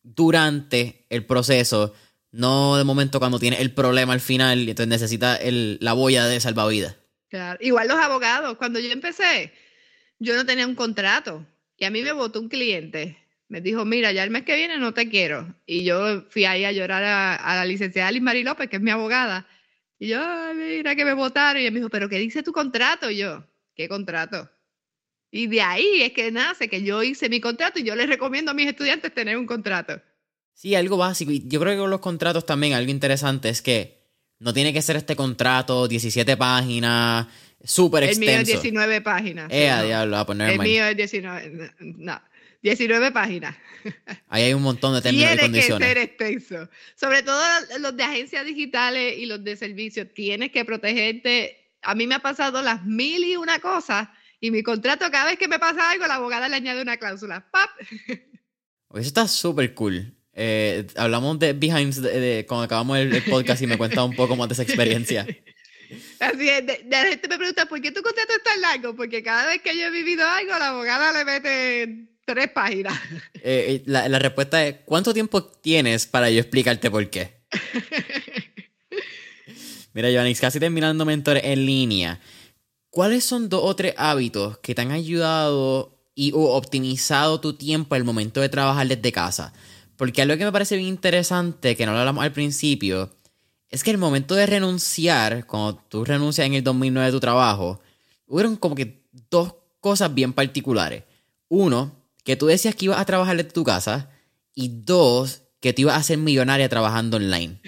durante 0.03 1.07
el 1.09 1.25
proceso, 1.25 1.95
no 2.33 2.77
de 2.77 2.85
momento 2.85 3.21
cuando 3.21 3.39
tienes 3.39 3.61
el 3.61 3.73
problema 3.73 4.13
al 4.13 4.21
final 4.21 4.61
y 4.61 4.71
entonces 4.71 4.89
necesitas 4.89 5.41
la 5.45 5.93
boya 5.93 6.27
de 6.27 6.41
salvavidas. 6.41 6.97
Claro. 7.29 7.59
Igual 7.61 7.89
los 7.89 7.99
abogados, 7.99 8.57
cuando 8.57 8.81
yo 8.81 8.91
empecé, 8.91 9.53
yo 10.19 10.35
no 10.35 10.45
tenía 10.45 10.67
un 10.67 10.75
contrato 10.75 11.47
y 11.77 11.85
a 11.85 11.91
mí 11.91 12.03
me 12.03 12.13
votó 12.13 12.41
un 12.41 12.49
cliente 12.49 13.17
me 13.49 13.61
dijo, 13.61 13.85
mira, 13.85 14.13
ya 14.13 14.25
el 14.25 14.31
mes 14.31 14.43
que 14.43 14.57
viene 14.57 14.79
no 14.79 14.93
te 14.93 15.09
quiero. 15.09 15.55
Y 15.67 15.85
yo 15.85 16.23
fui 16.31 16.45
ahí 16.45 16.65
a 16.65 16.73
llorar 16.73 17.05
a, 17.05 17.55
la 17.57 17.65
licenciada 17.65 18.11
Liz 18.11 18.23
Mari 18.23 18.43
López, 18.43 18.69
que 18.69 18.77
es 18.77 18.83
mi 18.83 18.91
abogada. 18.91 19.47
Y 19.99 20.09
yo, 20.09 20.21
mira 20.55 20.97
que 20.97 21.05
me 21.05 21.15
votaron. 21.15 21.61
Y 21.61 21.65
ella 21.65 21.71
me 21.71 21.79
dijo, 21.79 21.91
pero 21.91 22.09
¿qué 22.09 22.19
dice 22.19 22.43
tu 22.43 22.53
contrato? 22.53 23.11
Y 23.11 23.19
yo, 23.19 23.45
¿qué 23.75 23.89
contrato? 23.89 24.51
Y 25.31 25.47
de 25.47 25.61
ahí 25.61 26.03
es 26.03 26.13
que 26.13 26.31
nace 26.31 26.69
que 26.69 26.83
yo 26.83 27.03
hice 27.03 27.29
mi 27.29 27.41
contrato 27.41 27.79
y 27.79 27.85
yo 27.85 27.95
les 27.95 28.09
recomiendo 28.09 28.51
a 28.51 28.55
mis 28.55 28.69
estudiantes 28.69 29.13
tener 29.13 29.37
un 29.37 29.47
contrato. 29.47 30.01
Sí, 30.55 30.75
algo 30.75 30.97
básico. 30.97 31.31
Y 31.31 31.47
yo 31.47 31.61
creo 31.61 31.75
que 31.75 31.79
con 31.81 31.91
los 31.91 32.01
contratos 32.01 32.47
también 32.47 32.73
algo 32.73 32.91
interesante 32.91 33.49
es 33.49 33.63
que 33.63 34.07
no 34.39 34.53
tiene 34.53 34.73
que 34.73 34.83
ser 34.83 34.97
este 34.97 35.17
contrato 35.17 35.89
17 35.89 36.37
páginas, 36.37 37.27
súper 37.67 38.05
extenso. 38.05 38.31
El 38.31 38.37
mío 38.37 38.41
es 38.41 38.62
19 38.62 39.01
páginas. 39.03 39.49
Eh, 39.51 39.73
diablo, 39.85 40.17
a 40.17 40.27
poner 40.27 40.51
El 40.51 40.59
mío 40.61 40.87
es 40.87 40.97
19. 40.97 41.73
No. 41.81 42.21
19 42.62 43.12
páginas. 43.12 43.57
Ahí 44.29 44.45
hay 44.45 44.55
un 44.55 44.62
montón 44.62 44.95
de 44.95 45.03
términos 45.03 45.35
y 45.35 45.39
condiciones. 45.39 45.95
Tiene 45.95 46.09
que 46.09 46.17
ser 46.17 46.29
extenso. 46.31 46.71
Sobre 46.95 47.23
todo 47.23 47.41
los 47.79 47.97
de 47.97 48.03
agencias 48.03 48.45
digitales 48.45 49.19
y 49.19 49.27
los 49.27 49.45
de 49.45 49.57
servicios. 49.57 50.09
Tienes 50.14 50.51
que 50.51 50.64
protegerte. 50.64 51.75
A 51.83 51.95
mí 51.95 52.07
me 52.07 52.17
ha 52.17 52.21
pasado 52.21 52.62
las 52.62 52.85
mil 52.85 53.23
y 53.23 53.37
una 53.37 53.61
cosas 53.61 54.09
y 54.41 54.51
mi 54.51 54.62
contrato, 54.62 55.11
cada 55.11 55.27
vez 55.27 55.39
que 55.39 55.49
me 55.49 55.59
pasa 55.59 55.91
algo, 55.91 56.07
la 56.07 56.17
abogada 56.17 56.49
le 56.49 56.57
añade 56.57 56.83
una 56.83 56.97
cláusula. 56.97 57.47
¡Pap! 57.51 57.71
Eso 58.95 59.01
está 59.01 59.27
súper 59.27 59.75
cool. 59.75 60.14
Eh, 60.33 60.87
hablamos 60.97 61.39
de 61.39 61.55
behind, 61.55 61.95
de, 61.95 62.45
cuando 62.47 62.64
acabamos 62.64 62.99
el, 62.99 63.23
podcast 63.25 63.62
y 63.62 63.67
me 63.67 63.79
cuenta 63.79 64.05
un 64.05 64.14
poco 64.14 64.37
más 64.37 64.49
de 64.49 64.55
esa 64.55 64.62
experiencia. 64.62 65.27
Así 66.20 66.49
es, 66.49 66.66
de, 66.66 66.87
la 66.89 67.05
gente 67.05 67.28
me 67.28 67.39
pregunta, 67.39 67.66
¿por 67.66 67.80
qué 67.80 67.93
tu 67.93 68.03
contrato 68.03 68.32
es 68.32 68.43
tan 68.43 68.61
largo? 68.61 68.95
Porque 68.95 69.22
cada 69.22 69.47
vez 69.47 69.62
que 69.62 69.76
yo 69.76 69.87
he 69.87 69.91
vivido 69.91 70.26
algo, 70.26 70.59
la 70.59 70.68
abogada 70.68 71.12
le 71.12 71.24
mete 71.24 72.09
tres 72.24 72.51
páginas. 72.51 72.99
Eh, 73.34 73.76
eh, 73.76 73.82
la, 73.87 74.18
respuesta 74.18 74.66
es, 74.66 74.76
¿cuánto 74.84 75.14
tiempo 75.14 75.45
tienes 75.45 76.07
para 76.07 76.30
yo 76.30 76.41
explicarte 76.41 76.91
por 76.91 77.09
qué? 77.09 77.37
Mira, 79.95 80.11
Joannix, 80.11 80.41
casi 80.41 80.61
terminando 80.61 81.07
mentor 81.07 81.39
en 81.43 81.64
línea. 81.64 82.20
¿Cuáles 82.91 83.24
son 83.24 83.49
dos 83.49 83.61
o 83.62 83.76
tres 83.76 83.95
hábitos 83.97 84.59
que 84.59 84.74
te 84.74 84.82
han 84.82 84.91
ayudado 84.91 86.11
y 86.14 86.32
o 86.32 86.57
optimizado 86.57 87.41
tu 87.41 87.55
tiempo 87.55 87.95
al 87.95 88.05
momento 88.05 88.41
de 88.41 88.49
trabajar 88.49 88.89
desde 88.89 89.12
casa? 89.12 89.53
Porque 89.97 90.20
algo 90.20 90.37
que 90.37 90.45
me 90.45 90.53
parece 90.53 90.76
bien 90.76 90.89
interesante, 90.89 91.76
que 91.76 91.87
no 91.87 91.93
lo 91.93 92.01
hablamos 92.01 92.24
al 92.24 92.32
principio, 92.32 93.16
es 93.71 93.83
que 93.83 93.91
el 93.91 93.99
momento 93.99 94.35
de 94.35 94.47
renunciar, 94.47 95.47
cuando 95.47 95.77
tú 95.89 96.05
renuncias 96.05 96.47
en 96.47 96.55
el 96.55 96.64
2009 96.64 97.07
de 97.07 97.12
tu 97.12 97.21
trabajo, 97.21 97.81
hubieron 98.27 98.57
como 98.57 98.75
que 98.75 99.03
dos 99.31 99.55
cosas 99.81 100.14
bien 100.14 100.33
particulares. 100.33 101.05
Uno, 101.49 101.93
que 102.25 102.37
tú 102.37 102.47
decías 102.47 102.75
que 102.75 102.87
ibas 102.87 103.01
a 103.01 103.05
trabajar 103.05 103.37
desde 103.37 103.51
tu 103.51 103.64
casa 103.64 104.11
y 104.55 104.69
dos, 104.69 105.43
que 105.61 105.73
te 105.73 105.83
ibas 105.83 105.95
a 105.95 105.99
hacer 106.01 106.19
millonaria 106.19 106.69
trabajando 106.69 107.17
online. 107.17 107.61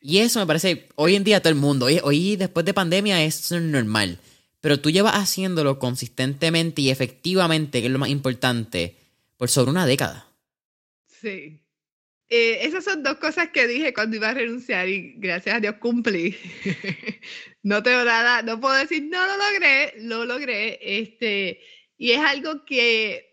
Y 0.00 0.18
eso 0.18 0.40
me 0.40 0.46
parece, 0.46 0.88
hoy 0.94 1.16
en 1.16 1.24
día 1.24 1.40
todo 1.40 1.50
el 1.50 1.58
mundo, 1.58 1.86
hoy, 1.86 2.00
hoy 2.02 2.36
después 2.36 2.64
de 2.64 2.72
pandemia 2.72 3.22
es 3.24 3.50
normal, 3.52 4.18
pero 4.60 4.80
tú 4.80 4.90
llevas 4.90 5.14
haciéndolo 5.14 5.78
consistentemente 5.78 6.80
y 6.80 6.90
efectivamente, 6.90 7.80
que 7.80 7.88
es 7.88 7.92
lo 7.92 7.98
más 7.98 8.08
importante, 8.08 8.96
por 9.36 9.50
sobre 9.50 9.70
una 9.70 9.84
década. 9.84 10.26
Sí. 11.20 11.60
Eh, 12.30 12.66
esas 12.66 12.84
son 12.84 13.02
dos 13.02 13.16
cosas 13.16 13.48
que 13.50 13.66
dije 13.66 13.94
cuando 13.94 14.16
iba 14.16 14.28
a 14.28 14.34
renunciar 14.34 14.86
y 14.88 15.14
gracias 15.16 15.56
a 15.56 15.60
Dios 15.60 15.76
cumplí. 15.80 16.36
no 17.62 17.82
tengo 17.82 18.04
nada, 18.04 18.42
no 18.42 18.60
puedo 18.60 18.74
decir 18.74 19.04
no 19.04 19.26
lo 19.26 19.36
logré, 19.36 19.94
lo 19.98 20.24
logré. 20.26 20.78
Este, 20.82 21.60
y 21.96 22.10
es 22.10 22.20
algo 22.20 22.64
que 22.64 23.28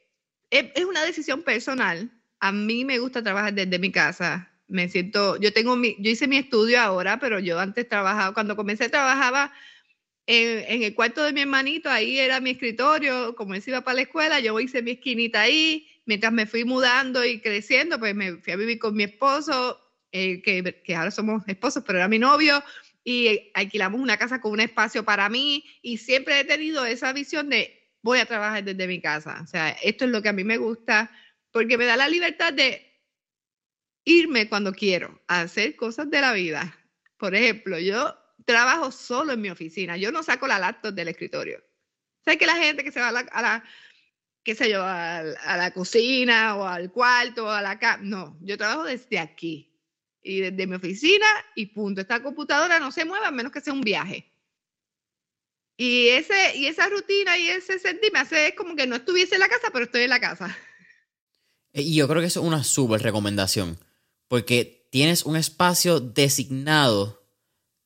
es, 0.49 0.85
una 0.85 1.03
decisión 1.03 1.43
personal. 1.43 2.11
A 2.39 2.51
mí 2.51 2.85
me 2.85 2.99
gusta 2.99 3.23
trabajar 3.23 3.53
desde 3.53 3.79
mi 3.79 3.91
casa. 3.91 4.51
Me 4.67 4.89
siento, 4.89 5.37
yo 5.37 5.53
tengo 5.53 5.75
mi, 5.75 5.95
yo 5.99 6.11
hice 6.11 6.27
mi 6.27 6.37
estudio 6.37 6.79
ahora, 6.81 7.19
pero 7.19 7.39
yo 7.39 7.59
antes 7.59 7.87
trabajaba, 7.87 8.33
cuando 8.33 8.55
comencé 8.55 8.89
trabajaba 8.89 9.53
en, 10.27 10.83
el 10.83 10.95
cuarto 10.95 11.23
de 11.23 11.33
mi 11.33 11.41
hermanito, 11.41 11.89
ahí 11.89 12.17
era 12.17 12.39
mi 12.39 12.51
escritorio, 12.51 13.35
como 13.35 13.53
él 13.53 13.61
se 13.61 13.71
iba 13.71 13.81
para 13.81 13.95
la 13.95 14.01
escuela, 14.03 14.39
yo 14.39 14.59
hice 14.59 14.81
mi 14.81 14.91
esquinita 14.91 15.41
ahí, 15.41 15.87
mientras 16.05 16.31
me 16.31 16.45
fui 16.45 16.65
mudando 16.65 17.25
y 17.25 17.41
creciendo, 17.41 17.99
pues 17.99 18.15
me 18.15 18.37
fui 18.37 18.53
a 18.53 18.57
vivir 18.57 18.79
con 18.79 18.95
mi 18.95 19.03
esposo, 19.03 19.81
eh, 20.11 20.41
que, 20.41 20.81
que, 20.83 20.95
ahora 20.95 21.11
somos 21.11 21.43
esposos, 21.47 21.83
pero 21.85 21.99
era 21.99 22.07
mi 22.07 22.19
novio, 22.19 22.63
y 23.03 23.51
alquilamos 23.53 23.99
una 23.99 24.17
casa 24.17 24.41
con 24.41 24.53
un 24.53 24.59
espacio 24.61 25.03
para 25.03 25.29
mí, 25.29 25.63
y 25.81 25.97
siempre 25.97 26.39
he 26.39 26.43
tenido 26.45 26.85
esa 26.85 27.13
visión 27.13 27.49
de 27.49 27.85
voy 28.01 28.19
a 28.19 28.25
trabajar 28.25 28.63
desde 28.63 28.87
mi 28.87 29.01
casa. 29.01 29.41
O 29.43 29.47
sea, 29.47 29.71
esto 29.83 30.05
es 30.05 30.11
lo 30.11 30.21
que 30.21 30.29
a 30.29 30.33
mí 30.33 30.43
me 30.43 30.57
gusta, 30.57 31.11
porque 31.51 31.77
me 31.77 31.85
da 31.85 31.97
la 31.97 32.07
libertad 32.07 32.53
de 32.53 32.85
irme 34.05 34.47
cuando 34.47 34.71
quiero, 34.73 35.19
hacer 35.27 35.75
cosas 35.75 36.09
de 36.09 36.21
la 36.21 36.31
vida. 36.33 36.77
Por 37.17 37.33
ejemplo, 37.33 37.79
yo 37.79 38.15
trabajo 38.45 38.91
solo 38.91 39.33
en 39.33 39.41
mi 39.41 39.49
oficina. 39.49 39.97
Yo 39.97 40.11
no 40.11 40.23
saco 40.23 40.47
la 40.47 40.59
laptop 40.59 40.93
del 40.93 41.07
escritorio. 41.07 41.63
Sé 42.23 42.37
que 42.37 42.45
la 42.45 42.55
gente 42.55 42.83
que 42.83 42.91
se 42.91 42.99
va 42.99 43.09
a 43.09 43.41
la, 43.41 43.63
qué 44.45 44.53
sé 44.53 44.69
yo, 44.69 44.83
a, 44.83 45.23
la 45.23 45.71
cocina 45.73 46.55
o 46.55 46.65
al 46.65 46.91
cuarto 46.91 47.45
o 47.45 47.49
a 47.49 47.63
la 47.63 47.79
cama. 47.79 48.03
No, 48.03 48.37
yo 48.41 48.57
trabajo 48.57 48.83
desde 48.83 49.17
aquí 49.17 49.75
y 50.21 50.39
desde 50.39 50.67
mi 50.67 50.75
oficina 50.75 51.25
y 51.55 51.65
punto. 51.65 51.99
Esta 51.99 52.21
computadora 52.21 52.79
no 52.79 52.91
se 52.91 53.05
mueve 53.05 53.25
a 53.25 53.31
menos 53.31 53.51
que 53.51 53.59
sea 53.59 53.73
un 53.73 53.81
viaje. 53.81 54.31
Y, 55.77 56.09
ese, 56.09 56.55
y 56.55 56.67
esa 56.67 56.87
rutina 56.87 57.37
y 57.37 57.47
ese 57.47 57.79
sentir 57.79 58.13
me 58.13 58.19
hace 58.19 58.53
como 58.55 58.75
que 58.75 58.87
no 58.87 58.95
estuviese 58.95 59.33
en 59.33 59.41
la 59.41 59.49
casa, 59.49 59.69
pero 59.73 59.85
estoy 59.85 60.03
en 60.03 60.11
la 60.11 60.21
casa. 60.21 60.55
Eh, 61.73 61.81
y 61.81 61.95
yo 61.95 62.07
creo 62.07 62.21
que 62.21 62.27
eso 62.27 62.39
es 62.39 62.45
una 62.45 62.63
súper 62.63 63.01
recomendación, 63.01 63.79
porque 64.27 64.87
tienes 64.91 65.25
un 65.25 65.35
espacio 65.35 65.99
designado 65.99 67.27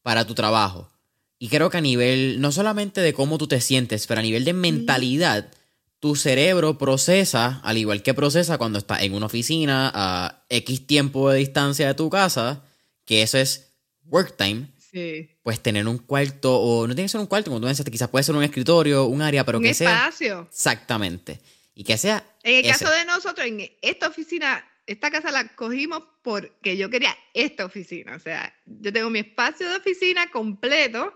para 0.03 0.27
tu 0.27 0.35
trabajo. 0.35 0.91
Y 1.39 1.47
creo 1.47 1.69
que 1.69 1.77
a 1.77 1.81
nivel, 1.81 2.41
no 2.41 2.51
solamente 2.51 2.99
de 2.99 3.13
cómo 3.13 3.37
tú 3.37 3.47
te 3.47 3.61
sientes, 3.61 4.05
pero 4.07 4.19
a 4.19 4.23
nivel 4.23 4.43
de 4.43 4.53
mentalidad, 4.53 5.51
tu 5.99 6.15
cerebro 6.15 6.77
procesa, 6.77 7.59
al 7.63 7.77
igual 7.77 8.01
que 8.01 8.13
procesa 8.13 8.57
cuando 8.57 8.79
estás 8.79 9.01
en 9.01 9.13
una 9.13 9.25
oficina 9.25 9.91
a 9.93 10.45
X 10.49 10.87
tiempo 10.87 11.29
de 11.29 11.39
distancia 11.39 11.87
de 11.87 11.93
tu 11.93 12.09
casa, 12.09 12.63
que 13.05 13.21
eso 13.21 13.37
es 13.37 13.73
work 14.05 14.37
time. 14.37 14.67
Sí. 14.77 15.37
Pues 15.43 15.59
tener 15.59 15.87
un 15.87 15.99
cuarto, 15.99 16.57
o 16.57 16.87
no 16.87 16.95
tiene 16.95 17.05
que 17.05 17.09
ser 17.09 17.21
un 17.21 17.27
cuarto, 17.27 17.51
como 17.51 17.61
tú 17.61 17.67
dices, 17.67 17.85
quizás 17.85 18.09
puede 18.09 18.23
ser 18.23 18.35
un 18.35 18.43
escritorio, 18.43 19.05
un 19.05 19.21
área, 19.21 19.45
pero 19.45 19.59
que 19.59 19.73
sea. 19.73 20.07
espacio. 20.07 20.47
Exactamente. 20.49 21.39
Y 21.75 21.83
que 21.83 21.97
sea. 21.97 22.23
En 22.43 22.65
el 22.65 22.71
caso 22.71 22.89
de 22.89 23.05
nosotros, 23.05 23.45
en 23.45 23.69
esta 23.81 24.07
oficina, 24.07 24.65
esta 24.87 25.11
casa 25.11 25.31
la 25.31 25.47
cogimos 25.55 26.03
porque 26.23 26.75
yo 26.75 26.89
quería 26.89 27.15
esta 27.33 27.65
oficina. 27.65 28.15
O 28.15 28.19
sea, 28.19 28.53
yo 28.65 28.91
tengo 28.91 29.09
mi 29.09 29.19
espacio 29.19 29.69
de 29.69 29.77
oficina 29.77 30.31
completo, 30.31 31.13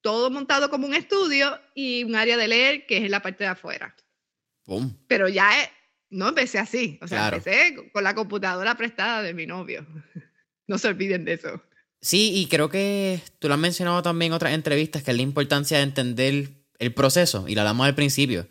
todo 0.00 0.30
montado 0.30 0.70
como 0.70 0.86
un 0.86 0.94
estudio 0.94 1.58
y 1.74 2.04
un 2.04 2.14
área 2.14 2.36
de 2.36 2.48
leer 2.48 2.86
que 2.86 2.98
es 2.98 3.10
la 3.10 3.22
parte 3.22 3.44
de 3.44 3.50
afuera. 3.50 3.94
Pero 5.08 5.28
ya 5.28 5.50
no 6.10 6.28
empecé 6.28 6.58
así. 6.58 6.98
O 7.02 7.08
sea, 7.08 7.28
empecé 7.28 7.74
con 7.92 8.04
la 8.04 8.14
computadora 8.14 8.76
prestada 8.76 9.22
de 9.22 9.34
mi 9.34 9.46
novio. 9.46 9.86
no 10.66 10.78
se 10.78 10.88
olviden 10.88 11.24
de 11.24 11.34
eso. 11.34 11.62
Sí, 12.00 12.32
y 12.34 12.46
creo 12.46 12.68
que 12.68 13.20
tú 13.38 13.48
lo 13.48 13.54
has 13.54 13.60
mencionado 13.60 14.02
también 14.02 14.32
en 14.32 14.36
otras 14.36 14.52
entrevistas, 14.52 15.02
que 15.02 15.12
es 15.12 15.16
la 15.16 15.22
importancia 15.22 15.76
de 15.78 15.84
entender 15.84 16.50
el 16.78 16.92
proceso, 16.92 17.46
y 17.46 17.54
la 17.54 17.62
damos 17.62 17.86
al 17.86 17.94
principio. 17.94 18.48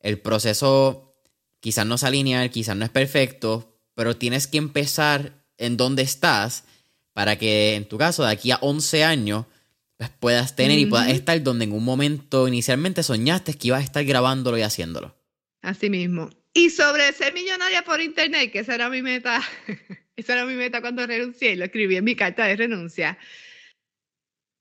El 0.00 0.18
proceso 0.18 1.14
quizás 1.60 1.86
no 1.86 1.96
es 1.96 2.02
lineal, 2.10 2.50
quizás 2.50 2.76
no 2.76 2.84
es 2.84 2.90
perfecto, 2.90 3.78
pero 3.94 4.16
tienes 4.16 4.46
que 4.46 4.58
empezar 4.58 5.44
en 5.58 5.76
donde 5.76 6.02
estás 6.02 6.64
para 7.12 7.36
que 7.36 7.74
en 7.74 7.86
tu 7.86 7.96
caso 7.96 8.24
de 8.24 8.30
aquí 8.30 8.50
a 8.50 8.58
11 8.60 9.04
años 9.04 9.46
pues, 9.96 10.10
puedas 10.18 10.56
tener 10.56 10.78
y 10.78 10.86
puedas 10.86 11.08
estar 11.10 11.40
donde 11.42 11.64
en 11.64 11.72
un 11.72 11.84
momento 11.84 12.48
inicialmente 12.48 13.02
soñaste 13.02 13.54
que 13.54 13.68
ibas 13.68 13.80
a 13.80 13.84
estar 13.84 14.04
grabándolo 14.04 14.58
y 14.58 14.62
haciéndolo. 14.62 15.14
Así 15.64 15.88
mismo. 15.88 16.28
Y 16.52 16.68
sobre 16.68 17.10
ser 17.12 17.32
millonaria 17.32 17.82
por 17.82 18.00
internet, 18.02 18.52
que 18.52 18.58
esa 18.58 18.74
era 18.74 18.90
mi 18.90 19.00
meta, 19.00 19.40
esa 20.16 20.34
era 20.34 20.44
mi 20.44 20.54
meta 20.54 20.82
cuando 20.82 21.06
renuncié 21.06 21.52
y 21.52 21.56
lo 21.56 21.64
escribí 21.64 21.96
en 21.96 22.04
mi 22.04 22.14
carta 22.14 22.44
de 22.44 22.54
renuncia. 22.54 23.18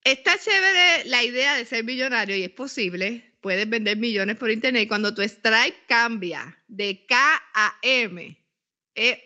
Está 0.05 0.37
chévere 0.39 1.03
la 1.09 1.21
idea 1.21 1.57
de 1.57 1.65
ser 1.65 1.83
millonario 1.83 2.37
y 2.37 2.43
es 2.43 2.51
posible. 2.51 3.33
Puedes 3.41 3.69
vender 3.69 3.97
millones 3.97 4.37
por 4.37 4.49
internet. 4.49 4.87
Cuando 4.87 5.13
tu 5.13 5.21
strike 5.21 5.85
cambia 5.87 6.57
de 6.69 7.05
K 7.05 7.15
a 7.53 7.77
M, 7.81 8.37
es, 8.95 9.19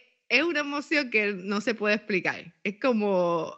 una 0.44 0.62
emoción 0.62 1.12
que 1.12 1.34
no 1.34 1.62
se 1.62 1.76
puede 1.76 1.94
explicar. 1.94 2.56
Es 2.64 2.80
como, 2.80 3.56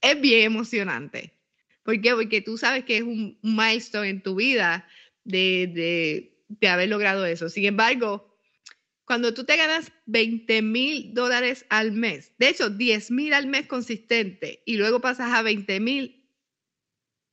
es 0.00 0.18
bien 0.18 0.44
emocionante. 0.44 1.34
¿Por 1.82 2.00
qué? 2.00 2.14
Porque 2.14 2.40
tú 2.40 2.56
sabes 2.56 2.84
que 2.84 2.96
es 2.96 3.02
un, 3.02 3.38
milestone 3.42 4.08
en 4.08 4.22
tu 4.22 4.36
vida 4.36 4.88
de, 5.24 6.29
haber 6.62 6.88
logrado 6.88 7.24
eso. 7.26 7.48
Sin 7.48 7.64
embargo, 7.64 8.36
cuando 9.04 9.34
tú 9.34 9.44
te 9.44 9.56
ganas 9.56 9.92
20 10.06 10.62
mil 10.62 11.14
dólares 11.14 11.66
al 11.68 11.92
mes, 11.92 12.32
de 12.38 12.48
hecho 12.48 12.70
10 12.70 13.10
mil 13.10 13.34
al 13.34 13.46
mes 13.46 13.66
consistente, 13.66 14.62
y 14.64 14.76
luego 14.76 15.00
pasas 15.00 15.32
a 15.32 15.42
20 15.42 15.80
mil, 15.80 16.28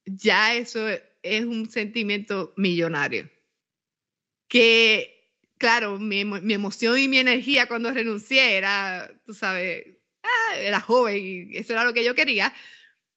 ya 0.05 0.55
eso 0.55 0.87
es 1.21 1.45
un 1.45 1.69
sentimiento 1.69 2.53
millonario. 2.57 3.29
Que 4.47 5.17
claro, 5.57 5.99
mi, 5.99 6.21
emoción 6.21 6.97
y 6.99 7.07
mi 7.07 7.17
energía 7.19 7.67
cuando 7.67 7.91
renuncié 7.91 8.57
era, 8.57 9.11
tú 9.25 9.33
sabes, 9.33 9.85
ah, 10.23 10.55
era 10.57 10.79
joven 10.79 11.49
y 11.51 11.57
eso 11.57 11.73
era 11.73 11.83
lo 11.83 11.93
que 11.93 12.03
yo 12.03 12.15
quería. 12.15 12.53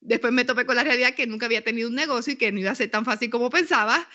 Después 0.00 0.32
me 0.32 0.44
topé 0.44 0.64
con 0.66 0.76
la 0.76 0.84
realidad 0.84 1.14
que 1.14 1.26
nunca 1.26 1.46
había 1.46 1.62
tenido 1.62 1.88
un 1.88 1.94
negocio 1.94 2.32
y 2.32 2.36
que 2.36 2.52
no 2.52 2.60
iba 2.60 2.70
a 2.70 2.74
ser 2.74 2.90
tan 2.90 3.04
fácil 3.04 3.30
como 3.30 3.50
pensaba. 3.50 4.08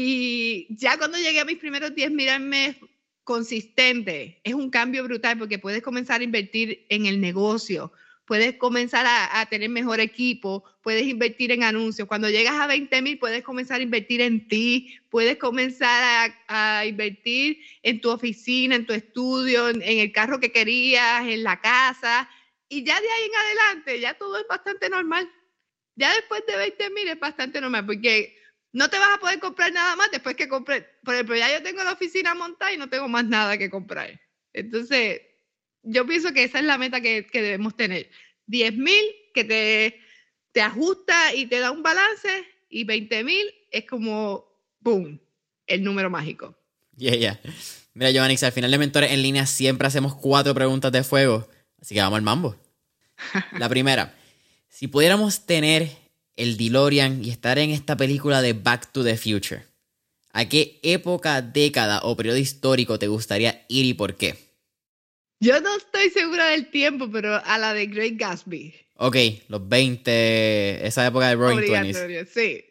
Y 0.00 0.68
ya 0.70 0.96
cuando 0.96 1.18
llegué 1.18 1.40
a 1.40 1.44
mis 1.44 1.58
primeros 1.58 1.92
10 1.92 2.12
mil 2.12 2.28
al 2.28 2.40
mes 2.40 2.76
consistente, 3.24 4.40
es 4.44 4.54
un 4.54 4.70
cambio 4.70 5.02
brutal 5.02 5.36
porque 5.36 5.58
puedes 5.58 5.82
comenzar 5.82 6.20
a 6.20 6.24
invertir 6.24 6.86
en 6.88 7.06
el 7.06 7.20
negocio, 7.20 7.92
puedes 8.24 8.54
comenzar 8.58 9.06
a, 9.08 9.44
tener 9.46 9.68
mejor 9.70 9.98
equipo, 9.98 10.62
puedes 10.82 11.02
invertir 11.04 11.50
en 11.50 11.64
anuncios. 11.64 12.06
Cuando 12.06 12.30
llegas 12.30 12.54
a 12.54 12.68
20 12.68 13.02
mil, 13.02 13.18
puedes 13.18 13.42
comenzar 13.42 13.80
a 13.80 13.82
invertir 13.82 14.20
en 14.20 14.46
ti, 14.46 14.96
puedes 15.10 15.36
comenzar 15.36 16.32
a, 16.46 16.86
invertir 16.86 17.58
en 17.82 18.00
tu 18.00 18.10
oficina, 18.10 18.76
en 18.76 18.86
tu 18.86 18.92
estudio, 18.92 19.68
en, 19.68 19.82
el 19.82 20.12
carro 20.12 20.38
que 20.38 20.52
querías, 20.52 21.26
en 21.26 21.42
la 21.42 21.60
casa. 21.60 22.30
Y 22.68 22.84
ya 22.84 23.00
de 23.00 23.10
ahí 23.10 23.24
en 23.24 23.36
adelante, 23.36 24.00
ya 24.00 24.14
todo 24.14 24.38
es 24.38 24.46
bastante 24.46 24.88
normal. 24.88 25.28
Ya 25.96 26.14
después 26.14 26.44
de 26.46 26.56
20 26.56 26.90
mil 26.90 27.08
es 27.08 27.18
bastante 27.18 27.60
normal, 27.60 27.84
porque 27.84 28.37
no 28.72 28.90
te 28.90 28.98
vas 28.98 29.16
a 29.16 29.20
poder 29.20 29.38
comprar 29.40 29.72
nada 29.72 29.96
más 29.96 30.10
después 30.10 30.36
que 30.36 30.48
compres. 30.48 30.84
Por 31.04 31.14
ejemplo, 31.14 31.36
ya 31.36 31.52
yo 31.52 31.62
tengo 31.62 31.82
la 31.82 31.92
oficina 31.92 32.34
montada 32.34 32.72
y 32.72 32.76
no 32.76 32.88
tengo 32.88 33.08
más 33.08 33.24
nada 33.24 33.56
que 33.58 33.70
comprar. 33.70 34.20
Entonces, 34.52 35.20
yo 35.82 36.06
pienso 36.06 36.32
que 36.32 36.44
esa 36.44 36.58
es 36.58 36.64
la 36.64 36.78
meta 36.78 37.00
que, 37.00 37.26
debemos 37.32 37.76
tener. 37.76 38.10
10 38.46 38.76
mil 38.76 39.04
que 39.34 39.44
te, 39.44 40.00
te 40.52 40.62
ajusta 40.62 41.34
y 41.34 41.46
te 41.46 41.60
da 41.60 41.70
un 41.70 41.82
balance 41.82 42.44
y 42.68 42.84
20 42.84 43.24
mil 43.24 43.46
es 43.70 43.84
como, 43.84 44.44
¡boom!, 44.80 45.20
el 45.66 45.82
número 45.82 46.10
mágico. 46.10 46.56
Yeah, 46.96 47.14
yeah. 47.14 47.40
Mira, 47.94 48.10
Giovanni, 48.10 48.36
al 48.40 48.52
final 48.52 48.70
de 48.70 48.78
Mentores 48.78 49.12
en 49.12 49.22
línea 49.22 49.46
siempre 49.46 49.88
hacemos 49.88 50.14
cuatro 50.14 50.54
preguntas 50.54 50.92
de 50.92 51.04
fuego, 51.04 51.48
así 51.80 51.94
que 51.94 52.00
vamos 52.00 52.16
al 52.16 52.22
mambo. 52.22 52.56
La 53.58 53.68
primera, 53.68 54.14
si 54.68 54.88
pudiéramos 54.88 55.46
tener 55.46 55.90
el 56.38 56.56
DeLorean 56.56 57.22
y 57.22 57.30
estar 57.30 57.58
en 57.58 57.70
esta 57.70 57.96
película 57.96 58.40
de 58.40 58.54
Back 58.54 58.92
to 58.92 59.04
the 59.04 59.18
Future, 59.18 59.64
¿a 60.32 60.48
qué 60.48 60.80
época, 60.82 61.42
década 61.42 62.00
o 62.04 62.16
periodo 62.16 62.38
histórico 62.38 62.98
te 62.98 63.08
gustaría 63.08 63.66
ir 63.68 63.84
y 63.84 63.94
por 63.94 64.16
qué? 64.16 64.36
Yo 65.40 65.60
no 65.60 65.76
estoy 65.76 66.10
segura 66.10 66.46
del 66.48 66.70
tiempo, 66.70 67.10
pero 67.10 67.40
a 67.44 67.58
la 67.58 67.74
de 67.74 67.86
Great 67.86 68.14
Gatsby. 68.16 68.74
Ok, 68.96 69.16
los 69.48 69.68
20, 69.68 70.86
esa 70.86 71.06
época 71.06 71.28
de 71.28 71.36
Roaring 71.36 71.66
Twenties. 71.66 72.28
Sí. 72.32 72.64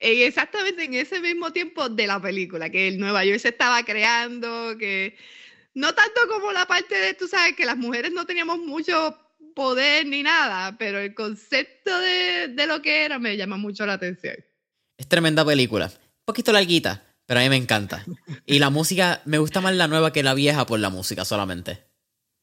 exactamente 0.00 0.84
en 0.84 0.94
ese 0.94 1.20
mismo 1.20 1.52
tiempo 1.52 1.88
de 1.88 2.06
la 2.06 2.20
película, 2.20 2.70
que 2.70 2.88
el 2.88 2.98
Nueva 2.98 3.24
York 3.24 3.38
se 3.40 3.50
estaba 3.50 3.84
creando, 3.84 4.76
que 4.78 5.16
no 5.74 5.94
tanto 5.94 6.20
como 6.28 6.50
la 6.50 6.66
parte 6.66 6.98
de, 6.98 7.14
tú 7.14 7.28
sabes, 7.28 7.54
que 7.54 7.64
las 7.64 7.76
mujeres 7.76 8.12
no 8.12 8.26
teníamos 8.26 8.58
mucho 8.58 9.16
poder 9.58 10.06
ni 10.06 10.22
nada, 10.22 10.78
pero 10.78 11.00
el 11.00 11.14
concepto 11.14 11.98
de, 11.98 12.46
de 12.46 12.66
lo 12.68 12.80
que 12.80 13.04
era 13.04 13.18
me 13.18 13.36
llama 13.36 13.56
mucho 13.56 13.84
la 13.86 13.94
atención. 13.94 14.36
Es 14.96 15.08
tremenda 15.08 15.44
película. 15.44 15.86
Un 15.86 16.24
poquito 16.26 16.52
larguita, 16.52 17.02
pero 17.26 17.40
a 17.40 17.42
mí 17.42 17.48
me 17.48 17.56
encanta. 17.56 18.06
Y 18.46 18.60
la 18.60 18.70
música, 18.70 19.20
me 19.24 19.38
gusta 19.38 19.60
más 19.60 19.74
la 19.74 19.88
nueva 19.88 20.12
que 20.12 20.22
la 20.22 20.34
vieja 20.34 20.64
por 20.64 20.78
la 20.78 20.90
música 20.90 21.24
solamente. 21.24 21.82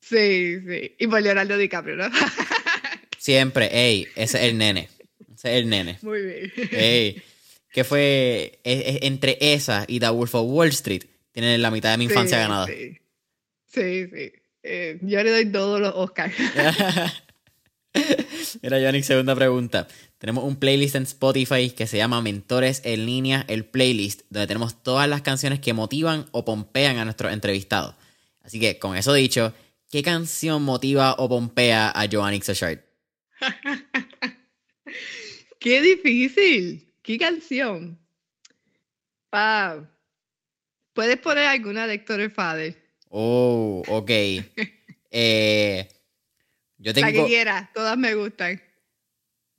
Sí, 0.01 0.59
sí. 0.59 0.97
Y 0.99 1.07
por 1.07 1.21
Leonardo 1.21 1.57
DiCaprio, 1.57 1.95
¿no? 1.95 2.09
Siempre, 3.17 3.69
ey, 3.71 4.09
ese 4.17 4.39
es 4.39 4.43
el 4.51 4.57
nene. 4.57 4.89
Ese 5.33 5.55
es 5.55 5.63
el 5.63 5.69
nene. 5.69 5.97
Muy 6.01 6.21
bien. 6.21 6.51
Ey, 6.71 7.23
que 7.71 7.85
fue 7.85 8.59
e, 8.65 8.73
e, 8.73 9.07
entre 9.07 9.37
esa 9.39 9.85
y 9.87 10.01
The 10.01 10.09
Wolf 10.09 10.35
of 10.35 10.51
Wall 10.51 10.67
Street. 10.67 11.05
Tienen 11.31 11.61
la 11.61 11.71
mitad 11.71 11.91
de 11.91 11.97
mi 11.97 12.03
infancia 12.03 12.39
ganada. 12.39 12.67
Sí, 12.67 12.99
sí. 13.67 14.07
sí. 14.07 14.33
Eh, 14.67 14.97
yo 15.01 15.21
le 15.21 15.29
doy 15.29 15.51
todos 15.51 15.79
los 15.79 15.93
Oscars. 15.93 16.33
Mira, 18.63 18.79
Yannick, 18.79 19.03
segunda 19.03 19.35
pregunta. 19.35 19.87
Tenemos 20.17 20.43
un 20.43 20.55
playlist 20.55 20.95
en 20.95 21.03
Spotify 21.03 21.69
que 21.69 21.85
se 21.85 21.97
llama 21.97 22.23
Mentores 22.23 22.81
en 22.83 23.05
línea, 23.05 23.45
el 23.47 23.65
playlist, 23.65 24.21
donde 24.31 24.47
tenemos 24.47 24.81
todas 24.81 25.07
las 25.07 25.21
canciones 25.21 25.59
que 25.59 25.73
motivan 25.73 26.25
o 26.31 26.45
pompean 26.45 26.97
a 26.97 27.05
nuestros 27.05 27.31
entrevistados. 27.31 27.93
Así 28.41 28.59
que, 28.59 28.79
con 28.79 28.97
eso 28.97 29.13
dicho, 29.13 29.53
¿qué 29.91 30.01
canción 30.01 30.63
motiva 30.63 31.13
o 31.19 31.29
pompea 31.29 31.91
a 31.91 32.07
Joanny 32.11 32.41
Sochart? 32.41 32.83
Qué 35.59 35.81
difícil. 35.81 36.91
¿Qué 37.03 37.19
canción? 37.19 37.99
¿Puedes 40.93 41.17
poner 41.17 41.45
alguna 41.45 41.85
de 41.85 41.95
Héctor 41.95 42.31
Father? 42.31 42.84
Oh, 43.17 43.81
ok. 43.87 44.09
eh, 45.11 45.87
yo 46.77 46.93
tengo... 46.93 47.07
La 47.07 47.13
que 47.13 47.25
quieras, 47.25 47.71
todas 47.73 47.97
me 47.97 48.13
gustan. 48.13 48.61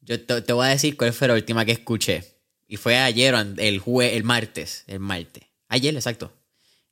Yo 0.02 0.22
te, 0.22 0.52
voy 0.52 0.66
a 0.66 0.70
decir 0.70 0.94
cuál 0.98 1.14
fue 1.14 1.28
la 1.28 1.34
última 1.34 1.64
que 1.64 1.72
escuché. 1.72 2.22
Y 2.66 2.76
fue 2.76 2.98
ayer, 2.98 3.34
el 3.56 3.78
jue, 3.78 4.14
el 4.14 4.24
martes. 4.24 4.84
El 4.86 5.00
martes. 5.00 5.44
Ayer, 5.68 5.94
exacto. 5.94 6.34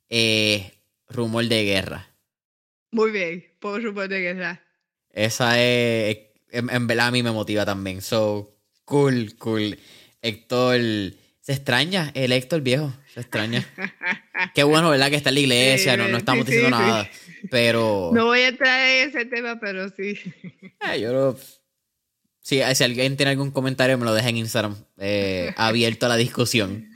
Eh, 0.09 0.71
rumor 1.07 1.45
de 1.45 1.65
guerra. 1.65 2.09
Muy 2.89 3.11
bien, 3.11 3.45
por 3.59 3.83
rumor 3.83 4.07
de 4.07 4.21
guerra. 4.21 4.63
Esa 5.11 5.61
es. 5.61 6.17
En, 6.49 6.71
en, 6.71 6.87
verdad 6.87 7.07
a 7.07 7.11
mí 7.11 7.21
me 7.21 7.31
motiva 7.31 7.63
también. 7.63 8.01
So, 8.01 8.57
cool, 8.85 9.35
cool. 9.37 9.77
Héctor. 10.23 10.81
Se 11.41 11.53
extraña 11.53 12.11
el 12.15 12.31
Héctor 12.31 12.61
viejo. 12.61 12.91
Se 13.15 13.21
extraña. 13.21 13.65
Qué 14.53 14.63
bueno, 14.63 14.91
¿verdad? 14.91 15.09
Que 15.09 15.15
está 15.15 15.29
en 15.29 15.35
la 15.35 15.41
iglesia. 15.41 15.97
no, 15.97 16.07
no 16.07 16.17
estamos 16.17 16.45
diciendo 16.45 16.69
nada. 16.69 17.09
Pero. 17.49 18.11
No 18.13 18.25
voy 18.25 18.41
a 18.41 18.49
entrar 18.49 18.79
en 18.89 19.09
ese 19.09 19.25
tema, 19.25 19.59
pero 19.59 19.89
sí. 19.89 20.19
Eh, 20.81 20.99
yo 20.99 21.13
lo 21.13 21.37
Sí, 22.45 22.61
si 22.75 22.83
alguien 22.83 23.17
tiene 23.17 23.31
algún 23.31 23.49
comentario, 23.49 23.97
me 23.97 24.05
lo 24.05 24.13
deja 24.13 24.29
en 24.29 24.37
Instagram. 24.37 24.75
Eh, 24.99 25.51
abierto 25.57 26.05
a 26.05 26.09
la 26.09 26.15
discusión. 26.15 26.91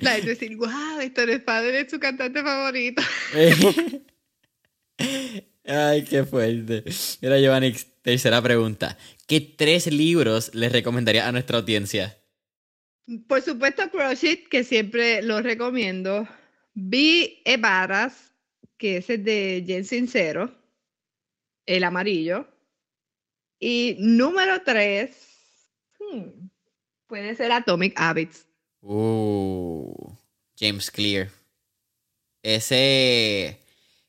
La 0.00 0.12
gente 0.14 0.30
decir, 0.30 0.56
wow, 0.56 0.98
Héctor 1.00 1.44
Padre 1.44 1.82
es 1.82 1.90
su 1.90 2.00
cantante 2.00 2.42
favorito. 2.42 3.00
Ay, 5.64 6.02
qué 6.02 6.24
fuerte. 6.24 6.82
Mira, 7.20 7.38
Giovanni, 7.38 7.72
tercera 8.02 8.42
pregunta. 8.42 8.98
¿Qué 9.28 9.40
tres 9.40 9.86
libros 9.86 10.52
les 10.52 10.72
recomendaría 10.72 11.28
a 11.28 11.32
nuestra 11.32 11.58
audiencia? 11.58 12.18
Por 13.26 13.42
supuesto, 13.42 13.90
Crush 13.90 14.48
que 14.48 14.64
siempre 14.64 15.22
lo 15.22 15.42
recomiendo. 15.42 16.26
Vi 16.74 17.42
Evaras, 17.44 18.32
que 18.78 18.98
es 18.98 19.10
el 19.10 19.24
de 19.24 19.64
Jen 19.66 19.84
Sincero, 19.84 20.54
el 21.66 21.84
amarillo. 21.84 22.46
Y 23.58 23.96
número 23.98 24.62
tres, 24.64 25.10
hmm, 25.98 26.48
puede 27.06 27.34
ser 27.34 27.52
Atomic 27.52 27.94
Habits. 27.96 28.46
Uh, 28.80 30.14
James 30.58 30.90
Clear. 30.90 31.30
Ese. 32.42 33.60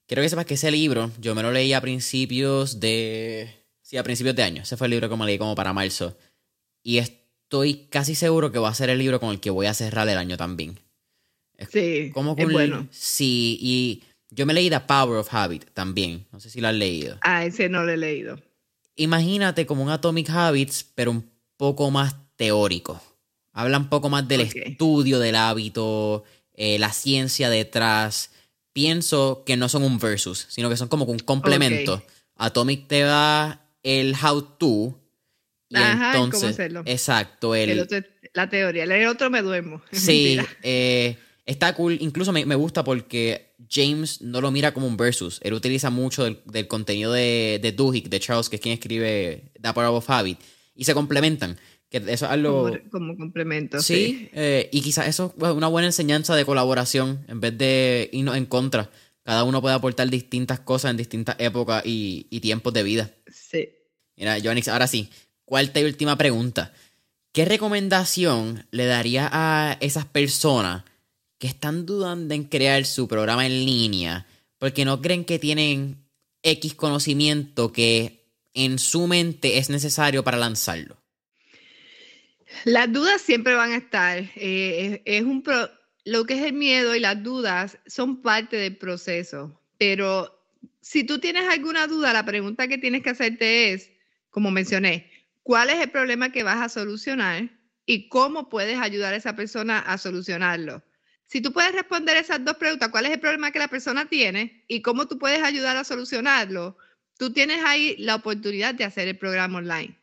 Quiero 0.08 0.22
que 0.22 0.30
sepas 0.30 0.46
que 0.46 0.56
ese 0.56 0.72
libro 0.72 1.12
yo 1.20 1.36
me 1.36 1.44
lo 1.44 1.52
leí 1.52 1.74
a 1.74 1.82
principios 1.82 2.80
de. 2.80 3.50
Sí, 3.82 3.98
a 3.98 4.04
principios 4.04 4.36
de 4.36 4.44
año. 4.44 4.64
Ese 4.64 4.78
fue 4.78 4.88
el 4.88 4.92
libro 4.92 5.10
que 5.10 5.16
me 5.16 5.26
leí 5.26 5.38
como 5.38 5.56
para 5.56 5.74
marzo. 5.74 6.18
Y 6.82 6.98
estoy 7.62 7.88
casi 7.90 8.16
seguro 8.16 8.52
que 8.52 8.60
va 8.60 8.70
a 8.70 8.74
ser 8.74 8.90
el 8.90 9.00
libro 9.00 9.20
con 9.20 9.32
el 9.32 9.40
que 9.40 9.50
voy 9.50 9.68
a 9.68 9.74
cerrar 9.74 10.08
el 10.10 10.18
año 10.18 10.38
también. 10.38 10.80
sí, 11.70 12.12
como 12.14 12.36
es 12.38 12.52
bueno. 12.52 12.88
Sí, 12.92 13.58
y 13.62 14.04
yo 14.30 14.46
me 14.46 14.54
leí 14.54 14.70
The 14.70 14.82
Power 14.82 15.20
of 15.20 15.34
Habit 15.34 15.72
también. 15.74 16.26
No 16.32 16.40
sé 16.40 16.50
si 16.50 16.62
lo 16.62 16.68
has 16.68 16.76
leído. 16.76 17.18
Ah, 17.22 17.46
ese 17.46 17.70
no 17.70 17.84
lo 17.84 17.92
he 17.92 17.98
leído 17.98 18.38
imagínate 18.96 19.66
como 19.66 19.84
un 19.84 19.90
Atomic 19.90 20.30
Habits, 20.30 20.86
pero 20.96 21.12
un 21.12 21.30
poco 21.58 21.92
más 21.92 22.16
teórico. 22.36 23.02
Habla 23.52 23.78
un 23.78 23.90
poco 23.90 24.10
más 24.10 24.28
del 24.28 24.42
estudio 24.42 25.20
del 25.20 25.36
hábito, 25.36 26.24
eh, 26.54 26.80
la 26.80 26.92
ciencia 26.92 27.50
detrás. 27.50 28.32
Pienso 28.74 29.44
que 29.46 29.58
no 29.58 29.70
son 29.70 29.84
un 29.84 30.00
versus, 30.00 30.48
sino 30.50 30.70
que 30.70 30.78
son 30.78 30.88
como 30.88 31.06
un 31.06 31.20
complemento. 31.20 32.04
Atomic 32.36 32.88
te 32.88 33.02
da 33.02 33.70
el 33.84 34.16
how 34.16 34.42
to. 34.42 35.00
Y 35.80 35.82
entonces, 35.82 36.40
¿cómo 36.40 36.52
hacerlo? 36.52 36.84
Exacto. 36.86 37.56
El, 37.56 37.88
la 38.34 38.50
teoría. 38.50 38.84
El 38.84 39.08
otro 39.08 39.30
me 39.30 39.42
duermo. 39.42 39.82
Sí. 39.92 40.40
Eh, 40.62 41.18
está 41.46 41.74
cool. 41.74 41.98
Incluso 42.00 42.32
me, 42.32 42.46
me 42.46 42.56
gusta 42.56 42.84
porque 42.84 43.54
James 43.70 44.22
no 44.22 44.42
lo 44.42 44.52
mira 44.52 44.74
como 44.74 44.88
un 44.88 44.98
versus. 44.98 45.40
Él 45.44 45.54
utiliza 45.54 45.90
mucho 45.90 46.24
del, 46.24 46.68
contenido 46.68 47.12
de, 47.12 47.60
de 47.62 47.72
Duhigg, 47.72 48.10
de 48.10 48.20
Charles, 48.20 48.50
que 48.50 48.58
es 48.58 48.62
quien 48.62 48.74
escribe 48.74 49.52
The 49.62 49.74
Power 49.74 49.90
of 49.90 50.10
Habit, 50.10 50.40
y 50.76 50.84
se 50.86 50.94
complementan. 50.94 51.58
Que 51.90 51.98
eso 51.98 52.26
es 52.26 52.32
algo... 52.32 52.72
Como, 52.92 53.16
complemento. 53.16 53.80
Sí, 53.80 54.30
eh, 54.34 54.68
y 54.72 54.82
quizás 54.82 55.08
eso 55.08 55.34
es 55.38 55.50
una 55.50 55.68
buena 55.68 55.88
enseñanza 55.88 56.36
de 56.36 56.44
colaboración 56.44 57.24
en 57.28 57.40
vez 57.40 57.56
de 57.58 58.10
irnos 58.12 58.36
en 58.36 58.48
contra. 58.48 58.90
Cada 59.24 59.44
uno 59.44 59.62
puede 59.62 59.76
aportar 59.76 60.10
distintas 60.10 60.60
cosas 60.60 60.92
en 60.92 60.98
distintas 60.98 61.36
épocas 61.40 61.84
y, 61.86 62.40
tiempos 62.42 62.74
de 62.74 62.84
vida. 62.84 63.12
Sí. 63.32 63.70
Mira, 64.18 64.38
Joannix, 64.42 64.68
ahora 64.68 64.88
sí, 64.88 65.10
cuarta 65.46 65.80
y 65.80 65.84
última 65.84 66.18
pregunta. 66.18 66.74
¿Qué 67.32 67.46
recomendación 67.46 68.68
le 68.72 68.86
daría 68.86 69.30
a 69.32 69.78
esas 69.82 70.06
personas 70.06 70.84
que 71.40 71.48
están 71.48 71.86
dudando 71.86 72.34
en 72.34 72.44
crear 72.44 72.86
su 72.86 73.08
programa 73.08 73.46
en 73.46 73.66
línea 73.66 74.28
porque 74.60 74.86
no 74.86 75.02
creen 75.02 75.26
que 75.26 75.40
tienen 75.40 75.98
X 76.44 76.76
conocimiento 76.76 77.72
que 77.72 78.24
en 78.54 78.78
su 78.78 79.08
mente 79.08 79.58
es 79.58 79.70
necesario 79.70 80.24
para 80.24 80.38
lanzarlo? 80.38 80.98
Las 82.66 82.92
dudas 82.92 83.22
siempre 83.22 83.56
van 83.56 83.72
a 83.72 83.78
estar. 83.78 84.24
Eh, 84.36 85.02
es, 85.06 85.24
un 85.24 85.44
lo 86.06 86.26
que 86.26 86.36
es 86.36 86.44
el 86.44 86.54
miedo 86.54 86.96
y 86.96 87.00
las 87.00 87.24
dudas 87.24 87.80
son 87.88 88.22
parte 88.22 88.58
del 88.58 88.78
proceso. 88.78 89.60
Pero 89.78 90.40
si 90.82 91.04
tú 91.04 91.20
tienes 91.20 91.50
alguna 91.50 91.88
duda, 91.88 92.14
la 92.14 92.26
pregunta 92.26 92.68
que 92.68 92.78
tienes 92.78 93.02
que 93.02 93.10
hacerte 93.10 93.74
es, 93.74 93.90
como 94.30 94.52
mencioné, 94.52 95.10
¿cuál 95.44 95.70
es 95.70 95.80
el 95.80 95.92
problema 95.92 96.32
que 96.32 96.44
vas 96.44 96.62
a 96.62 96.70
solucionar 96.70 97.50
y 97.86 98.10
cómo 98.10 98.50
puedes 98.50 98.80
ayudar 98.80 99.14
a 99.14 99.18
esa 99.18 99.36
persona 99.36 99.80
a 99.80 99.98
solucionarlo? 99.98 100.84
Si 101.28 101.42
tú 101.42 101.52
puedes 101.52 101.74
responder 101.74 102.18
esas 102.18 102.44
dos 102.44 102.58
preguntas, 102.58 102.90
¿cuál 102.90 103.06
es 103.06 103.12
el 103.12 103.20
problema 103.20 103.52
que 103.52 103.60
la 103.60 103.68
persona 103.68 104.08
tiene 104.08 104.64
y 104.68 104.82
cómo 104.82 105.08
tú 105.08 105.18
puedes 105.18 105.44
ayudar 105.44 105.78
a 105.78 105.84
solucionarlo? 105.84 106.78
Tú 107.18 107.32
tienes 107.32 107.64
ahí 107.66 107.96
la 107.98 108.16
oportunidad 108.16 108.76
de 108.76 108.84
hacer 108.84 109.08
el 109.08 109.18
programa 109.18 109.60
online. 109.60 110.00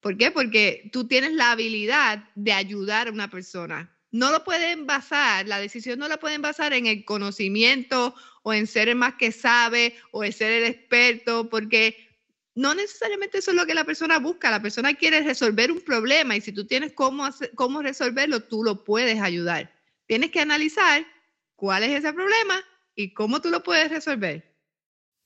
¿Por 0.00 0.16
qué? 0.16 0.30
Porque 0.30 0.88
tú 0.92 1.06
tienes 1.06 1.32
la 1.32 1.52
habilidad 1.52 2.24
de 2.34 2.52
ayudar 2.52 3.08
a 3.08 3.12
una 3.12 3.28
persona. 3.28 3.94
No 4.12 4.32
lo 4.32 4.44
pueden 4.44 4.86
basar, 4.86 5.46
la 5.46 5.60
decisión 5.60 5.98
no 5.98 6.08
la 6.08 6.18
pueden 6.18 6.42
basar 6.42 6.72
en 6.72 6.86
el 6.86 7.04
conocimiento 7.04 8.14
o 8.42 8.52
en 8.52 8.66
ser 8.66 8.88
el 8.88 8.96
más 8.96 9.14
que 9.14 9.30
sabe 9.30 9.94
o 10.10 10.24
en 10.24 10.32
ser 10.32 10.50
el 10.50 10.64
experto, 10.64 11.48
porque 11.48 12.09
no 12.54 12.74
necesariamente 12.74 13.38
eso 13.38 13.50
es 13.50 13.56
lo 13.56 13.66
que 13.66 13.74
la 13.74 13.84
persona 13.84 14.18
busca. 14.18 14.50
La 14.50 14.62
persona 14.62 14.94
quiere 14.94 15.22
resolver 15.22 15.70
un 15.70 15.80
problema 15.80 16.36
y 16.36 16.40
si 16.40 16.52
tú 16.52 16.66
tienes 16.66 16.92
cómo, 16.92 17.28
cómo 17.54 17.82
resolverlo, 17.82 18.40
tú 18.40 18.64
lo 18.64 18.84
puedes 18.84 19.20
ayudar 19.20 19.70
tienes 20.10 20.32
que 20.32 20.40
analizar 20.40 21.06
cuál 21.54 21.84
es 21.84 21.90
ese 21.90 22.12
problema 22.12 22.60
y 22.96 23.14
cómo 23.14 23.40
tú 23.40 23.48
lo 23.48 23.62
puedes 23.62 23.90
resolver. 23.90 24.44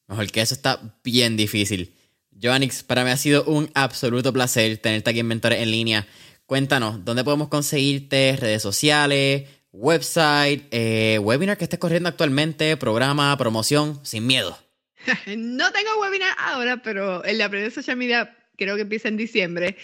Mejor 0.08 0.30
que 0.30 0.42
eso 0.42 0.52
está 0.52 0.98
bien 1.02 1.38
difícil. 1.38 1.94
Joannix, 2.38 2.82
para 2.82 3.02
mí 3.02 3.08
ha 3.08 3.16
sido 3.16 3.44
un 3.44 3.70
absoluto 3.72 4.30
placer 4.30 4.76
tenerte 4.76 5.08
aquí 5.08 5.20
en 5.20 5.26
Mentores 5.28 5.62
en 5.62 5.70
línea. 5.70 6.06
Cuéntanos, 6.44 7.02
¿dónde 7.02 7.24
podemos 7.24 7.48
conseguirte? 7.48 8.36
Redes 8.36 8.60
sociales, 8.60 9.48
website, 9.72 10.66
eh, 10.70 11.18
webinar 11.18 11.56
que 11.56 11.64
estés 11.64 11.78
corriendo 11.78 12.10
actualmente, 12.10 12.76
programa, 12.76 13.34
promoción, 13.38 13.98
sin 14.04 14.26
miedo. 14.26 14.58
no 15.36 15.72
tengo 15.72 16.00
webinar 16.00 16.34
ahora, 16.38 16.80
el 17.24 17.38
de 17.38 17.44
Aprender 17.44 17.72
Social 17.72 17.96
Media 17.96 18.36
creo 18.56 18.76
que 18.76 18.82
empieza 18.82 19.08
en 19.08 19.16
diciembre. 19.16 19.76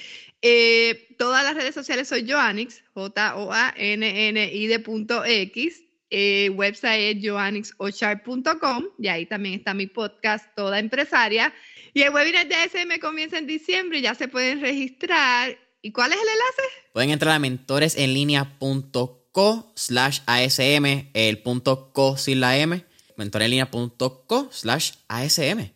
Eh, 0.42 1.14
todas 1.18 1.42
las 1.44 1.54
redes 1.54 1.74
sociales 1.74 2.08
soy 2.08 2.28
Joannix, 2.28 2.82
J-O-A-N-N-I 2.94 4.66
de 4.66 4.78
punto 4.78 5.24
X. 5.24 5.82
Eh, 6.12 6.50
website 6.50 7.16
es 7.16 7.22
joannixochart.com 7.22 8.84
y 8.98 9.06
ahí 9.06 9.26
también 9.26 9.54
está 9.56 9.74
mi 9.74 9.86
podcast 9.86 10.46
Toda 10.56 10.80
Empresaria. 10.80 11.52
Y 11.94 12.02
el 12.02 12.12
webinar 12.12 12.48
de 12.48 12.56
ASM 12.56 12.98
comienza 13.00 13.38
en 13.38 13.46
diciembre, 13.46 14.00
ya 14.00 14.14
se 14.14 14.26
pueden 14.28 14.60
registrar. 14.60 15.56
¿Y 15.82 15.92
cuál 15.92 16.12
es 16.12 16.18
el 16.18 16.28
enlace? 16.28 16.62
Pueden 16.92 17.10
entrar 17.10 17.34
a 17.34 17.38
mentoresenlinea.co 17.38 19.72
slash 19.74 20.20
ASM, 20.26 21.10
el 21.14 21.38
punto 21.38 21.92
co 21.92 22.16
sin 22.16 22.40
la 22.40 22.58
M, 22.58 22.84
mentoresenlinea.co 23.20 24.48
slash 24.50 24.92
ASM. 25.08 25.72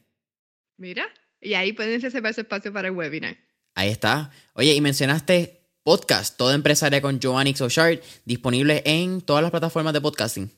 Mira, 0.76 1.07
y 1.40 1.55
ahí 1.55 1.72
pueden 1.72 2.01
reservar 2.01 2.34
su 2.34 2.40
espacio 2.40 2.72
para 2.72 2.88
el 2.88 2.95
webinar. 2.95 3.36
Ahí 3.74 3.90
está. 3.90 4.30
Oye, 4.55 4.74
y 4.74 4.80
mencionaste 4.80 5.61
podcast, 5.82 6.36
Toda 6.36 6.55
Empresaria 6.55 7.03
con 7.03 7.20
Joannix 7.20 7.61
O'Shart, 7.61 8.03
disponible 8.24 8.82
en 8.86 9.20
todas 9.20 9.42
las 9.42 9.51
plataformas 9.51 9.92
de 9.92 10.01
podcasting. 10.01 10.51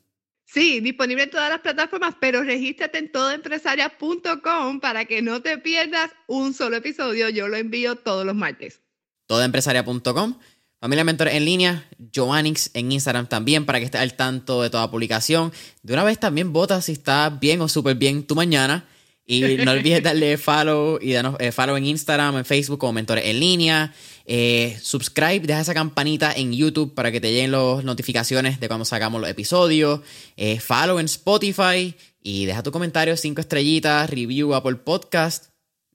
Sí, 0.44 0.80
disponible 0.80 1.24
en 1.24 1.30
todas 1.30 1.50
las 1.50 1.60
plataformas, 1.60 2.14
pero 2.20 2.42
regístrate 2.42 2.98
en 2.98 3.10
todoempresaria.com 3.10 4.80
para 4.80 5.04
que 5.04 5.20
no 5.20 5.42
te 5.42 5.58
pierdas 5.58 6.12
un 6.28 6.54
solo 6.54 6.76
episodio. 6.76 7.28
Yo 7.28 7.48
lo 7.48 7.56
envío 7.56 7.96
todos 7.96 8.24
los 8.24 8.36
martes. 8.36 8.80
Todoempresaria.com. 9.26 10.38
Familia 10.78 11.04
Mentores 11.04 11.34
en 11.34 11.44
línea, 11.44 11.88
Joannix 12.14 12.70
en 12.74 12.92
Instagram 12.92 13.26
también 13.28 13.64
para 13.64 13.78
que 13.78 13.86
estés 13.86 14.00
al 14.00 14.14
tanto 14.14 14.62
de 14.62 14.70
toda 14.70 14.90
publicación. 14.90 15.52
De 15.82 15.94
una 15.94 16.04
vez 16.04 16.20
también 16.20 16.52
vota 16.52 16.82
si 16.82 16.92
está 16.92 17.30
bien 17.30 17.60
o 17.62 17.68
súper 17.68 17.96
bien 17.96 18.26
tu 18.26 18.34
mañana. 18.34 18.86
Y 19.28 19.56
no 19.56 19.72
olvides 19.72 20.02
darle 20.02 20.36
follow 20.38 20.98
y 21.00 21.12
darnos 21.12 21.34
eh, 21.40 21.50
follow 21.50 21.76
en 21.76 21.86
Instagram, 21.86 22.36
en 22.36 22.44
Facebook 22.44 22.78
como 22.78 22.92
Mentores 22.92 23.24
en 23.24 23.40
línea. 23.40 23.92
Eh, 24.24 24.78
subscribe, 24.80 25.40
deja 25.40 25.60
esa 25.60 25.74
campanita 25.74 26.32
en 26.32 26.52
YouTube 26.52 26.94
para 26.94 27.10
que 27.10 27.20
te 27.20 27.32
lleguen 27.32 27.50
las 27.52 27.82
notificaciones 27.82 28.60
de 28.60 28.68
cuando 28.68 28.84
sacamos 28.84 29.20
los 29.20 29.30
episodios. 29.30 30.00
Eh, 30.36 30.60
follow 30.60 31.00
en 31.00 31.06
Spotify 31.06 31.94
y 32.22 32.44
deja 32.44 32.62
tu 32.62 32.70
comentario, 32.70 33.16
cinco 33.16 33.40
estrellitas, 33.40 34.08
review 34.10 34.54
Apple 34.54 34.76
Podcast. 34.76 35.46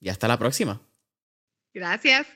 Y 0.02 0.10
hasta 0.10 0.28
la 0.28 0.38
próxima. 0.40 0.82
Gracias. 1.74 2.28